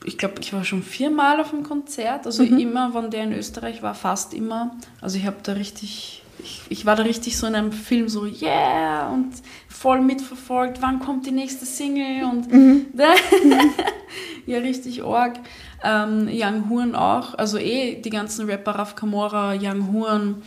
ich 0.04 0.16
glaube, 0.18 0.34
ich 0.40 0.52
war 0.52 0.64
schon 0.64 0.82
viermal 0.82 1.40
auf 1.40 1.50
dem 1.50 1.62
Konzert. 1.62 2.26
Also 2.26 2.42
Mhm. 2.42 2.58
immer, 2.58 2.90
wann 2.94 3.10
der 3.10 3.24
in 3.24 3.32
Österreich 3.32 3.82
war, 3.82 3.94
fast 3.94 4.32
immer. 4.34 4.76
Also 5.00 5.18
ich 5.18 5.26
habe 5.26 5.36
da 5.42 5.52
richtig, 5.52 6.22
ich, 6.42 6.62
ich 6.68 6.86
war 6.86 6.96
da 6.96 7.02
richtig 7.02 7.36
so 7.36 7.46
in 7.46 7.54
einem 7.54 7.72
Film 7.72 8.08
so, 8.08 8.24
yeah, 8.24 9.08
und 9.10 9.32
voll 9.68 10.00
mitverfolgt, 10.00 10.80
wann 10.80 11.00
kommt 11.00 11.26
die 11.26 11.32
nächste 11.32 11.66
Single 11.66 12.24
und 12.24 12.50
Mhm. 12.52 12.86
ja, 14.46 14.58
richtig 14.58 15.02
arg. 15.04 15.38
Ähm, 15.82 16.28
Young 16.30 16.68
Horn 16.70 16.94
auch, 16.94 17.34
also 17.34 17.56
eh 17.58 18.00
die 18.00 18.10
ganzen 18.10 18.46
Rapper, 18.46 18.72
Raf 18.72 18.94
Kamora, 18.96 19.54
Young 19.58 19.92
Horn, 19.92 20.42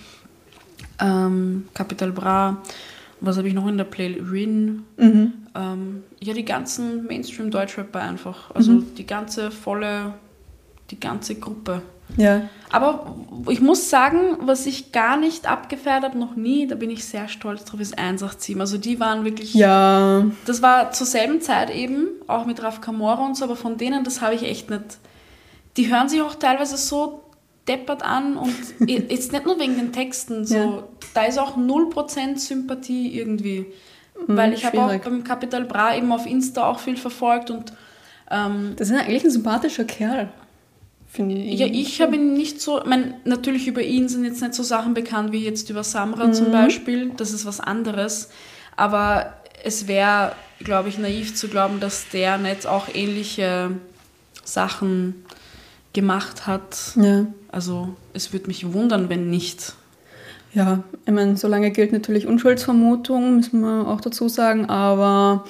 ähm, 1.00 1.68
Capital 1.74 2.12
Bra, 2.12 2.62
was 3.20 3.38
habe 3.38 3.48
ich 3.48 3.54
noch 3.54 3.68
in 3.68 3.78
der 3.78 3.86
Play? 3.86 4.20
Rin, 4.20 4.84
Mhm. 4.98 5.34
Ähm, 5.56 6.04
ja, 6.20 6.34
die 6.34 6.46
ganzen 6.46 7.06
Mainstream-Deutschrapper 7.06 8.02
einfach, 8.02 8.52
also 8.56 8.80
die 8.80 9.06
ganze 9.06 9.52
volle, 9.52 10.13
die 10.92 11.00
ganze 11.00 11.36
Gruppe. 11.36 11.82
Ja. 12.18 12.50
Aber 12.72 13.16
ich 13.50 13.62
muss 13.62 13.89
sagen, 13.89 14.38
was 14.42 14.66
ich 14.66 14.92
gar 14.92 15.16
nicht 15.18 15.48
abgefeiert 15.50 16.04
habe, 16.04 16.18
noch 16.18 16.36
nie, 16.36 16.68
da 16.68 16.76
bin 16.76 16.89
ich 16.89 17.06
sehr 17.06 17.28
stolz 17.28 17.63
drauf, 17.66 17.80
ist 17.80 17.98
187. 17.98 18.60
Also 18.60 18.78
die 18.78 19.00
waren 19.00 19.24
wirklich 19.26 19.54
Ja, 19.54 20.26
das 20.46 20.62
war 20.62 20.92
zur 20.92 21.08
selben 21.08 21.39
Zeit 21.42 21.70
eben, 21.74 22.08
auch 22.28 22.46
mit 22.46 22.62
Raf 22.62 22.82
Kamora 22.82 23.26
und 23.26 23.36
so, 23.38 23.46
aber 23.46 23.56
von 23.56 23.78
denen, 23.78 24.04
das 24.04 24.22
habe 24.22 24.36
ich 24.36 24.44
echt 24.44 24.70
nicht. 24.70 24.98
Die 25.78 25.92
hören 25.92 26.10
sich 26.10 26.22
auch 26.22 26.36
teilweise 26.36 26.78
so 26.78 27.24
deppert 27.68 28.04
an 28.04 28.38
und 28.38 28.54
jetzt 28.88 29.32
nicht 29.32 29.46
nur 29.46 29.60
wegen 29.60 29.78
den 29.78 29.94
Texten, 29.94 30.46
so, 30.46 30.56
Ja. 30.56 30.84
da 31.13 31.24
ist 31.24 31.39
auch 31.39 31.58
0% 31.58 32.38
Sympathie 32.38 33.18
irgendwie. 33.18 33.68
Weil 34.27 34.53
ich 34.53 34.65
habe 34.65 34.79
auch 34.81 34.95
beim 34.97 35.23
Capital 35.23 35.65
Bra 35.65 35.95
eben 35.95 36.12
auf 36.12 36.25
Insta 36.25 36.65
auch 36.67 36.79
viel 36.79 36.97
verfolgt 36.97 37.49
und 37.51 37.73
ähm, 38.31 38.73
das 38.77 38.89
ist 38.89 38.99
eigentlich 38.99 39.23
ein 39.23 39.31
sympathischer 39.31 39.83
Kerl. 39.83 40.29
Finde 41.07 41.36
ich. 41.36 41.59
ja, 41.59 41.67
ich 41.67 42.01
habe 42.01 42.15
ihn 42.15 42.33
nicht 42.33 42.59
so, 42.59 42.79
ich 42.79 42.86
mein, 42.86 43.13
natürlich 43.23 43.67
über 43.67 43.83
ihn 43.83 44.09
sind 44.09 44.25
jetzt 44.25 44.41
nicht 44.41 44.55
so 44.55 44.63
Sachen 44.63 44.95
bekannt 44.95 45.31
wie 45.31 45.43
jetzt 45.45 45.69
über 45.69 45.83
Samra 45.83 46.27
Mhm. 46.27 46.33
zum 46.33 46.51
Beispiel, 46.51 47.12
das 47.15 47.31
ist 47.33 47.45
was 47.45 47.59
anderes, 47.59 48.29
aber 48.75 49.33
es 49.63 49.88
wäre, 49.88 50.31
glaube 50.59 50.89
ich, 50.89 50.97
naiv 50.97 51.36
zu 51.36 51.49
glauben, 51.49 51.79
dass 51.79 52.09
der 52.09 52.39
nicht 52.39 52.65
auch 52.65 52.88
ähnliche 52.93 53.71
Sachen 54.43 55.23
gemacht 55.93 56.47
hat. 56.47 56.93
Ja. 56.95 57.27
Also 57.49 57.89
es 58.13 58.33
würde 58.33 58.47
mich 58.47 58.73
wundern, 58.73 59.07
wenn 59.09 59.29
nicht. 59.29 59.73
Ja, 60.54 60.84
ich 61.06 61.12
meine, 61.12 61.36
solange 61.36 61.72
gilt 61.72 61.92
natürlich 61.92 62.28
Unschuldsvermutung, 62.28 63.38
müssen 63.38 63.62
wir 63.62 63.88
auch 63.88 64.02
dazu 64.02 64.30
sagen, 64.30 64.66
aber 64.66 65.46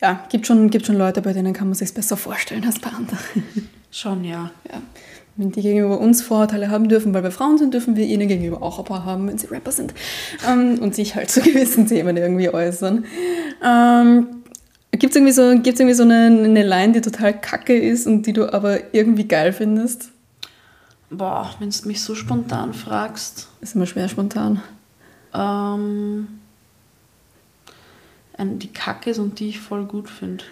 ja, 0.00 0.24
gibt 0.30 0.46
schon, 0.46 0.70
gibt 0.70 0.86
schon 0.86 0.96
Leute, 0.96 1.22
bei 1.22 1.32
denen 1.32 1.52
kann 1.52 1.68
man 1.68 1.74
sich 1.74 1.92
besser 1.92 2.16
vorstellen 2.16 2.64
als 2.64 2.78
bei 2.78 2.90
anderen. 2.90 3.18
Schon, 3.90 4.22
ja. 4.22 4.50
Ja. 4.70 4.82
Wenn 5.36 5.50
die 5.50 5.62
gegenüber 5.62 5.98
uns 5.98 6.20
Vorurteile 6.20 6.70
haben 6.70 6.88
dürfen, 6.88 7.14
weil 7.14 7.22
wir 7.22 7.30
Frauen 7.30 7.56
sind, 7.56 7.72
dürfen 7.72 7.96
wir 7.96 8.04
ihnen 8.04 8.28
gegenüber 8.28 8.62
auch 8.62 8.78
ein 8.78 8.84
paar 8.84 9.04
haben, 9.06 9.26
wenn 9.28 9.38
sie 9.38 9.46
Rapper 9.46 9.72
sind 9.72 9.94
ähm, 10.46 10.78
und 10.80 10.94
sich 10.94 11.14
halt 11.14 11.30
zu 11.30 11.40
gewissen 11.42 11.86
Themen 11.86 12.16
irgendwie 12.16 12.50
äußern. 12.50 13.06
Ähm, 13.64 14.26
Gibt 14.92 15.10
es 15.10 15.16
irgendwie 15.16 15.32
so, 15.32 15.58
gibt's 15.62 15.80
irgendwie 15.80 15.94
so 15.94 16.02
eine, 16.02 16.26
eine 16.26 16.62
Line, 16.62 16.92
die 16.92 17.00
total 17.00 17.38
kacke 17.38 17.78
ist 17.78 18.06
und 18.06 18.26
die 18.26 18.32
du 18.32 18.52
aber 18.52 18.94
irgendwie 18.94 19.26
geil 19.26 19.52
findest? 19.52 20.10
Boah, 21.10 21.50
wenn 21.58 21.70
du 21.70 21.88
mich 21.88 22.02
so 22.02 22.14
spontan 22.14 22.74
fragst. 22.74 23.47
Ist 23.60 23.74
immer 23.74 23.86
schwer 23.86 24.08
spontan. 24.08 24.62
Ähm, 25.34 26.28
die 28.38 28.72
Kacke 28.72 29.10
ist 29.10 29.18
und 29.18 29.40
die 29.40 29.48
ich 29.48 29.60
voll 29.60 29.84
gut 29.84 30.08
finde. 30.08 30.44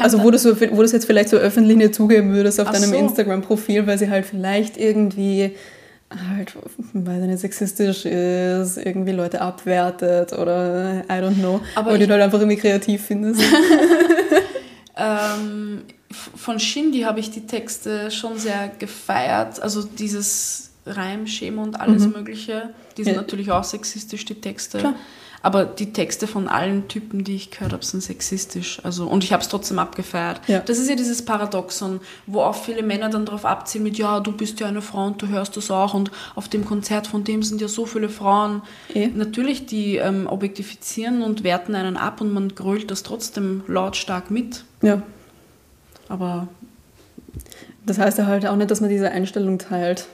Also 0.00 0.22
wo 0.22 0.30
du, 0.30 0.38
so, 0.38 0.58
wo 0.60 0.76
du 0.76 0.82
es 0.82 0.92
jetzt 0.92 1.06
vielleicht 1.06 1.30
so 1.30 1.36
öffentlich 1.36 1.76
nicht 1.76 1.94
zugeben 1.94 2.32
würdest 2.32 2.60
auf 2.60 2.68
Ach 2.68 2.72
deinem 2.72 2.90
so. 2.90 2.96
Instagram-Profil, 2.96 3.86
weil 3.86 3.98
sie 3.98 4.10
halt 4.10 4.26
vielleicht 4.26 4.76
irgendwie 4.76 5.56
halt, 6.36 6.54
weil 6.92 7.20
sie 7.20 7.26
nicht 7.26 7.40
sexistisch 7.40 8.04
ist, 8.04 8.78
irgendwie 8.78 9.12
Leute 9.12 9.40
abwertet 9.40 10.32
oder 10.32 11.04
I 11.08 11.12
don't 11.14 11.38
know. 11.38 11.60
Aber 11.74 11.96
die 11.96 12.06
du 12.06 12.12
halt 12.12 12.22
einfach 12.22 12.40
irgendwie 12.40 12.58
kreativ 12.58 13.06
findest. 13.06 13.42
Ähm, 15.00 15.82
von 16.10 16.60
Shindy 16.60 17.00
habe 17.00 17.20
ich 17.20 17.30
die 17.30 17.46
Texte 17.46 18.10
schon 18.10 18.38
sehr 18.38 18.70
gefeiert. 18.78 19.62
Also 19.62 19.82
dieses 19.82 20.69
Reimschema 20.96 21.62
und 21.62 21.80
alles 21.80 22.06
Mögliche. 22.06 22.70
Die 22.96 23.04
sind 23.04 23.14
Ja. 23.14 23.20
natürlich 23.20 23.50
auch 23.50 23.64
sexistisch, 23.64 24.24
die 24.24 24.34
Texte. 24.40 24.78
Klar. 24.78 24.94
Aber 25.42 25.64
die 25.64 25.94
Texte 25.94 26.26
von 26.26 26.48
allen 26.48 26.86
Typen, 26.88 27.24
die 27.24 27.34
ich 27.34 27.50
gehört 27.50 27.72
habe, 27.72 27.82
sind 27.82 28.02
sexistisch. 28.02 28.78
Also, 28.84 29.06
und 29.06 29.24
ich 29.24 29.32
habe 29.32 29.42
es 29.42 29.48
trotzdem 29.48 29.78
abgefeiert. 29.78 30.42
Ja. 30.48 30.58
Das 30.58 30.76
ist 30.78 30.90
ja 30.90 30.96
dieses 30.96 31.24
Paradoxon, 31.24 32.00
wo 32.26 32.42
auch 32.42 32.54
viele 32.54 32.82
Männer 32.82 33.08
dann 33.08 33.24
darauf 33.24 33.46
abziehen 33.46 33.82
mit, 33.82 33.96
ja, 33.96 34.20
du 34.20 34.32
bist 34.32 34.60
ja 34.60 34.66
eine 34.66 34.82
Frau 34.82 35.06
und 35.06 35.22
du 35.22 35.28
hörst 35.28 35.56
das 35.56 35.70
auch 35.70 35.94
und 35.94 36.10
auf 36.34 36.48
dem 36.48 36.66
Konzert 36.66 37.06
von 37.06 37.24
dem 37.24 37.42
sind 37.42 37.62
ja 37.62 37.68
so 37.68 37.86
viele 37.86 38.10
Frauen. 38.10 38.60
Eh. 38.92 39.06
Natürlich, 39.06 39.64
die 39.64 39.96
ähm, 39.96 40.26
objektifizieren 40.26 41.22
und 41.22 41.42
werten 41.42 41.74
einen 41.74 41.96
ab 41.96 42.20
und 42.20 42.34
man 42.34 42.54
grölt 42.54 42.90
das 42.90 43.02
trotzdem 43.02 43.62
lautstark 43.66 44.30
mit. 44.30 44.64
Ja. 44.82 45.00
Aber 46.10 46.48
Das 47.86 47.98
heißt 47.98 48.18
ja 48.18 48.26
halt 48.26 48.44
auch 48.46 48.56
nicht, 48.56 48.70
dass 48.70 48.82
man 48.82 48.90
diese 48.90 49.10
Einstellung 49.10 49.58
teilt. 49.58 50.06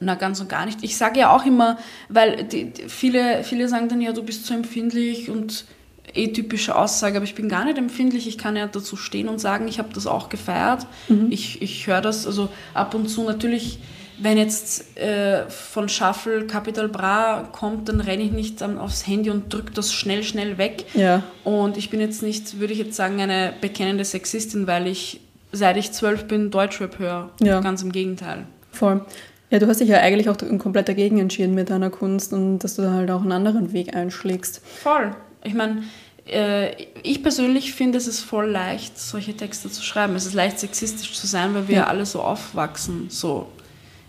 Na, 0.00 0.14
ganz 0.16 0.40
und 0.40 0.48
gar 0.48 0.66
nicht. 0.66 0.82
Ich 0.82 0.96
sage 0.96 1.20
ja 1.20 1.34
auch 1.34 1.46
immer, 1.46 1.78
weil 2.08 2.44
die, 2.44 2.70
die, 2.70 2.88
viele, 2.88 3.44
viele 3.44 3.68
sagen 3.68 3.88
dann, 3.88 4.00
ja, 4.00 4.12
du 4.12 4.22
bist 4.22 4.46
so 4.46 4.54
empfindlich 4.54 5.30
und 5.30 5.64
eh 6.12 6.28
typische 6.28 6.76
Aussage, 6.76 7.16
aber 7.16 7.24
ich 7.24 7.34
bin 7.34 7.48
gar 7.48 7.64
nicht 7.64 7.78
empfindlich. 7.78 8.26
Ich 8.26 8.38
kann 8.38 8.56
ja 8.56 8.66
dazu 8.66 8.96
stehen 8.96 9.28
und 9.28 9.40
sagen, 9.40 9.68
ich 9.68 9.78
habe 9.78 9.88
das 9.92 10.06
auch 10.06 10.28
gefeiert. 10.28 10.86
Ich, 11.30 11.62
ich 11.62 11.86
höre 11.86 12.00
das, 12.00 12.26
also 12.26 12.48
ab 12.72 12.94
und 12.94 13.08
zu 13.08 13.24
natürlich, 13.24 13.78
wenn 14.18 14.38
jetzt 14.38 14.96
äh, 14.96 15.48
von 15.48 15.88
Shuffle 15.88 16.46
Capital 16.46 16.88
Bra 16.88 17.48
kommt, 17.50 17.88
dann 17.88 18.00
renne 18.00 18.22
ich 18.22 18.32
nicht 18.32 18.60
dann 18.60 18.78
aufs 18.78 19.06
Handy 19.06 19.30
und 19.30 19.52
drücke 19.52 19.72
das 19.72 19.92
schnell, 19.92 20.22
schnell 20.22 20.56
weg. 20.58 20.84
Ja. 20.94 21.22
Und 21.42 21.76
ich 21.76 21.90
bin 21.90 22.00
jetzt 22.00 22.22
nicht, 22.22 22.60
würde 22.60 22.72
ich 22.72 22.78
jetzt 22.78 22.94
sagen, 22.94 23.20
eine 23.20 23.52
bekennende 23.60 24.04
Sexistin, 24.04 24.66
weil 24.66 24.86
ich, 24.86 25.20
seit 25.52 25.76
ich 25.76 25.90
zwölf 25.92 26.26
bin, 26.26 26.50
Deutschrap 26.50 26.98
höre. 26.98 27.30
Ja. 27.40 27.60
Ganz 27.60 27.82
im 27.82 27.90
Gegenteil. 27.90 28.46
Voll. 28.70 29.04
Ja, 29.50 29.58
du 29.58 29.66
hast 29.68 29.80
dich 29.80 29.88
ja 29.88 29.98
eigentlich 29.98 30.28
auch 30.28 30.36
komplett 30.58 30.88
dagegen 30.88 31.18
entschieden 31.18 31.54
mit 31.54 31.70
deiner 31.70 31.90
Kunst 31.90 32.32
und 32.32 32.58
dass 32.60 32.76
du 32.76 32.82
da 32.82 32.92
halt 32.92 33.10
auch 33.10 33.22
einen 33.22 33.32
anderen 33.32 33.72
Weg 33.72 33.94
einschlägst. 33.94 34.60
Voll. 34.82 35.14
Ich 35.44 35.54
meine, 35.54 35.82
äh, 36.26 36.70
ich 37.02 37.22
persönlich 37.22 37.74
finde, 37.74 37.98
es 37.98 38.06
ist 38.06 38.20
voll 38.20 38.50
leicht, 38.50 38.98
solche 38.98 39.36
Texte 39.36 39.70
zu 39.70 39.82
schreiben. 39.82 40.16
Es 40.16 40.26
ist 40.26 40.34
leicht, 40.34 40.58
sexistisch 40.58 41.12
zu 41.12 41.26
sein, 41.26 41.54
weil 41.54 41.68
wir 41.68 41.76
Ja. 41.76 41.86
alle 41.86 42.06
so 42.06 42.20
aufwachsen. 42.22 43.06
So, 43.10 43.46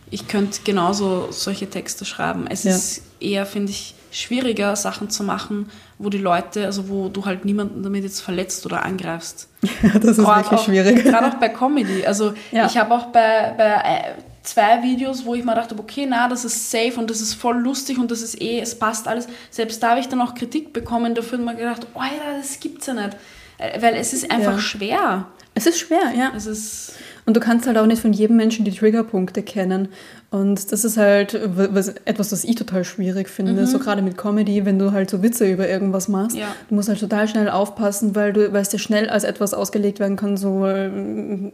ich 0.09 0.27
könnte 0.27 0.59
genauso 0.63 1.27
solche 1.31 1.69
Texte 1.69 2.05
schreiben. 2.05 2.47
Es 2.49 2.63
Ja. 2.63 2.71
ist 2.71 3.01
eher, 3.19 3.45
finde 3.45 3.71
ich, 3.71 3.93
schwieriger, 4.11 4.77
Sachen 4.77 5.09
zu 5.09 5.23
machen, 5.23 5.69
wo 5.99 6.09
die 6.09 6.17
Leute, 6.19 6.65
also 6.65 6.87
wo 6.87 7.09
du 7.09 7.25
halt 7.25 7.43
niemanden 7.43 7.83
damit 7.83 8.03
jetzt 8.03 8.21
verletzt 8.21 8.65
oder 8.65 8.83
angreifst. 8.83 9.49
das 9.93 10.05
ist 10.05 10.17
Gerade 10.17 10.43
wirklich 10.45 10.59
auch, 10.61 10.65
schwierig. 10.65 11.03
Gerade 11.03 11.27
auch 11.27 11.33
bei 11.39 11.49
Comedy. 11.49 12.05
Also 12.05 12.33
Ja. 12.53 12.65
ich 12.65 12.77
habe 12.77 12.95
auch 12.95 13.07
bei, 13.07 13.53
bei 13.57 13.65
äh, 13.65 14.13
zwei 14.47 14.81
Videos, 14.83 15.25
wo 15.25 15.35
ich 15.35 15.43
mir 15.43 15.55
dachte, 15.55 15.75
okay, 15.77 16.05
na, 16.09 16.27
das 16.27 16.45
ist 16.45 16.71
safe 16.71 16.93
und 16.97 17.09
das 17.09 17.21
ist 17.21 17.33
voll 17.33 17.57
lustig 17.59 17.97
und 17.97 18.11
das 18.11 18.21
ist 18.21 18.41
eh, 18.41 18.59
es 18.59 18.77
passt 18.77 19.07
alles. 19.07 19.27
Selbst 19.49 19.81
da 19.83 19.91
habe 19.91 19.99
ich 19.99 20.07
dann 20.07 20.21
auch 20.21 20.35
Kritik 20.35 20.73
bekommen 20.73 21.15
dafür 21.15 21.39
und 21.39 21.45
mir 21.45 21.55
gedacht, 21.55 21.87
oh 21.93 22.01
ja, 22.01 22.37
das 22.37 22.59
gibt's 22.59 22.87
ja 22.87 22.93
nicht. 22.93 23.17
Äh, 23.57 23.81
Weil 23.81 23.95
es 23.95 24.13
ist 24.13 24.29
einfach 24.31 24.53
Ja. 24.53 24.59
schwer. 24.59 25.27
Es 25.53 25.65
ist 25.65 25.79
schwer, 25.79 26.11
ja. 26.17 26.31
Es 26.35 26.45
ist, 26.45 26.93
Und 27.25 27.35
du 27.35 27.39
kannst 27.39 27.65
halt 27.65 27.77
auch 27.77 27.85
nicht 27.85 28.01
von 28.01 28.13
jedem 28.13 28.35
Menschen 28.35 28.65
die 28.65 28.71
Triggerpunkte 28.71 29.41
kennen. 29.41 29.87
Und 30.31 30.71
das 30.71 30.83
ist 30.83 30.97
halt 30.97 31.39
was, 31.45 31.89
etwas, 32.05 32.31
was 32.31 32.43
ich 32.43 32.55
total 32.55 32.83
schwierig 32.83 33.29
finde, 33.29 33.65
so 33.67 33.79
gerade 33.79 34.01
mit 34.01 34.17
Comedy, 34.17 34.65
wenn 34.65 34.79
du 34.79 34.91
halt 34.91 35.09
so 35.09 35.21
Witze 35.21 35.49
über 35.49 35.67
irgendwas 35.69 36.07
machst. 36.07 36.35
Ja. 36.35 36.53
Du 36.67 36.75
musst 36.75 36.89
halt 36.89 36.99
total 36.99 37.27
schnell 37.27 37.49
aufpassen, 37.49 38.15
weil 38.15 38.33
du, 38.33 38.51
weil 38.51 38.61
es 38.61 38.69
dir 38.69 38.79
schnell 38.79 39.09
als 39.09 39.23
etwas 39.23 39.53
ausgelegt 39.53 39.99
werden 39.99 40.17
kann, 40.17 40.35
so, 40.35 40.65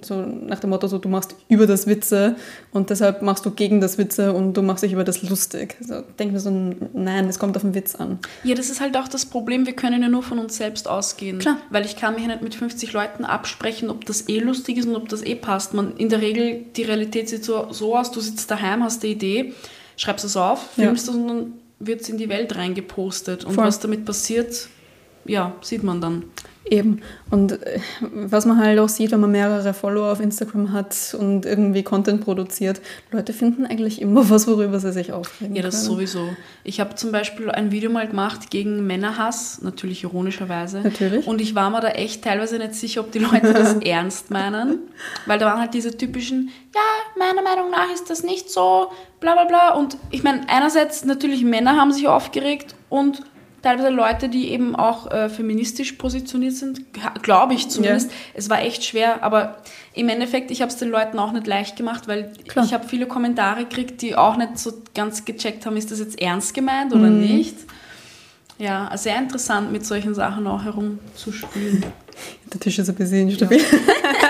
so 0.01 0.15
nach 0.25 0.59
dem 0.59 0.71
Motto, 0.71 0.87
so, 0.87 0.97
du 0.97 1.09
machst 1.09 1.35
über 1.47 1.67
das 1.67 1.85
Witze 1.87 2.35
und 2.71 2.89
deshalb 2.89 3.21
machst 3.21 3.45
du 3.45 3.51
gegen 3.51 3.81
das 3.81 3.97
Witze 3.97 4.33
und 4.33 4.53
du 4.53 4.61
machst 4.61 4.83
dich 4.83 4.93
über 4.93 5.03
das 5.03 5.21
lustig. 5.21 5.75
So, 5.81 6.01
denk 6.17 6.31
mir 6.31 6.39
so, 6.39 6.49
nein, 6.49 7.27
es 7.27 7.39
kommt 7.39 7.55
auf 7.57 7.63
den 7.63 7.75
Witz 7.75 7.95
an. 7.95 8.19
ja, 8.43 8.55
das 8.55 8.69
ist 8.69 8.81
halt 8.81 8.97
auch 8.97 9.07
das 9.07 9.25
Problem, 9.25 9.65
wir 9.65 9.73
können 9.73 10.01
ja 10.01 10.09
nur 10.09 10.23
von 10.23 10.39
uns 10.39 10.57
selbst 10.57 10.87
ausgehen. 10.87 11.39
Klar. 11.39 11.57
Weil 11.69 11.85
ich 11.85 11.95
kann 11.95 12.13
mich 12.13 12.23
ja 12.23 12.29
nicht 12.29 12.41
mit 12.41 12.55
50 12.55 12.93
Leuten 12.93 13.25
absprechen, 13.25 13.89
ob 13.89 14.05
das 14.05 14.27
eh 14.27 14.39
lustig 14.39 14.77
ist 14.77 14.87
und 14.87 14.95
ob 14.95 15.09
das 15.09 15.23
eh 15.23 15.35
passt. 15.35 15.73
Man, 15.73 15.95
in 15.97 16.09
der 16.09 16.21
Regel, 16.21 16.65
die 16.75 16.83
Realität 16.83 17.29
sieht 17.29 17.43
so, 17.43 17.67
so 17.71 17.95
aus, 17.97 18.11
du 18.11 18.19
sitzt 18.19 18.49
daheim, 18.61 18.83
hast 18.83 19.03
die 19.03 19.07
Idee, 19.11 19.53
schreibst 19.97 20.25
es 20.25 20.37
auf, 20.37 20.59
Ja. 20.77 20.85
filmst 20.85 21.07
es 21.09 21.15
und 21.15 21.27
dann 21.27 21.53
wird 21.79 22.01
es 22.01 22.09
in 22.09 22.17
die 22.17 22.29
Welt 22.29 22.55
reingepostet. 22.55 23.43
Und 23.45 23.55
Voll. 23.55 23.65
was 23.65 23.79
damit 23.79 24.05
passiert, 24.05 24.67
ja, 25.25 25.55
sieht 25.61 25.83
man 25.83 26.01
dann. 26.01 26.25
Eben. 26.63 27.01
Und 27.31 27.53
äh, 27.53 27.79
was 28.01 28.45
man 28.45 28.57
halt 28.57 28.77
auch 28.79 28.87
sieht, 28.87 29.11
wenn 29.11 29.19
man 29.19 29.31
mehrere 29.31 29.73
Follower 29.73 30.11
auf 30.11 30.19
Instagram 30.19 30.71
hat 30.71 31.15
und 31.17 31.45
irgendwie 31.45 31.81
Content 31.83 32.23
produziert, 32.23 32.81
Leute 33.11 33.33
finden 33.33 33.65
eigentlich 33.65 34.01
immer 34.01 34.29
was, 34.29 34.47
worüber 34.47 34.79
sie 34.79 34.91
sich 34.93 35.11
aufregen 35.11 35.55
Ja, 35.55 35.63
das 35.63 35.75
können. 35.75 35.85
sowieso. 35.95 36.29
Ich 36.63 36.79
habe 36.79 36.95
zum 36.95 37.11
Beispiel 37.11 37.49
ein 37.49 37.71
Video 37.71 37.89
mal 37.89 38.07
gemacht 38.07 38.51
gegen 38.51 38.85
Männerhass, 38.85 39.61
natürlich 39.61 40.03
ironischerweise. 40.03 40.81
Natürlich. 40.81 41.25
Und 41.27 41.41
ich 41.41 41.55
war 41.55 41.69
mir 41.71 41.81
da 41.81 41.89
echt 41.89 42.23
teilweise 42.23 42.57
nicht 42.59 42.75
sicher, 42.75 43.01
ob 43.01 43.11
die 43.11 43.19
Leute 43.19 43.53
das 43.53 43.73
ernst 43.83 44.29
meinen. 44.29 44.79
Weil 45.25 45.39
da 45.39 45.47
waren 45.47 45.59
halt 45.59 45.73
diese 45.73 45.97
typischen, 45.97 46.51
ja, 46.75 46.81
meiner 47.17 47.41
Meinung 47.41 47.71
nach 47.71 47.91
ist 47.91 48.09
das 48.09 48.23
nicht 48.23 48.49
so, 48.51 48.91
bla 49.19 49.33
bla 49.33 49.45
bla. 49.45 49.73
Und 49.73 49.97
ich 50.11 50.23
meine, 50.23 50.47
einerseits 50.47 51.05
natürlich 51.05 51.43
Männer 51.43 51.75
haben 51.75 51.91
sich 51.91 52.07
aufgeregt 52.07 52.75
und 52.89 53.23
teilweise 53.61 53.89
Leute, 53.89 54.29
die 54.29 54.49
eben 54.49 54.75
auch 54.75 55.09
äh, 55.11 55.29
feministisch 55.29 55.93
positioniert 55.93 56.55
sind, 56.55 56.81
glaube 57.21 57.53
ich 57.53 57.69
zumindest. 57.69 58.11
Es 58.33 58.49
war 58.49 58.61
echt 58.61 58.83
schwer, 58.83 59.23
aber 59.23 59.57
im 59.93 60.09
Endeffekt, 60.09 60.51
ich 60.51 60.61
habe 60.61 60.71
es 60.71 60.77
den 60.77 60.89
Leuten 60.89 61.19
auch 61.19 61.31
nicht 61.31 61.47
leicht 61.47 61.75
gemacht, 61.75 62.07
weil 62.07 62.31
Klar. 62.47 62.65
ich 62.65 62.73
habe 62.73 62.87
viele 62.87 63.05
Kommentare 63.07 63.65
gekriegt, 63.65 64.01
die 64.01 64.15
auch 64.15 64.37
nicht 64.37 64.57
so 64.57 64.73
ganz 64.95 65.25
gecheckt 65.25 65.65
haben, 65.65 65.77
ist 65.77 65.91
das 65.91 65.99
jetzt 65.99 66.19
ernst 66.21 66.53
gemeint 66.53 66.93
oder 66.93 67.09
Mhm. 67.09 67.19
nicht. 67.19 67.55
Ja, 68.57 68.87
also 68.89 69.03
sehr 69.03 69.17
interessant, 69.17 69.71
mit 69.71 69.85
solchen 69.85 70.13
Sachen 70.13 70.45
auch 70.45 70.63
herumzuspielen. 70.63 71.83
Der 72.53 72.59
Tisch 72.59 72.77
ist 72.77 72.89
ein 72.89 72.95
bisschen 72.95 73.27
instabil. 73.29 73.59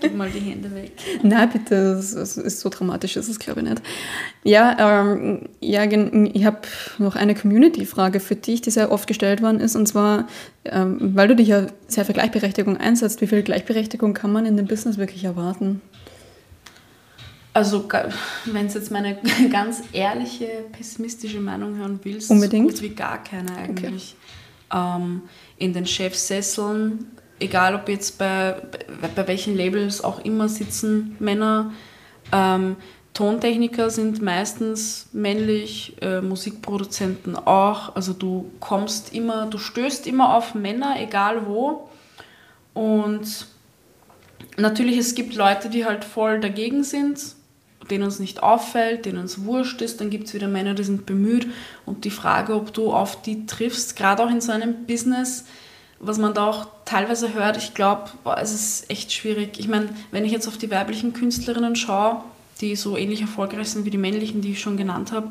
Gib 0.00 0.14
mal 0.14 0.30
die 0.30 0.40
Hände 0.40 0.74
weg. 0.74 0.92
Nein, 1.22 1.50
bitte, 1.50 1.94
das 1.94 2.14
ist, 2.14 2.60
so 2.60 2.68
dramatisch, 2.68 3.16
ist 3.16 3.28
es 3.28 3.38
glaube 3.38 3.60
ich 3.60 3.68
nicht. 3.68 3.82
Ja, 4.42 5.02
ähm, 5.02 5.48
ja 5.60 5.84
ich 5.84 6.44
habe 6.44 6.58
noch 6.98 7.16
eine 7.16 7.34
Community-Frage 7.34 8.20
für 8.20 8.36
dich, 8.36 8.62
die 8.62 8.70
sehr 8.70 8.90
oft 8.90 9.06
gestellt 9.06 9.42
worden 9.42 9.60
ist, 9.60 9.76
und 9.76 9.86
zwar, 9.86 10.28
ähm, 10.64 10.98
weil 11.14 11.28
du 11.28 11.36
dich 11.36 11.48
ja 11.48 11.66
sehr 11.86 12.04
für 12.04 12.12
Gleichberechtigung 12.12 12.76
einsetzt, 12.76 13.20
wie 13.20 13.26
viel 13.26 13.42
Gleichberechtigung 13.42 14.14
kann 14.14 14.32
man 14.32 14.46
in 14.46 14.56
dem 14.56 14.66
Business 14.66 14.98
wirklich 14.98 15.24
erwarten? 15.24 15.80
Also, 17.54 17.88
wenn 18.46 18.66
du 18.66 18.74
jetzt 18.74 18.90
meine 18.90 19.16
ganz 19.50 19.84
ehrliche, 19.92 20.48
pessimistische 20.72 21.40
Meinung 21.40 21.76
hören 21.76 22.00
willst, 22.02 22.30
Unbedingt. 22.30 22.70
so 22.70 22.82
gut 22.82 22.82
wie 22.82 22.94
gar 22.94 23.22
keine 23.22 23.56
eigentlich. 23.56 24.16
Ähm, 24.72 25.22
in 25.56 25.72
den 25.72 25.86
Chefsesseln, 25.86 27.06
egal 27.40 27.74
ob 27.74 27.88
jetzt 27.88 28.18
bei, 28.18 28.56
bei, 29.00 29.08
bei 29.08 29.28
welchen 29.28 29.56
Labels 29.56 30.02
auch 30.02 30.24
immer 30.24 30.48
sitzen 30.48 31.16
Männer, 31.18 31.72
ähm, 32.32 32.76
Tontechniker 33.14 33.90
sind 33.90 34.22
meistens 34.22 35.08
männlich, 35.12 35.94
äh, 36.02 36.20
Musikproduzenten 36.20 37.36
auch. 37.36 37.94
Also 37.94 38.12
du 38.12 38.50
kommst 38.58 39.14
immer, 39.14 39.46
du 39.46 39.58
stößt 39.58 40.08
immer 40.08 40.34
auf 40.34 40.56
Männer, 40.56 40.96
egal 41.00 41.46
wo. 41.46 41.88
Und 42.74 43.46
natürlich, 44.56 44.98
es 44.98 45.14
gibt 45.14 45.36
Leute, 45.36 45.70
die 45.70 45.84
halt 45.84 46.04
voll 46.04 46.40
dagegen 46.40 46.82
sind, 46.82 47.20
denen 47.88 48.08
es 48.08 48.18
nicht 48.18 48.42
auffällt, 48.42 49.06
denen 49.06 49.26
es 49.26 49.44
wurscht 49.44 49.80
ist. 49.80 50.00
Dann 50.00 50.10
gibt 50.10 50.26
es 50.26 50.34
wieder 50.34 50.48
Männer, 50.48 50.74
die 50.74 50.82
sind 50.82 51.06
bemüht. 51.06 51.46
Und 51.86 52.04
die 52.04 52.10
Frage, 52.10 52.56
ob 52.56 52.74
du 52.74 52.92
auf 52.92 53.22
die 53.22 53.46
triffst, 53.46 53.94
gerade 53.94 54.24
auch 54.24 54.30
in 54.30 54.40
so 54.40 54.50
einem 54.50 54.86
Business, 54.86 55.44
was 56.06 56.18
man 56.18 56.34
da 56.34 56.46
auch 56.46 56.66
teilweise 56.84 57.34
hört, 57.34 57.56
ich 57.56 57.74
glaube, 57.74 58.10
es 58.40 58.52
ist 58.52 58.90
echt 58.90 59.12
schwierig. 59.12 59.58
Ich 59.58 59.68
meine, 59.68 59.88
wenn 60.10 60.24
ich 60.24 60.32
jetzt 60.32 60.46
auf 60.48 60.58
die 60.58 60.70
weiblichen 60.70 61.12
Künstlerinnen 61.12 61.76
schaue, 61.76 62.22
die 62.60 62.76
so 62.76 62.96
ähnlich 62.96 63.20
erfolgreich 63.20 63.68
sind 63.70 63.84
wie 63.84 63.90
die 63.90 63.98
männlichen, 63.98 64.40
die 64.40 64.52
ich 64.52 64.60
schon 64.60 64.76
genannt 64.76 65.12
habe, 65.12 65.28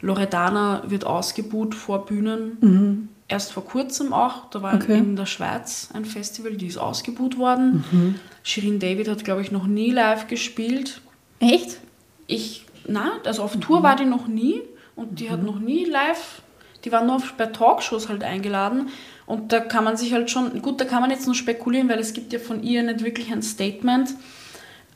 Loredana 0.00 0.82
wird 0.86 1.04
ausgebuht 1.04 1.74
vor 1.74 2.06
Bühnen. 2.06 3.08
Erst 3.28 3.52
vor 3.52 3.64
kurzem 3.64 4.12
auch, 4.12 4.50
da 4.50 4.60
war 4.62 4.74
Okay. 4.74 4.98
in 4.98 5.16
der 5.16 5.26
Schweiz 5.26 5.88
ein 5.94 6.04
Festival, 6.04 6.52
die 6.56 6.66
ist 6.66 6.78
ausgebuht 6.78 7.38
worden. 7.38 8.18
Shirin 8.42 8.78
David 8.80 9.08
hat, 9.08 9.24
glaube 9.24 9.42
ich, 9.42 9.52
noch 9.52 9.66
nie 9.66 9.90
live 9.90 10.26
gespielt. 10.26 11.00
Echt? 11.38 11.78
Ich, 12.26 12.66
na, 12.86 13.12
also 13.24 13.42
auf 13.42 13.56
Tour 13.60 13.82
war 13.82 13.96
die 13.96 14.04
noch 14.04 14.26
nie 14.26 14.60
und 14.96 15.20
die 15.20 15.30
hat 15.30 15.42
noch 15.42 15.58
nie 15.60 15.84
live, 15.84 16.42
die 16.84 16.90
war 16.92 17.04
nur 17.04 17.16
auf- 17.16 17.34
bei 17.38 17.46
Talkshows 17.46 18.08
halt 18.08 18.24
eingeladen 18.24 18.88
und 19.26 19.52
da 19.52 19.60
kann 19.60 19.84
man 19.84 19.96
sich 19.96 20.12
halt 20.12 20.30
schon, 20.30 20.62
gut, 20.62 20.80
da 20.80 20.84
kann 20.84 21.00
man 21.00 21.10
jetzt 21.10 21.26
nur 21.26 21.34
spekulieren, 21.34 21.88
weil 21.88 21.98
es 21.98 22.12
gibt 22.12 22.32
ja 22.32 22.38
von 22.38 22.62
ihr 22.62 22.82
nicht 22.82 23.04
wirklich 23.04 23.32
ein 23.32 23.42
Statement, 23.42 24.14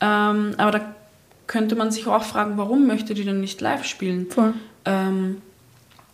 ähm, 0.01 0.53
aber 0.57 0.71
da 0.71 0.95
könnte 1.47 1.75
man 1.75 1.91
sich 1.91 2.07
auch 2.07 2.23
fragen, 2.23 2.57
warum 2.57 2.87
möchte 2.87 3.13
die 3.13 3.23
denn 3.23 3.39
nicht 3.39 3.61
live 3.61 3.85
spielen? 3.85 4.29
Voll. 4.29 4.53
Ähm, 4.85 5.41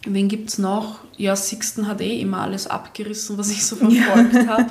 wen 0.05 0.28
gibt 0.28 0.49
es 0.49 0.57
noch? 0.57 0.99
Ja, 1.18 1.36
Sixten 1.36 1.88
hat 1.88 2.01
eh 2.01 2.22
immer 2.22 2.41
alles 2.41 2.68
abgerissen, 2.68 3.38
was 3.38 3.49
ich 3.51 3.66
so 3.66 3.76
verfolgt 3.76 4.47
habe. 4.47 4.68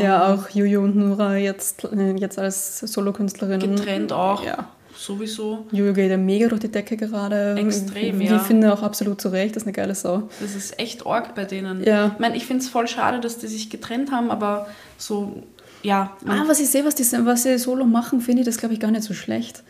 Ja, 0.00 0.32
auch 0.32 0.48
Juju 0.50 0.82
und 0.82 0.94
Nura 0.94 1.36
jetzt, 1.36 1.84
äh, 1.84 2.12
jetzt 2.12 2.38
als 2.38 2.78
Solokünstlerin. 2.80 3.58
Getrennt 3.58 4.12
auch. 4.12 4.44
Ja. 4.44 4.68
Sowieso. 5.04 5.66
Jojo 5.72 5.92
geht 5.92 6.10
ja 6.10 6.16
mega 6.16 6.48
durch 6.48 6.60
die 6.60 6.70
Decke 6.70 6.96
gerade. 6.96 7.54
Extrem, 7.58 8.18
Wie 8.18 8.26
ja. 8.26 8.36
Ich 8.36 8.42
finde 8.42 8.72
auch 8.72 8.82
absolut 8.82 9.20
zu 9.20 9.28
Recht, 9.28 9.56
das 9.56 9.62
ist 9.62 9.66
eine 9.66 9.72
geile 9.72 9.94
Sau. 9.94 10.28
Das 10.40 10.54
ist 10.54 10.78
echt 10.78 11.06
arg 11.06 11.34
bei 11.34 11.44
denen. 11.44 11.84
Ja. 11.84 12.12
Ich 12.14 12.18
meine, 12.18 12.36
ich 12.36 12.46
finde 12.46 12.62
es 12.62 12.68
voll 12.68 12.86
schade, 12.88 13.20
dass 13.20 13.38
die 13.38 13.46
sich 13.48 13.70
getrennt 13.70 14.12
haben, 14.12 14.30
aber 14.30 14.68
so, 14.98 15.42
ja. 15.82 16.16
Ah, 16.26 16.44
was 16.46 16.60
ich 16.60 16.68
sehe, 16.68 16.84
was 16.84 16.94
die, 16.94 17.04
was 17.24 17.42
sie 17.42 17.58
solo 17.58 17.84
machen, 17.84 18.20
finde 18.20 18.42
ich 18.42 18.46
das, 18.46 18.58
glaube 18.58 18.74
ich, 18.74 18.80
gar 18.80 18.90
nicht 18.90 19.04
so 19.04 19.14
schlecht. 19.14 19.62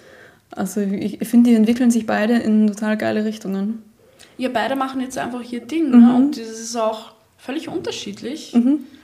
Also 0.50 0.80
ich, 0.80 1.20
ich 1.20 1.28
finde, 1.28 1.50
die 1.50 1.56
entwickeln 1.56 1.90
sich 1.90 2.06
beide 2.06 2.34
in 2.34 2.66
total 2.66 2.96
geile 2.96 3.24
Richtungen. 3.24 3.82
Ja, 4.36 4.48
beide 4.48 4.76
machen 4.76 5.00
jetzt 5.00 5.16
einfach 5.18 5.42
ihr 5.50 5.60
Ding. 5.60 5.90
Mhm. 5.90 6.00
Ne? 6.06 6.14
Und 6.14 6.38
das 6.38 6.48
ist 6.60 6.76
auch 6.76 7.12
völlig 7.38 7.68
unterschiedlich. 7.68 8.54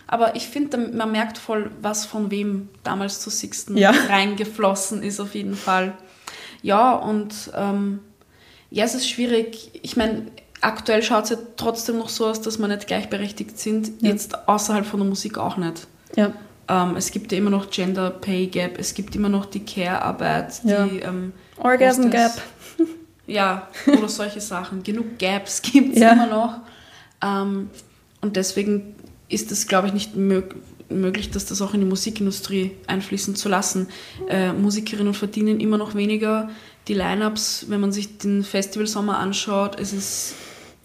Aber 0.06 0.36
ich 0.36 0.46
finde, 0.46 0.78
man 0.78 1.12
merkt 1.12 1.38
voll, 1.38 1.70
was 1.82 2.06
von 2.06 2.30
wem 2.30 2.68
damals 2.82 3.20
zu 3.20 3.30
Sixten 3.30 3.76
Ja. 3.76 3.90
reingeflossen 3.90 5.02
ist, 5.02 5.20
auf 5.20 5.34
jeden 5.34 5.54
Fall. 5.54 5.92
Ja, 6.62 6.94
und 6.94 7.50
ähm, 7.56 8.00
ja, 8.70 8.84
es 8.84 8.94
ist 8.94 9.08
schwierig. 9.08 9.70
Ich 9.82 9.96
meine, 9.96 10.22
aktuell 10.60 11.02
schaut 11.02 11.24
es 11.24 11.30
ja 11.30 11.36
trotzdem 11.56 11.98
noch 11.98 12.08
so 12.08 12.26
aus, 12.26 12.40
dass 12.40 12.58
wir 12.58 12.68
nicht 12.68 12.86
gleichberechtigt 12.86 13.58
sind. 13.58 14.02
Ja. 14.02 14.10
Jetzt 14.10 14.48
außerhalb 14.48 14.84
von 14.84 15.00
der 15.00 15.08
Musik 15.08 15.38
auch 15.38 15.56
nicht. 15.56 15.86
Ja. 16.16 16.32
Ähm, 16.68 16.96
es 16.96 17.10
gibt 17.10 17.32
ja 17.32 17.38
immer 17.38 17.50
noch 17.50 17.70
Gender 17.70 18.10
Pay 18.10 18.48
Gap, 18.48 18.78
es 18.78 18.92
gibt 18.94 19.16
immer 19.16 19.28
noch 19.30 19.46
die 19.46 19.64
Care-Arbeit, 19.64 20.62
die 20.64 20.68
Ja. 20.68 20.86
ähm, 20.86 21.32
Orgasm 21.56 22.10
Gap. 22.10 22.32
Ja, 23.26 23.68
oder 23.86 24.08
solche 24.08 24.40
Sachen. 24.40 24.82
Genug 24.82 25.18
Gaps 25.18 25.60
gibt 25.60 25.94
es 25.94 26.00
Ja. 26.00 26.12
immer 26.12 26.26
noch. 26.28 26.54
Ähm, 27.22 27.68
und 28.22 28.36
deswegen 28.36 28.94
ist 29.28 29.52
es, 29.52 29.66
glaube 29.66 29.88
ich, 29.88 29.92
nicht 29.92 30.16
mög 30.16 30.54
möglich, 30.88 31.30
dass 31.30 31.46
das 31.46 31.60
auch 31.62 31.74
in 31.74 31.80
die 31.80 31.86
Musikindustrie 31.86 32.72
einfließen 32.86 33.36
zu 33.36 33.48
lassen. 33.48 33.88
Äh, 34.28 34.52
Musikerinnen 34.52 35.14
verdienen 35.14 35.60
immer 35.60 35.78
noch 35.78 35.94
weniger. 35.94 36.50
Die 36.88 36.94
Line-Ups, 36.94 37.66
wenn 37.68 37.80
man 37.80 37.92
sich 37.92 38.18
den 38.18 38.42
Festivalsommer 38.44 39.18
anschaut, 39.18 39.78
es 39.78 39.92
ist, 39.92 40.34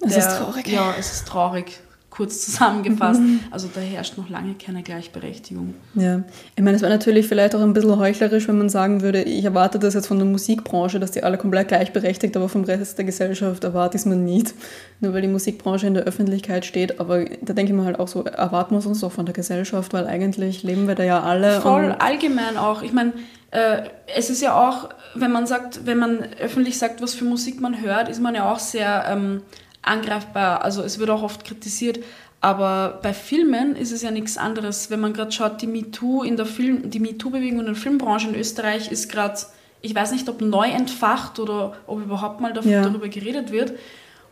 Es 0.01 0.18
ist 0.18 0.38
traurig. 0.38 0.68
Ja, 0.68 0.93
es 0.99 1.14
ist 1.14 1.28
traurig, 1.28 1.80
kurz 2.14 2.45
zusammengefasst. 2.45 3.22
Mhm. 3.22 3.39
Also 3.49 3.68
da 3.74 3.82
herrscht 3.82 4.18
noch 4.18 4.30
lange 4.30 4.53
keine 4.53 4.84
Gleichberechtigung. 4.84 5.74
Ja, 5.95 6.22
ich 6.55 6.64
meine, 6.64 6.76
es 6.76 6.84
wäre 6.84 6.91
natürlich 6.91 7.28
vielleicht 7.28 7.55
auch 7.55 7.61
ein 7.61 7.74
bisschen 7.74 7.97
heuchlerisch, 7.97 8.47
wenn 8.47 8.59
man 8.59 8.70
sagen 8.70 9.01
würde, 9.01 9.24
ich 9.24 9.43
erwarte 9.43 9.80
das 9.80 9.95
jetzt 9.95 10.07
von 10.07 10.20
der 10.20 10.28
Musikbranche, 10.28 10.99
dass 10.99 11.09
die 11.09 11.24
alle 11.24 11.39
komplett 11.39 11.70
gleichberechtigt, 11.70 12.38
aber 12.38 12.49
vom 12.49 12.66
Rest 12.66 12.99
der 12.99 13.05
Gesellschaft 13.05 13.64
erwarte 13.64 13.97
ich 13.97 14.01
es 14.01 14.05
mir 14.05 14.16
nicht. 14.16 14.53
Nur 14.99 15.14
weil 15.14 15.24
die 15.24 15.28
Musikbranche 15.28 15.88
in 15.88 15.95
der 15.95 16.03
Öffentlichkeit 16.03 16.66
steht. 16.66 16.99
Aber 16.99 17.26
da 17.26 17.53
denke 17.53 17.72
ich 17.72 17.78
mir 17.78 17.86
halt 17.86 17.99
auch 17.99 18.07
so, 18.07 18.24
erwarten 18.24 18.76
wir 18.76 18.80
es 18.80 18.86
uns 18.86 18.99
doch 18.99 19.11
von 19.11 19.26
der 19.26 19.34
Gesellschaft, 19.34 19.91
weil 19.93 20.05
eigentlich 20.05 20.61
leben 20.61 20.88
wir 20.88 20.93
da 20.93 21.03
ja 21.03 21.24
alle. 21.24 21.61
Voll 21.61 21.95
allgemein 21.97 22.57
auch. 22.57 22.84
Ich 22.84 22.93
meine, 22.93 23.14
äh, 23.49 23.84
es 24.16 24.30
ist 24.30 24.43
ja 24.43 24.55
auch, 24.55 24.89
wenn 25.16 25.32
man 25.32 25.47
sagt, 25.47 25.88
wenn 25.88 25.97
man 25.97 26.20
öffentlich 26.39 26.78
sagt, 26.78 27.01
was 27.01 27.16
für 27.16 27.26
Musik 27.26 27.59
man 27.59 27.82
hört, 27.82 28.07
ist 28.07 28.22
man 28.22 28.36
ja 28.36 28.51
auch 28.51 28.59
sehr 28.59 29.05
ähm, 29.09 29.41
angreifbar. 29.84 30.64
Also 30.64 30.82
es 30.82 30.98
wird 31.00 31.10
auch 31.10 31.24
oft 31.24 31.46
kritisiert. 31.46 32.00
Aber 32.42 33.00
bei 33.02 33.14
Filmen 33.14 33.76
ist 33.78 33.92
es 33.94 34.02
ja 34.02 34.12
nichts 34.12 34.38
anderes. 34.38 34.90
Wenn 34.90 35.00
man 35.00 35.14
gerade 35.14 35.32
schaut, 35.32 35.62
die 35.62 35.68
MeToo 35.68 36.24
in 36.24 36.36
der 36.36 36.46
Film, 36.46 36.90
die 36.90 37.00
MeToo-Bewegung 37.00 37.60
in 37.62 37.66
der 37.68 37.76
Filmbranche 37.76 38.28
in 38.28 38.36
Österreich 38.36 38.92
ist 38.92 39.10
gerade, 39.10 39.40
ich 39.82 39.96
weiß 39.96 40.12
nicht, 40.12 40.28
ob 40.28 40.42
neu 40.42 40.68
entfacht 40.70 41.40
oder 41.40 41.78
ob 41.88 42.02
überhaupt 42.02 42.42
mal 42.42 42.52
daf- 42.52 42.66
Ja. 42.68 42.82
darüber 42.82 43.08
geredet 43.08 43.52
wird. 43.52 43.74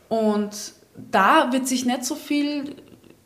Und 0.10 0.52
da 1.10 1.54
wird 1.54 1.70
sich 1.70 1.86
nicht 1.86 2.04
so 2.04 2.16
viel, 2.16 2.76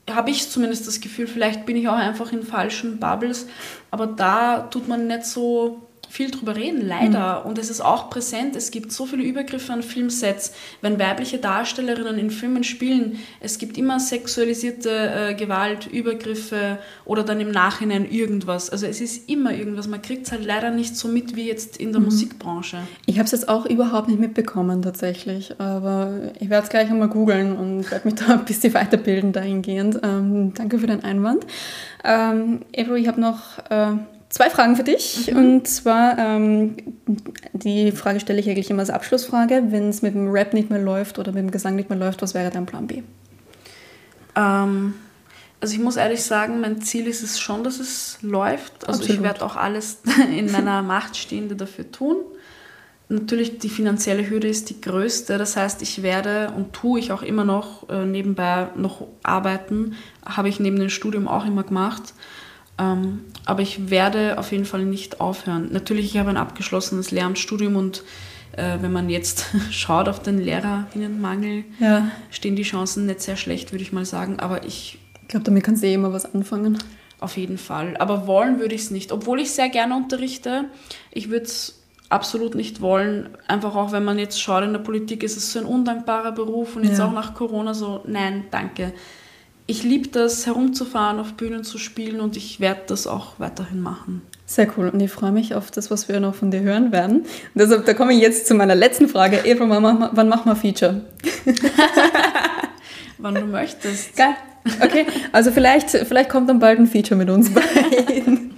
habe 0.10 0.30
ich 0.30 0.52
zumindest 0.52 0.88
das 0.88 1.02
Gefühl, 1.02 1.26
vielleicht 1.26 1.66
bin 1.66 1.76
ich 1.78 1.88
auch 1.90 1.94
einfach 1.98 2.32
in 2.32 2.44
falschen 2.44 3.00
Bubbles, 3.00 3.48
aber 3.90 4.06
da 4.06 4.60
tut 4.70 4.88
man 4.88 5.08
nicht 5.08 5.26
so 5.26 5.82
viel 6.10 6.32
drüber 6.32 6.56
reden, 6.56 6.86
leider. 6.86 7.46
Und 7.46 7.58
es 7.58 7.70
ist 7.70 7.82
auch 7.82 8.10
präsent, 8.10 8.56
es 8.56 8.72
gibt 8.72 8.92
so 8.92 9.06
viele 9.06 9.24
Übergriffe 9.24 9.74
an 9.74 9.84
Filmsets, 9.84 10.54
wenn 10.82 11.00
weibliche 11.00 11.38
Darstellerinnen 11.38 12.18
in 12.18 12.32
Filmen 12.32 12.64
spielen, 12.64 13.20
es 13.40 13.58
gibt 13.58 13.78
immer 13.78 14.00
sexualisierte 14.00 14.90
äh, 14.90 15.34
Gewalt, 15.36 15.88
Übergriffe 15.88 16.80
oder 17.06 17.24
dann 17.24 17.40
im 17.40 17.52
Nachhinein 17.52 18.10
irgendwas. 18.10 18.70
Also 18.70 18.86
es 18.86 19.02
ist 19.02 19.30
immer 19.30 19.54
irgendwas, 19.54 19.88
man 19.88 20.02
kriegt 20.02 20.26
es 20.26 20.32
halt 20.32 20.46
leider 20.46 20.72
nicht 20.72 20.96
so 20.96 21.08
mit 21.08 21.36
wie 21.36 21.48
jetzt 21.48 21.78
in 21.78 21.92
der 21.92 22.02
Musikbranche. 22.02 22.80
Ich 23.06 23.18
habe 23.18 23.26
es 23.26 23.32
jetzt 23.32 23.50
auch 23.50 23.66
überhaupt 23.66 24.08
nicht 24.08 24.20
mitbekommen 24.20 24.82
tatsächlich, 24.82 25.60
aber 25.60 26.32
ich 26.40 26.50
werde 26.50 26.64
es 26.64 26.70
gleich 26.70 26.90
einmal 26.90 27.10
googeln 27.10 27.56
und 27.56 27.90
werde 27.92 28.08
mich 28.08 28.16
da 28.28 28.34
ein 28.34 28.46
bisschen 28.46 28.74
weiterbilden 28.74 29.34
dahingehend. 29.34 30.00
Ähm, 30.04 30.54
danke 30.54 30.80
für 30.80 30.88
den 30.88 31.04
Einwand. 31.04 31.46
Ähm, 32.04 32.62
Ebro, 32.72 32.96
ich 32.96 33.08
habe 33.08 33.20
noch 33.20 33.58
äh, 33.70 33.98
zwei 34.30 34.50
Fragen 34.50 34.76
für 34.76 34.84
dich 34.84 35.34
und 35.34 35.68
zwar 35.68 36.18
ähm, 36.18 36.78
die 37.54 37.92
Frage 37.92 38.20
stelle 38.20 38.40
ich 38.40 38.50
eigentlich 38.50 38.70
immer 38.70 38.82
als 38.82 38.90
Abschlussfrage. 38.90 39.64
Wenn 39.70 39.90
es 39.90 40.02
mit 40.02 40.16
dem 40.16 40.30
Rap 40.30 40.54
nicht 40.54 40.70
mehr 40.70 40.82
läuft 40.82 41.20
oder 41.20 41.32
mit 41.32 41.44
dem 41.44 41.52
Gesang 41.52 41.76
nicht 41.76 41.90
mehr 41.90 42.00
läuft, 42.00 42.22
was 42.22 42.34
wäre 42.34 42.50
dein 42.50 42.66
Plan 42.66 42.88
B? 42.88 43.04
Ähm, 44.36 44.96
also 45.62 45.74
ich 45.74 45.80
muss 45.80 45.96
ehrlich 45.96 46.24
sagen, 46.24 46.60
mein 46.60 46.82
Ziel 46.82 47.08
ist 47.08 47.24
es 47.24 47.40
schon, 47.40 47.64
dass 47.64 47.80
es 47.80 48.20
läuft. 48.22 48.88
Also 48.88 49.02
ich 49.02 49.10
Absolut. 49.10 49.24
werde 49.24 49.46
auch 49.46 49.56
alles 49.56 50.00
in 50.38 50.52
meiner 50.52 50.82
Macht 50.82 51.18
Stehende 51.18 51.56
dafür 51.56 51.92
tun. 51.92 52.18
Natürlich 53.08 53.60
die 53.60 53.70
finanzielle 53.70 54.30
Hürde 54.30 54.48
ist 54.48 54.70
die 54.72 54.82
größte. 54.82 55.38
Das 55.38 55.56
heißt, 55.56 55.82
ich 55.82 56.02
werde 56.02 56.52
und 56.56 56.74
tue 56.74 57.00
ich 57.00 57.12
auch 57.12 57.22
immer 57.22 57.46
noch 57.46 57.88
äh, 57.90 58.06
nebenbei 58.06 58.68
noch 58.76 59.08
arbeiten. 59.22 59.96
Habe 60.26 60.50
ich 60.50 60.60
neben 60.60 60.80
dem 60.80 60.90
Studium 60.90 61.28
auch 61.28 61.46
immer 61.46 61.64
gemacht. 61.64 62.14
Ähm, 62.78 63.22
aber 63.46 63.62
ich 63.62 63.90
werde 63.90 64.38
auf 64.38 64.52
jeden 64.52 64.66
Fall 64.66 64.84
nicht 64.86 65.22
aufhören. 65.22 65.70
Natürlich, 65.72 66.06
ich 66.14 66.18
habe 66.18 66.30
ein 66.30 66.38
abgeschlossenes 66.38 67.12
Lehramtsstudium 67.12 67.76
und 67.76 68.04
äh, 68.58 68.78
wenn 68.82 68.92
man 68.92 69.10
jetzt 69.10 69.46
schaut 69.72 70.10
auf 70.10 70.22
den 70.22 70.40
Lehrerinnenmangel, 70.40 71.64
Ja, 71.80 72.10
stehen 72.32 72.56
die 72.56 72.64
Chancen 72.64 73.06
nicht 73.06 73.22
sehr 73.22 73.38
schlecht, 73.38 73.72
würde 73.72 73.84
ich 73.84 73.94
mal 73.94 74.06
sagen. 74.06 74.40
Aber 74.40 74.66
ich 74.66 75.00
ich 75.22 75.28
glaube, 75.30 75.44
damit 75.46 75.64
kannst 75.64 75.82
du 75.82 75.88
eh 75.88 75.94
immer 75.96 76.14
was 76.14 76.32
anfangen. 76.36 76.78
auf 77.20 77.38
jeden 77.38 77.58
Fall. 77.58 77.96
Aber 77.98 78.28
wollen 78.28 78.60
würde 78.60 78.76
ich 78.76 78.82
es 78.82 78.92
nicht. 78.92 79.12
Obwohl 79.12 79.40
ich 79.40 79.52
sehr 79.52 79.70
gerne 79.70 79.96
unterrichte. 79.96 80.66
Ich 81.12 81.30
würde 81.30 81.46
es 81.46 81.82
absolut 82.10 82.54
nicht 82.54 82.82
wollen. 82.82 83.30
Einfach 83.48 83.74
auch, 83.76 83.92
wenn 83.92 84.04
man 84.04 84.20
jetzt 84.20 84.40
schaut, 84.40 84.64
in 84.64 84.74
der 84.74 84.80
Politik 84.82 85.24
ist 85.24 85.36
es 85.38 85.52
so 85.52 85.60
ein 85.60 85.66
undankbarer 85.66 86.34
Beruf 86.34 86.76
und 86.76 86.84
jetzt 86.84 87.00
Ja. 87.00 87.08
auch 87.08 87.12
nach 87.14 87.34
Corona 87.34 87.74
so, 87.74 88.02
nein, 88.06 88.44
danke. 88.52 88.94
Ich 89.68 89.84
liebe 89.84 90.10
das, 90.10 90.46
herumzufahren, 90.46 91.20
auf 91.20 91.34
Bühnen 91.34 91.64
zu 91.64 91.78
spielen 91.80 92.20
und 92.20 92.38
ich 92.38 92.60
werde 92.60 92.82
das 92.88 93.08
auch 93.08 93.40
weiterhin 93.40 93.82
machen. 93.82 94.22
Sehr 94.46 94.68
cool 94.78 94.90
und 94.90 95.00
ich 95.00 95.10
freue 95.10 95.32
mich 95.32 95.56
auf 95.56 95.72
das, 95.72 95.90
was 95.90 96.08
wir 96.08 96.20
noch 96.20 96.36
von 96.36 96.52
dir 96.52 96.60
hören 96.62 96.92
werden. 96.92 97.22
Und 97.22 97.28
deshalb, 97.56 97.84
da 97.86 97.96
komme 97.96 98.14
ich 98.14 98.20
jetzt 98.22 98.46
zu 98.46 98.54
meiner 98.54 98.76
letzten 98.76 99.08
Frage. 99.10 99.38
Eva, 99.44 99.68
wann 99.68 100.30
machen 100.30 100.46
wir- 100.52 100.56
Feature? 100.56 101.02
Wann 103.18 103.34
du 103.36 103.42
möchtest. 103.46 104.16
Geil. 104.16 104.36
Okay, 104.82 105.06
also 105.32 105.52
vielleicht, 105.52 105.90
vielleicht 105.90 106.30
kommt 106.30 106.50
dann 106.50 106.60
bald 106.60 106.80
ein 106.80 106.86
Feature 106.88 107.16
mit 107.16 107.30
uns 107.30 107.50
beiden. 107.54 108.52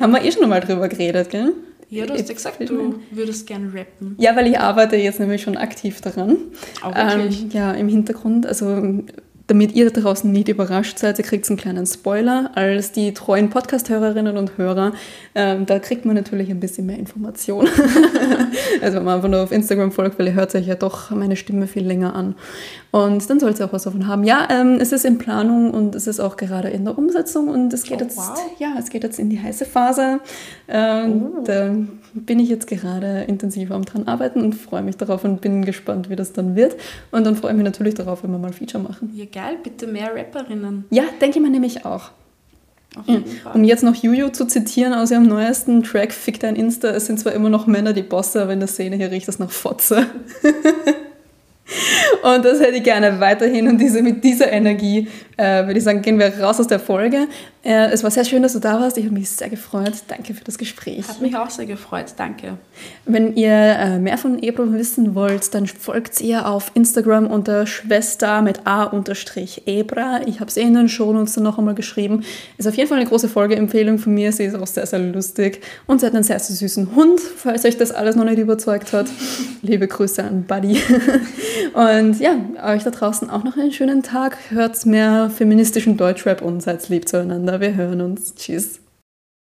Haben 0.00 0.12
wir 0.12 0.22
eh 0.24 0.30
schon 0.32 0.48
mal 0.48 0.60
drüber 0.60 0.88
geredet, 0.88 1.30
gell? 1.30 1.52
Ja, 1.90 2.06
du 2.06 2.14
hast 2.14 2.28
ja 2.28 2.34
gesagt, 2.34 2.58
du 2.68 3.00
würdest 3.10 3.46
gerne 3.46 3.72
rappen. 3.74 4.14
Ja, 4.18 4.34
weil 4.36 4.46
ich 4.46 4.58
arbeite 4.58 4.96
jetzt 4.96 5.20
nämlich 5.20 5.42
schon 5.42 5.56
aktiv 5.56 6.00
daran. 6.00 6.36
Auch 6.82 6.94
wirklich? 6.94 7.42
Ähm, 7.42 7.50
ja, 7.50 7.72
im 7.72 7.88
Hintergrund. 7.88 8.46
Also 8.46 9.02
damit 9.46 9.72
ihr 9.74 9.90
da 9.90 10.00
draußen 10.00 10.30
nicht 10.30 10.48
überrascht 10.48 10.98
seid, 10.98 11.18
ihr 11.18 11.24
kriegt 11.24 11.48
einen 11.50 11.58
kleinen 11.58 11.86
Spoiler. 11.86 12.50
Als 12.54 12.92
die 12.92 13.12
treuen 13.12 13.50
Podcast-Hörerinnen 13.50 14.36
und 14.36 14.56
Hörer, 14.56 14.92
ähm, 15.34 15.66
da 15.66 15.78
kriegt 15.78 16.04
man 16.06 16.14
natürlich 16.14 16.50
ein 16.50 16.60
bisschen 16.60 16.86
mehr 16.86 16.98
Information. 16.98 17.68
also 18.82 18.96
wenn 18.96 19.04
man 19.04 19.16
einfach 19.16 19.28
nur 19.28 19.42
auf 19.42 19.52
Instagram 19.52 19.92
folgt, 19.92 20.18
weil 20.18 20.28
ihr 20.28 20.34
hört 20.34 20.54
euch 20.54 20.66
ja 20.66 20.76
doch 20.76 21.10
meine 21.10 21.36
Stimme 21.36 21.66
viel 21.66 21.86
länger 21.86 22.14
an. 22.14 22.34
Und 22.90 23.28
dann 23.28 23.40
sollt 23.40 23.58
ihr 23.60 23.66
auch 23.66 23.72
was 23.72 23.82
davon 23.82 24.06
haben. 24.06 24.24
Ja, 24.24 24.48
ähm, 24.50 24.78
es 24.80 24.92
ist 24.92 25.04
in 25.04 25.18
Planung 25.18 25.72
und 25.72 25.94
es 25.94 26.06
ist 26.06 26.20
auch 26.20 26.36
gerade 26.36 26.68
in 26.68 26.84
der 26.84 26.96
Umsetzung 26.96 27.48
und 27.48 27.72
es 27.72 27.82
geht 27.82 28.00
Oh, 28.00 28.04
jetzt, 28.04 28.16
wow. 28.16 28.38
ja, 28.58 28.74
es 28.78 28.88
geht 28.88 29.02
jetzt 29.02 29.18
in 29.18 29.28
die 29.30 29.40
heiße 29.40 29.64
Phase. 29.64 30.20
Ähm, 30.68 31.22
Oh. 31.36 31.42
Da 31.44 31.74
bin 32.14 32.38
ich 32.38 32.48
jetzt 32.48 32.66
gerade 32.68 33.22
intensiv 33.26 33.70
am 33.72 33.84
dran 33.84 34.06
arbeiten 34.06 34.40
und 34.40 34.54
freue 34.54 34.82
mich 34.82 34.96
darauf 34.96 35.24
und 35.24 35.40
bin 35.40 35.64
gespannt, 35.64 36.08
wie 36.10 36.16
das 36.16 36.32
dann 36.32 36.54
wird. 36.54 36.76
Und 37.10 37.24
dann 37.24 37.34
freue 37.36 37.50
ich 37.50 37.56
mich 37.56 37.64
natürlich 37.64 37.94
darauf, 37.94 38.22
wenn 38.22 38.30
wir 38.30 38.38
mal 38.38 38.48
ein 38.48 38.52
Feature 38.52 38.82
machen. 38.82 39.10
Ja, 39.14 39.24
geil, 39.34 39.58
bitte 39.62 39.86
mehr 39.86 40.14
Rapperinnen. 40.14 40.84
Ja, 40.90 41.02
denke 41.20 41.38
ich 41.38 41.42
mir 41.42 41.50
nämlich 41.50 41.84
auch. 41.84 42.10
Fall. 42.94 43.52
Um 43.54 43.64
jetzt 43.64 43.82
noch 43.82 43.96
Juju 43.96 44.28
zu 44.28 44.46
zitieren 44.46 44.94
aus 44.94 45.10
ihrem 45.10 45.26
neuesten 45.26 45.82
Track 45.82 46.12
Fick 46.12 46.38
dein 46.38 46.54
Insta, 46.54 46.90
es 46.90 47.06
sind 47.06 47.18
zwar 47.18 47.32
immer 47.32 47.48
noch 47.48 47.66
Männer 47.66 47.92
die 47.92 48.02
Bosse, 48.02 48.42
aber 48.42 48.52
in 48.52 48.60
der 48.60 48.68
Szene 48.68 48.94
hier 48.94 49.10
riecht 49.10 49.28
es 49.28 49.40
nach 49.40 49.50
Fotze. 49.50 50.06
und 52.22 52.44
das 52.44 52.60
hätte 52.60 52.76
ich 52.76 52.84
gerne 52.84 53.18
weiterhin 53.18 53.66
und 53.66 53.78
diese, 53.78 54.00
mit 54.00 54.22
dieser 54.22 54.52
Energie 54.52 55.08
äh, 55.36 55.66
würde 55.66 55.78
ich 55.78 55.84
sagen, 55.84 56.02
gehen 56.02 56.20
wir 56.20 56.38
raus 56.38 56.60
aus 56.60 56.68
der 56.68 56.78
Folge. 56.78 57.26
Äh, 57.64 57.90
es 57.92 58.02
war 58.02 58.10
sehr 58.10 58.24
schön, 58.24 58.42
dass 58.42 58.52
du 58.52 58.58
da 58.58 58.78
warst. 58.78 58.98
Ich 58.98 59.04
habe 59.06 59.14
mich 59.14 59.30
sehr 59.30 59.48
gefreut. 59.48 59.94
Danke 60.08 60.34
für 60.34 60.44
das 60.44 60.58
Gespräch. 60.58 61.08
Hat 61.08 61.20
mich 61.22 61.34
auch 61.34 61.48
sehr 61.48 61.64
gefreut. 61.64 62.12
Danke. 62.16 62.58
Wenn 63.06 63.36
ihr 63.36 63.52
äh, 63.52 63.98
mehr 63.98 64.18
von 64.18 64.42
Ebro 64.42 64.72
wissen 64.72 65.14
wollt, 65.14 65.54
dann 65.54 65.66
folgt 65.66 66.20
ihr 66.20 66.46
auf 66.46 66.72
Instagram 66.74 67.26
unter 67.26 67.66
Schwester 67.66 68.42
mit 68.42 68.66
A-Ebra. 68.66 70.20
Ich 70.26 70.40
habe 70.40 70.50
es 70.50 70.56
eh 70.58 70.62
in 70.62 70.74
den 70.74 70.88
Shownotes 70.90 71.34
dann 71.34 71.44
noch 71.44 71.58
einmal 71.58 71.74
geschrieben. 71.74 72.22
Ist 72.58 72.68
auf 72.68 72.74
jeden 72.76 72.88
Fall 72.88 72.98
eine 72.98 73.08
große 73.08 73.28
Folgeempfehlung 73.28 73.98
von 73.98 74.12
mir. 74.12 74.30
Sie 74.32 74.44
ist 74.44 74.54
auch 74.54 74.66
sehr, 74.66 74.86
sehr 74.86 74.98
lustig. 74.98 75.62
Und 75.86 76.00
sie 76.00 76.06
hat 76.06 76.14
einen 76.14 76.24
sehr, 76.24 76.38
sehr 76.38 76.56
süßen 76.56 76.94
Hund, 76.94 77.20
falls 77.20 77.64
euch 77.64 77.78
das 77.78 77.92
alles 77.92 78.14
noch 78.14 78.24
nicht 78.24 78.38
überzeugt 78.38 78.92
hat. 78.92 79.06
Liebe 79.62 79.88
Grüße 79.88 80.22
an 80.22 80.44
Buddy. 80.44 80.76
Und 81.72 82.20
ja, 82.20 82.36
euch 82.66 82.84
da 82.84 82.90
draußen 82.90 83.30
auch 83.30 83.42
noch 83.42 83.56
einen 83.56 83.72
schönen 83.72 84.02
Tag. 84.02 84.36
Hört 84.50 84.84
mehr 84.84 85.30
feministischen 85.30 85.96
Deutschrap 85.96 86.42
und 86.42 86.62
seid 86.62 86.88
lieb 86.88 87.08
zueinander. 87.08 87.53
Wir 87.60 87.74
hören 87.74 88.00
uns. 88.00 88.34
Tschüss. 88.34 88.83